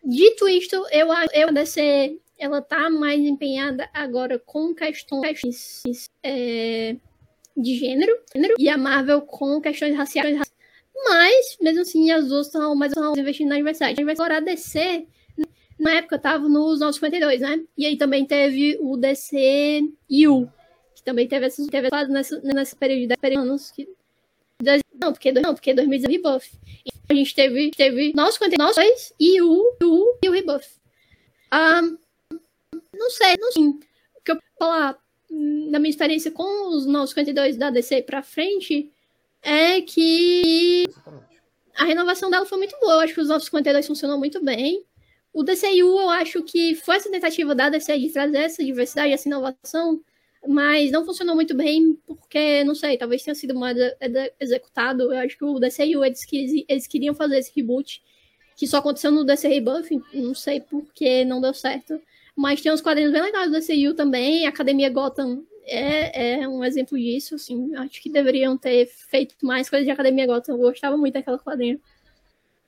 Dito 0.05 0.49
isto, 0.49 0.85
eu 0.91 1.13
acho 1.13 1.29
que 1.29 1.39
a 1.39 1.51
DC 1.51 2.19
ela 2.39 2.63
tá 2.63 2.89
mais 2.89 3.21
empenhada 3.21 3.89
agora 3.93 4.39
com 4.39 4.75
questões 4.75 6.03
é, 6.23 6.97
de 7.57 7.77
gênero, 7.77 8.17
gênero, 8.33 8.55
e 8.59 8.69
a 8.69 8.79
Marvel 8.79 9.23
com 9.23 9.61
questões 9.61 9.97
raciais. 9.97 10.41
Mas, 11.05 11.57
mesmo 11.61 11.82
assim, 11.82 12.11
as 12.11 12.28
duas 12.28 12.46
estão 12.46 12.74
mais 12.74 12.92
investindo 13.16 13.49
na 13.49 13.57
diversidade. 13.57 14.01
Agora, 14.03 14.38
a 14.38 14.40
DC, 14.40 15.07
na 15.78 15.94
época, 15.94 16.18
tava 16.18 16.49
nos 16.49 16.80
952, 16.80 17.40
né? 17.40 17.64
E 17.76 17.86
aí 17.86 17.96
também 17.96 18.26
teve 18.26 18.76
o 18.80 18.96
DC 18.96 19.82
U, 20.26 20.49
que 20.94 21.03
também 21.03 21.28
teve 21.28 21.46
essas 21.46 21.66
teve 21.68 21.88
nessa, 22.09 22.40
nesse 22.40 22.76
período 22.76 23.09
de 23.09 23.16
10 23.20 23.36
anos. 23.36 23.70
Que, 23.70 23.88
não, 25.01 25.12
porque, 25.12 25.32
não, 25.32 25.55
porque 25.55 25.72
2019 25.72 26.16
Rebuff. 26.16 26.51
A 27.09 27.14
gente 27.14 27.34
teve, 27.34 27.70
teve 27.70 28.12
952 28.14 29.14
e 29.18 29.40
o, 29.40 29.76
o 29.82 30.18
e 30.22 30.28
o 30.28 30.32
Rebuff. 30.32 30.68
Um, 31.53 31.96
não 32.92 33.11
sei, 33.11 33.36
não 33.38 33.53
sei. 33.53 33.62
O 33.62 33.80
que 34.24 34.32
eu 34.32 34.38
falar 34.59 34.99
da 35.70 35.78
minha 35.78 35.90
experiência 35.90 36.30
com 36.30 36.68
os 36.70 36.86
952 36.86 37.57
da 37.57 37.70
DC 37.70 38.03
pra 38.03 38.22
frente 38.22 38.90
é 39.49 39.80
que 39.80 40.84
a 41.74 41.84
renovação 41.84 42.28
dela 42.30 42.44
foi 42.44 42.59
muito 42.59 42.78
boa. 42.80 42.94
Eu 42.94 43.01
acho 43.01 43.14
que 43.14 43.20
os 43.20 43.28
952 43.28 43.86
funcionou 43.86 44.18
muito 44.18 44.44
bem. 44.44 44.84
O 45.32 45.42
DCU, 45.42 46.01
eu 46.01 46.11
acho 46.11 46.42
que 46.42 46.74
foi 46.74 46.96
essa 46.96 47.11
tentativa 47.11 47.55
da 47.55 47.70
DC 47.70 47.99
de 47.99 48.11
trazer 48.11 48.38
essa 48.38 48.64
diversidade, 48.64 49.12
essa 49.12 49.28
inovação, 49.28 50.03
mas 50.46 50.90
não 50.90 51.05
funcionou 51.05 51.34
muito 51.34 51.55
bem, 51.55 51.99
porque, 52.07 52.62
não 52.64 52.74
sei, 52.74 52.99
talvez 52.99 53.22
tenha 53.22 53.34
sido 53.34 53.55
mal 53.55 53.70
executado. 54.38 55.12
Eu 55.12 55.18
acho 55.18 55.38
que 55.38 55.44
o 55.44 55.59
DCU, 55.59 56.05
eles, 56.05 56.26
eles 56.68 56.86
queriam 56.86 57.14
fazer 57.14 57.38
esse 57.38 57.53
reboot, 57.55 58.03
que 58.57 58.66
só 58.66 58.78
aconteceu 58.78 59.12
no 59.12 59.24
DC 59.24 59.49
Rebuff, 59.49 60.03
não 60.12 60.34
sei 60.34 60.61
por 60.61 60.84
que 60.92 61.24
não 61.24 61.40
deu 61.40 61.55
certo. 61.55 62.01
Mas 62.36 62.61
tem 62.61 62.72
uns 62.72 62.80
quadrinhos 62.80 63.12
bem 63.12 63.22
legais 63.22 63.51
do 63.51 63.59
DCU 63.59 63.94
também, 63.94 64.46
Academia 64.46 64.90
Gotham 64.90 65.44
é, 65.69 66.41
é 66.41 66.49
um 66.49 66.64
exemplo 66.64 66.99
disso, 66.99 67.35
assim. 67.35 67.75
Acho 67.77 68.03
que 68.03 68.11
deveriam 68.11 68.57
ter 68.57 68.87
feito 68.87 69.35
mais 69.43 69.69
coisas 69.69 69.87
de 69.87 69.91
Academia 69.91 70.27
Gotham. 70.27 70.55
Eu 70.55 70.59
gostava 70.59 70.97
muito 70.97 71.14
daquela 71.14 71.39
quadrinha. 71.39 71.79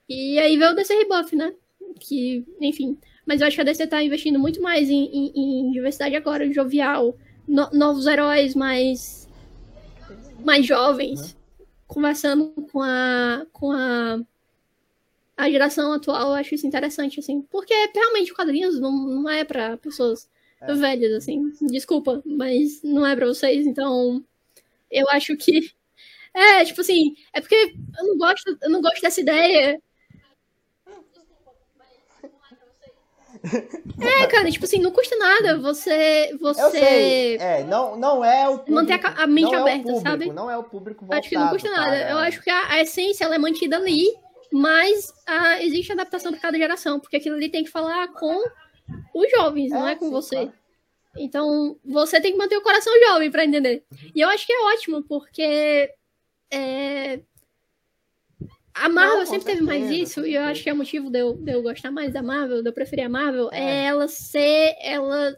E 0.08 0.38
aí 0.38 0.56
veio 0.56 0.72
o 0.72 0.74
DC 0.74 0.94
Rebuff, 0.94 1.34
né? 1.34 1.54
Que, 1.98 2.44
enfim. 2.60 2.98
Mas 3.24 3.40
eu 3.40 3.46
acho 3.46 3.56
que 3.56 3.60
a 3.60 3.64
DC 3.64 3.86
tá 3.86 4.02
investindo 4.02 4.38
muito 4.38 4.60
mais 4.60 4.90
em, 4.90 5.04
em, 5.04 5.32
em 5.34 5.70
diversidade 5.72 6.16
agora, 6.16 6.50
jovial. 6.52 7.16
No, 7.46 7.70
novos 7.72 8.06
heróis 8.06 8.54
mais. 8.54 9.28
mais 10.44 10.66
jovens. 10.66 11.36
Conversando 11.86 12.52
com 12.72 12.82
a. 12.82 13.46
com 13.52 13.72
a. 13.72 14.20
a 15.36 15.50
geração 15.50 15.92
atual, 15.92 16.28
eu 16.28 16.34
acho 16.34 16.54
isso 16.54 16.66
interessante, 16.66 17.20
assim. 17.20 17.42
Porque 17.42 17.74
realmente 17.94 18.34
quadrinhos 18.34 18.78
não, 18.78 18.92
não 18.92 19.28
é 19.28 19.44
para 19.44 19.76
pessoas 19.76 20.28
é. 20.60 20.74
velhas, 20.74 21.12
assim. 21.12 21.52
Desculpa, 21.62 22.22
mas 22.24 22.82
não 22.82 23.06
é 23.06 23.16
pra 23.16 23.26
vocês, 23.26 23.66
então 23.66 24.24
eu 24.90 25.08
acho 25.10 25.36
que. 25.36 25.70
É, 26.32 26.64
tipo 26.64 26.80
assim, 26.80 27.16
é 27.32 27.40
porque 27.40 27.74
eu 27.98 28.06
não 28.06 28.16
gosto, 28.16 28.56
eu 28.62 28.70
não 28.70 28.80
gosto 28.80 29.02
dessa 29.02 29.20
ideia. 29.20 29.82
É, 34.00 34.26
cara, 34.26 34.50
tipo 34.50 34.64
assim, 34.64 34.80
não 34.80 34.90
custa 34.90 35.16
nada 35.16 35.58
você. 35.58 36.36
você... 36.40 37.36
É, 37.40 37.64
não, 37.64 37.96
não 37.96 38.24
é 38.24 38.48
o 38.48 38.58
público, 38.58 38.72
Manter 38.72 39.04
a, 39.04 39.22
a 39.22 39.26
mente 39.26 39.54
é 39.54 39.58
aberta, 39.58 39.82
público, 39.82 40.00
sabe? 40.02 40.30
Não 40.30 40.50
é 40.50 40.56
o 40.56 40.64
público 40.64 41.00
voltado. 41.00 41.20
Acho 41.20 41.28
que 41.28 41.36
não 41.36 41.48
custa 41.48 41.70
nada. 41.70 41.96
Eu 42.08 42.18
acho 42.18 42.40
que 42.42 42.50
a, 42.50 42.72
a, 42.72 42.80
essência 42.80 43.24
ela 43.24 43.34
é 43.34 43.38
mantida 43.38 43.76
ali, 43.76 44.14
mas 44.52 45.12
a, 45.26 45.62
existe 45.62 45.92
adaptação 45.92 46.32
para 46.32 46.40
cada 46.40 46.58
geração, 46.58 47.00
porque 47.00 47.16
aquilo 47.16 47.36
ali 47.36 47.48
tem 47.48 47.64
que 47.64 47.70
falar 47.70 48.08
com 48.08 48.42
os 49.14 49.30
jovens, 49.30 49.72
é, 49.72 49.74
não 49.74 49.88
é 49.88 49.94
com 49.94 50.06
sim, 50.06 50.10
você. 50.10 50.36
Claro. 50.36 50.52
Então, 51.16 51.76
você 51.84 52.20
tem 52.20 52.32
que 52.32 52.38
manter 52.38 52.56
o 52.56 52.62
coração 52.62 52.92
jovem 53.08 53.30
para 53.30 53.44
entender. 53.44 53.84
Uhum. 53.90 54.10
E 54.14 54.20
eu 54.20 54.28
acho 54.28 54.46
que 54.46 54.52
é 54.52 54.64
ótimo, 54.72 55.02
porque 55.02 55.92
é... 56.50 57.20
a 58.72 58.88
Marvel 58.88 59.18
não, 59.18 59.26
sempre 59.26 59.42
certeza, 59.42 59.58
teve 59.58 59.62
mais 59.62 59.90
isso, 59.90 60.24
e 60.24 60.34
eu 60.34 60.42
acho 60.42 60.62
que 60.62 60.70
é 60.70 60.72
o 60.72 60.76
motivo 60.76 61.10
de 61.10 61.18
eu, 61.18 61.34
de 61.34 61.52
eu 61.52 61.62
gostar 61.62 61.90
mais 61.90 62.12
da 62.12 62.22
Marvel, 62.22 62.62
de 62.62 62.68
eu 62.68 62.72
preferir 62.72 63.06
a 63.06 63.08
Marvel, 63.08 63.50
é, 63.52 63.60
é 63.60 63.84
ela 63.86 64.06
ser 64.08 64.76
ela 64.80 65.36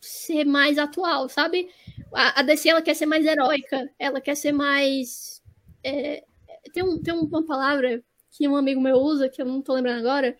ser 0.00 0.44
mais 0.44 0.78
atual, 0.78 1.28
sabe? 1.28 1.68
A, 2.12 2.40
a 2.40 2.42
DC 2.42 2.68
ela 2.68 2.82
quer 2.82 2.94
ser 2.94 3.06
mais 3.06 3.24
heróica, 3.24 3.90
ela 3.98 4.20
quer 4.20 4.34
ser 4.34 4.52
mais. 4.52 5.42
É... 5.82 6.22
tem, 6.72 6.82
um, 6.82 7.00
tem 7.02 7.14
uma 7.14 7.44
palavra 7.44 8.02
que 8.30 8.48
um 8.48 8.56
amigo 8.56 8.80
meu 8.80 8.96
usa, 8.96 9.28
que 9.28 9.40
eu 9.40 9.46
não 9.46 9.62
tô 9.62 9.72
lembrando 9.74 10.00
agora, 10.00 10.36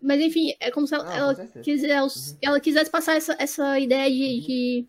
mas 0.00 0.20
enfim, 0.20 0.54
é 0.60 0.70
como 0.70 0.86
se 0.86 0.94
ela, 0.94 1.08
ah, 1.08 1.16
ela, 1.16 1.34
quisesse, 1.62 2.32
uhum. 2.32 2.38
ela 2.42 2.60
quisesse 2.60 2.90
passar 2.90 3.16
essa, 3.16 3.36
essa 3.38 3.78
ideia 3.78 4.10
de, 4.10 4.40
de, 4.40 4.86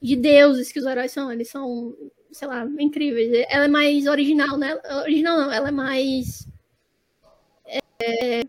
de, 0.00 0.16
deuses 0.16 0.72
que 0.72 0.78
os 0.78 0.86
heróis 0.86 1.12
são. 1.12 1.30
Eles 1.30 1.48
são, 1.48 1.94
sei 2.32 2.48
lá, 2.48 2.66
incríveis. 2.78 3.46
Ela 3.48 3.64
é 3.64 3.68
mais 3.68 4.06
original, 4.06 4.56
né? 4.56 4.78
Original 5.02 5.38
não, 5.38 5.52
ela 5.52 5.68
é 5.68 5.72
mais. 5.72 6.48
É, 8.02 8.42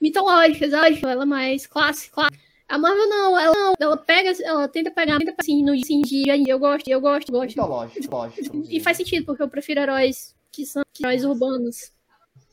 mitológica, 0.00 0.66
ela 0.66 1.22
é 1.22 1.26
mais 1.26 1.66
clássica. 1.66 2.28
A 2.68 2.76
Marvel 2.76 3.08
não, 3.08 3.38
ela 3.38 3.54
não, 3.54 3.74
ela 3.80 3.96
pega, 3.96 4.30
ela 4.42 4.68
tenta 4.68 4.90
pegar 4.90 5.18
tenta, 5.18 5.34
assim, 5.38 5.64
no 5.64 5.72
assim, 5.72 6.02
dia 6.02 6.36
eu 6.46 6.58
gosto, 6.58 6.86
eu 6.86 7.00
gosto, 7.00 7.32
gosto. 7.32 7.48
Mitológico, 7.48 8.14
lógico. 8.14 8.62
E 8.68 8.78
faz 8.78 8.98
sentido, 8.98 9.24
porque 9.24 9.42
eu 9.42 9.48
prefiro 9.48 9.80
heróis 9.80 10.36
que 10.52 10.66
são 10.66 10.82
heróis 11.00 11.24
urbanos. 11.24 11.92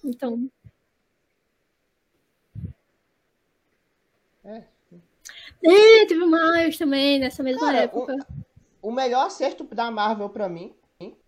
Então, 0.05 0.49
É. 4.45 4.63
É, 5.65 6.05
teve 6.05 6.23
o 6.23 6.27
Miles 6.27 6.77
também, 6.77 7.19
nessa 7.19 7.43
mesma 7.43 7.65
Cara, 7.65 7.77
época. 7.79 8.15
O, 8.81 8.89
o, 8.89 8.91
melhor 8.91 9.25
acerto 9.25 9.63
da 9.63 9.89
Marvel 9.89 10.29
pra 10.29 10.47
mim, 10.47 10.73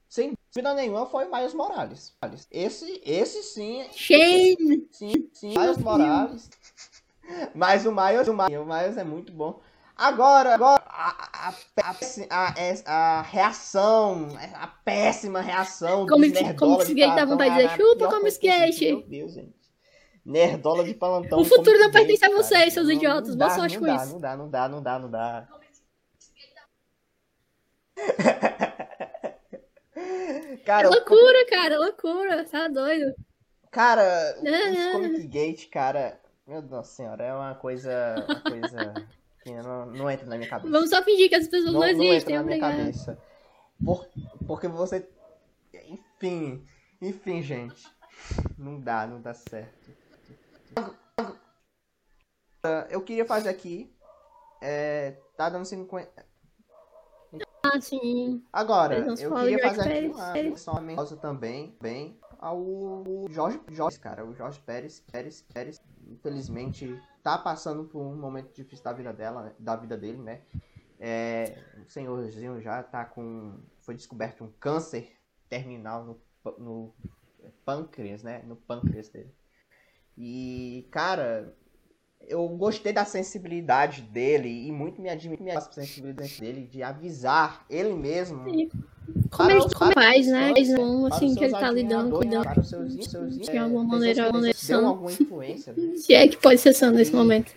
sem 0.10 0.34
dúvida 0.54 0.74
nenhuma, 0.74 1.06
foi 1.06 1.26
o 1.26 1.32
Miles 1.32 1.54
Morales. 1.54 2.16
Esse, 2.50 3.02
esse 3.06 3.44
sim. 3.44 3.86
Shane! 3.92 4.88
Sim, 4.92 5.30
sim, 5.34 5.58
Miles 5.58 5.78
Morales. 5.78 6.50
Mas 7.54 7.86
o 7.86 7.92
Miles, 7.92 8.28
o 8.28 8.34
Miles, 8.34 8.60
o 8.60 8.66
Miles 8.66 8.98
é 8.98 9.04
muito 9.04 9.34
bom. 9.34 9.60
Agora, 9.98 10.54
agora 10.54 10.84
a, 10.86 11.50
a, 11.50 11.54
a, 12.30 12.54
a, 12.86 13.22
reação, 13.24 14.28
a 14.54 14.68
péssima 14.68 15.42
reação 15.42 16.06
como, 16.06 16.24
como 16.56 16.86
que 16.86 16.94
dá 16.94 17.26
vontade 17.26 17.56
de 17.56 17.64
dizer, 17.64 17.76
chupa 17.76 18.08
como 18.08 18.28
skate. 18.28 18.86
Meu 18.86 19.02
Deus, 19.02 19.34
gente. 19.34 19.57
Nerdola 20.28 20.84
de 20.84 20.94
plantão. 20.94 21.40
O 21.40 21.46
futuro 21.46 21.80
não 21.80 21.90
pertence 21.90 22.26
a 22.26 22.30
vocês, 22.30 22.74
seus 22.74 22.90
idiotas. 22.90 23.34
Boa 23.34 23.50
sorte 23.50 23.80
com 23.80 23.86
dá, 23.86 23.96
isso. 23.96 24.12
Não 24.12 24.20
dá, 24.20 24.36
não 24.36 24.50
dá, 24.50 24.68
não 24.68 24.84
dá, 24.84 25.00
não 25.00 25.10
dá. 25.10 25.48
cara, 30.66 30.88
é 30.88 30.90
loucura, 30.90 31.46
cara, 31.50 31.76
é 31.76 31.78
loucura. 31.78 32.44
Tá 32.44 32.68
doido. 32.68 33.16
Cara, 33.72 34.38
o 34.42 34.92
Comic 34.92 35.28
Gate, 35.28 35.70
cara. 35.70 36.20
Meu 36.46 36.62
Deus 36.62 36.88
senhora, 36.88 37.24
é 37.24 37.34
uma 37.34 37.56
coisa. 37.56 38.16
Uma 38.28 38.42
coisa 38.42 38.94
não, 39.64 39.86
não 39.86 40.12
entra 40.12 40.26
na 40.26 40.36
minha 40.36 40.50
cabeça. 40.50 40.70
Vamos 40.70 40.90
só 40.90 41.02
fingir 41.04 41.30
que 41.30 41.36
as 41.36 41.48
pessoas 41.48 41.72
não, 41.72 41.80
não 41.80 41.88
existem, 41.88 42.36
não 42.36 42.44
entra 42.44 42.44
na 42.44 42.44
minha 42.44 42.60
cabeça. 42.60 43.18
Por, 43.82 44.06
porque 44.46 44.68
você. 44.68 45.08
Enfim. 45.74 46.68
Enfim, 47.02 47.42
gente. 47.42 47.88
Não 48.58 48.78
dá, 48.78 49.08
não 49.08 49.22
dá 49.22 49.34
certo. 49.34 49.90
Eu 52.90 53.02
queria 53.02 53.26
fazer 53.26 53.50
aqui. 53.50 53.94
É, 54.62 55.18
tá 55.36 55.50
dando 55.50 55.66
50. 55.66 56.26
Ah, 57.64 57.82
sim. 57.82 58.44
Agora, 58.52 59.00
eu 59.20 59.36
queria 59.36 59.60
fazer 59.60 59.82
aqui 59.82 60.08
uma 60.08 60.82
menção 60.82 61.18
também, 61.18 61.76
bem, 61.82 62.20
ao 62.40 63.28
Jorge, 63.30 63.60
Jorge, 63.72 64.00
cara, 64.00 64.26
o 64.26 64.34
Jorge 64.34 64.60
Pérez, 64.60 65.00
Pérez, 65.12 65.42
Pérez, 65.54 65.82
infelizmente 66.08 67.00
tá 67.22 67.38
passando 67.38 67.84
por 67.84 68.00
um 68.00 68.16
momento 68.16 68.54
difícil 68.54 68.84
da 68.84 68.94
vida 68.94 69.12
dela, 69.12 69.54
da 69.60 69.76
vida 69.76 69.98
dele, 69.98 70.20
né? 70.20 70.42
É, 71.00 71.62
o 71.86 71.90
senhorzinho 71.90 72.62
já 72.62 72.82
tá 72.82 73.06
com, 73.06 73.60
foi 73.82 73.96
descoberto 73.96 74.44
um 74.44 74.52
câncer 74.60 75.16
terminal 75.50 76.04
no, 76.04 76.22
no 76.58 76.96
pâncreas, 77.66 78.24
né? 78.24 78.42
No 78.44 78.56
pâncreas 78.56 79.10
dele. 79.10 79.34
E, 80.18 80.88
cara, 80.90 81.54
eu 82.28 82.48
gostei 82.50 82.92
da 82.92 83.06
sensibilidade 83.06 84.02
dele 84.02 84.68
e 84.68 84.72
muito 84.72 85.02
me 85.02 85.10
admira 85.10 85.58
a 85.58 85.62
sensibilidade 85.62 86.42
dele 86.42 86.68
de 86.68 86.82
avisar 86.82 87.66
ele 87.70 87.94
mesmo. 87.94 88.44
Como 89.32 89.52
ele 89.52 89.62
como 89.74 89.94
faz, 89.94 90.28
né? 90.28 90.54
assim, 91.12 91.36
que 91.36 91.44
ele 91.44 91.54
tá 91.54 91.72
lidando, 91.72 92.18
cuidando. 92.18 92.44
Para 92.44 92.60
os 92.60 92.70
seus, 92.70 93.06
seus, 93.06 93.38
de 93.38 93.58
alguma 93.58 93.84
maneira, 93.84 94.26
alguma 94.26 95.12
influência. 95.12 95.74
Né? 95.74 95.96
Se 95.98 96.14
é 96.14 96.28
que 96.28 96.38
pode 96.38 96.60
ser 96.60 96.74
sã 96.74 96.92
nesse 96.92 97.16
momento. 97.16 97.54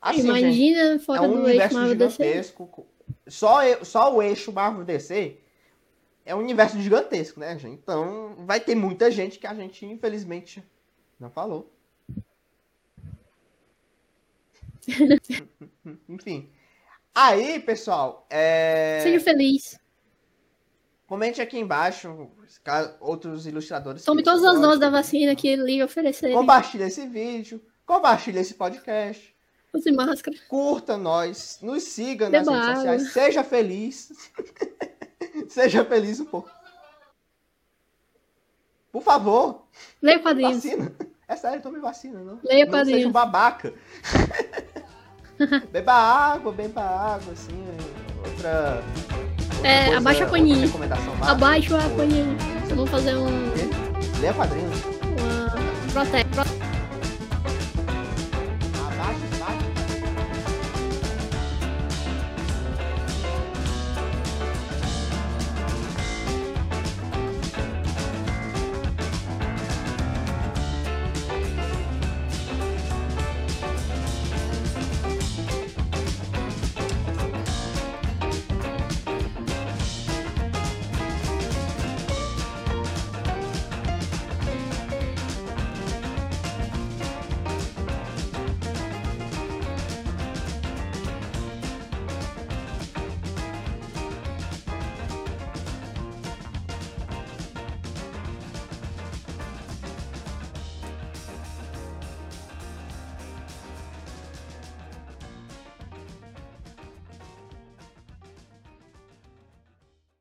Assim, 0.00 0.20
Imagina 0.20 0.92
gente, 0.92 1.04
fora 1.04 1.24
é 1.24 1.28
um 1.28 1.42
do 1.42 1.48
eixo 1.48 1.74
Marvel 1.74 1.96
DC. 1.96 2.54
Só, 3.26 3.84
só 3.84 4.14
o 4.14 4.22
eixo 4.22 4.52
Marvel 4.52 4.84
DC 4.84 5.38
é 6.26 6.34
um 6.34 6.40
universo 6.40 6.78
gigantesco, 6.80 7.40
né, 7.40 7.58
gente? 7.58 7.80
Então 7.82 8.34
vai 8.38 8.60
ter 8.60 8.74
muita 8.74 9.10
gente 9.10 9.38
que 9.38 9.46
a 9.46 9.54
gente, 9.54 9.86
infelizmente, 9.86 10.62
não 11.24 11.30
falou. 11.30 11.72
Enfim. 16.08 16.50
Aí, 17.14 17.60
pessoal, 17.60 18.26
é... 18.28 19.00
Seja 19.02 19.20
feliz. 19.20 19.78
Comente 21.06 21.40
aqui 21.40 21.58
embaixo 21.58 22.30
outros 23.00 23.46
ilustradores. 23.46 24.04
Tome 24.04 24.22
todas 24.22 24.44
as 24.44 24.60
doses 24.60 24.80
da 24.80 24.90
vacina 24.90 25.34
que 25.34 25.48
ele 25.48 25.82
oferecer. 25.82 26.32
Compartilhe 26.32 26.84
esse 26.84 27.06
vídeo. 27.06 27.62
Compartilhe 27.86 28.38
esse 28.38 28.54
podcast. 28.54 29.34
Use 29.72 29.92
máscara. 29.92 30.36
Curta 30.48 30.96
nós. 30.96 31.58
Nos 31.62 31.84
siga 31.84 32.28
nas 32.28 32.46
redes 32.46 32.74
sociais. 32.74 33.12
Seja 33.12 33.44
feliz. 33.44 34.12
Seja 35.48 35.84
feliz 35.84 36.20
um 36.20 36.26
pouco. 36.26 36.50
Por 38.90 39.02
favor. 39.02 39.66
Leia 40.00 40.20
quadrinhos. 40.20 40.64
Vacina. 40.64 41.13
É 41.26 41.36
sério, 41.36 41.62
tome 41.62 41.80
vacina, 41.80 42.20
não. 42.20 42.38
Leia 42.44 42.66
não 42.66 42.84
seja 42.84 43.08
um 43.08 43.12
babaca. 43.12 43.72
beba 45.72 45.92
água, 45.92 46.52
beba 46.52 46.82
água, 46.82 47.32
assim. 47.32 47.64
Outra. 48.18 48.82
outra 49.54 49.68
é, 49.68 49.84
coisa, 49.84 49.98
abaixa 49.98 50.24
a 50.24 50.28
paninha. 50.28 50.68
Abaixa 51.22 51.78
a 51.78 51.90
paninha. 51.90 52.36
Vamos 52.68 52.90
fazer 52.90 53.16
um. 53.16 53.28
Leia 54.20 54.34
quadrinhos. 54.34 54.84
Uma. 54.84 55.92
Protege. 55.92 56.24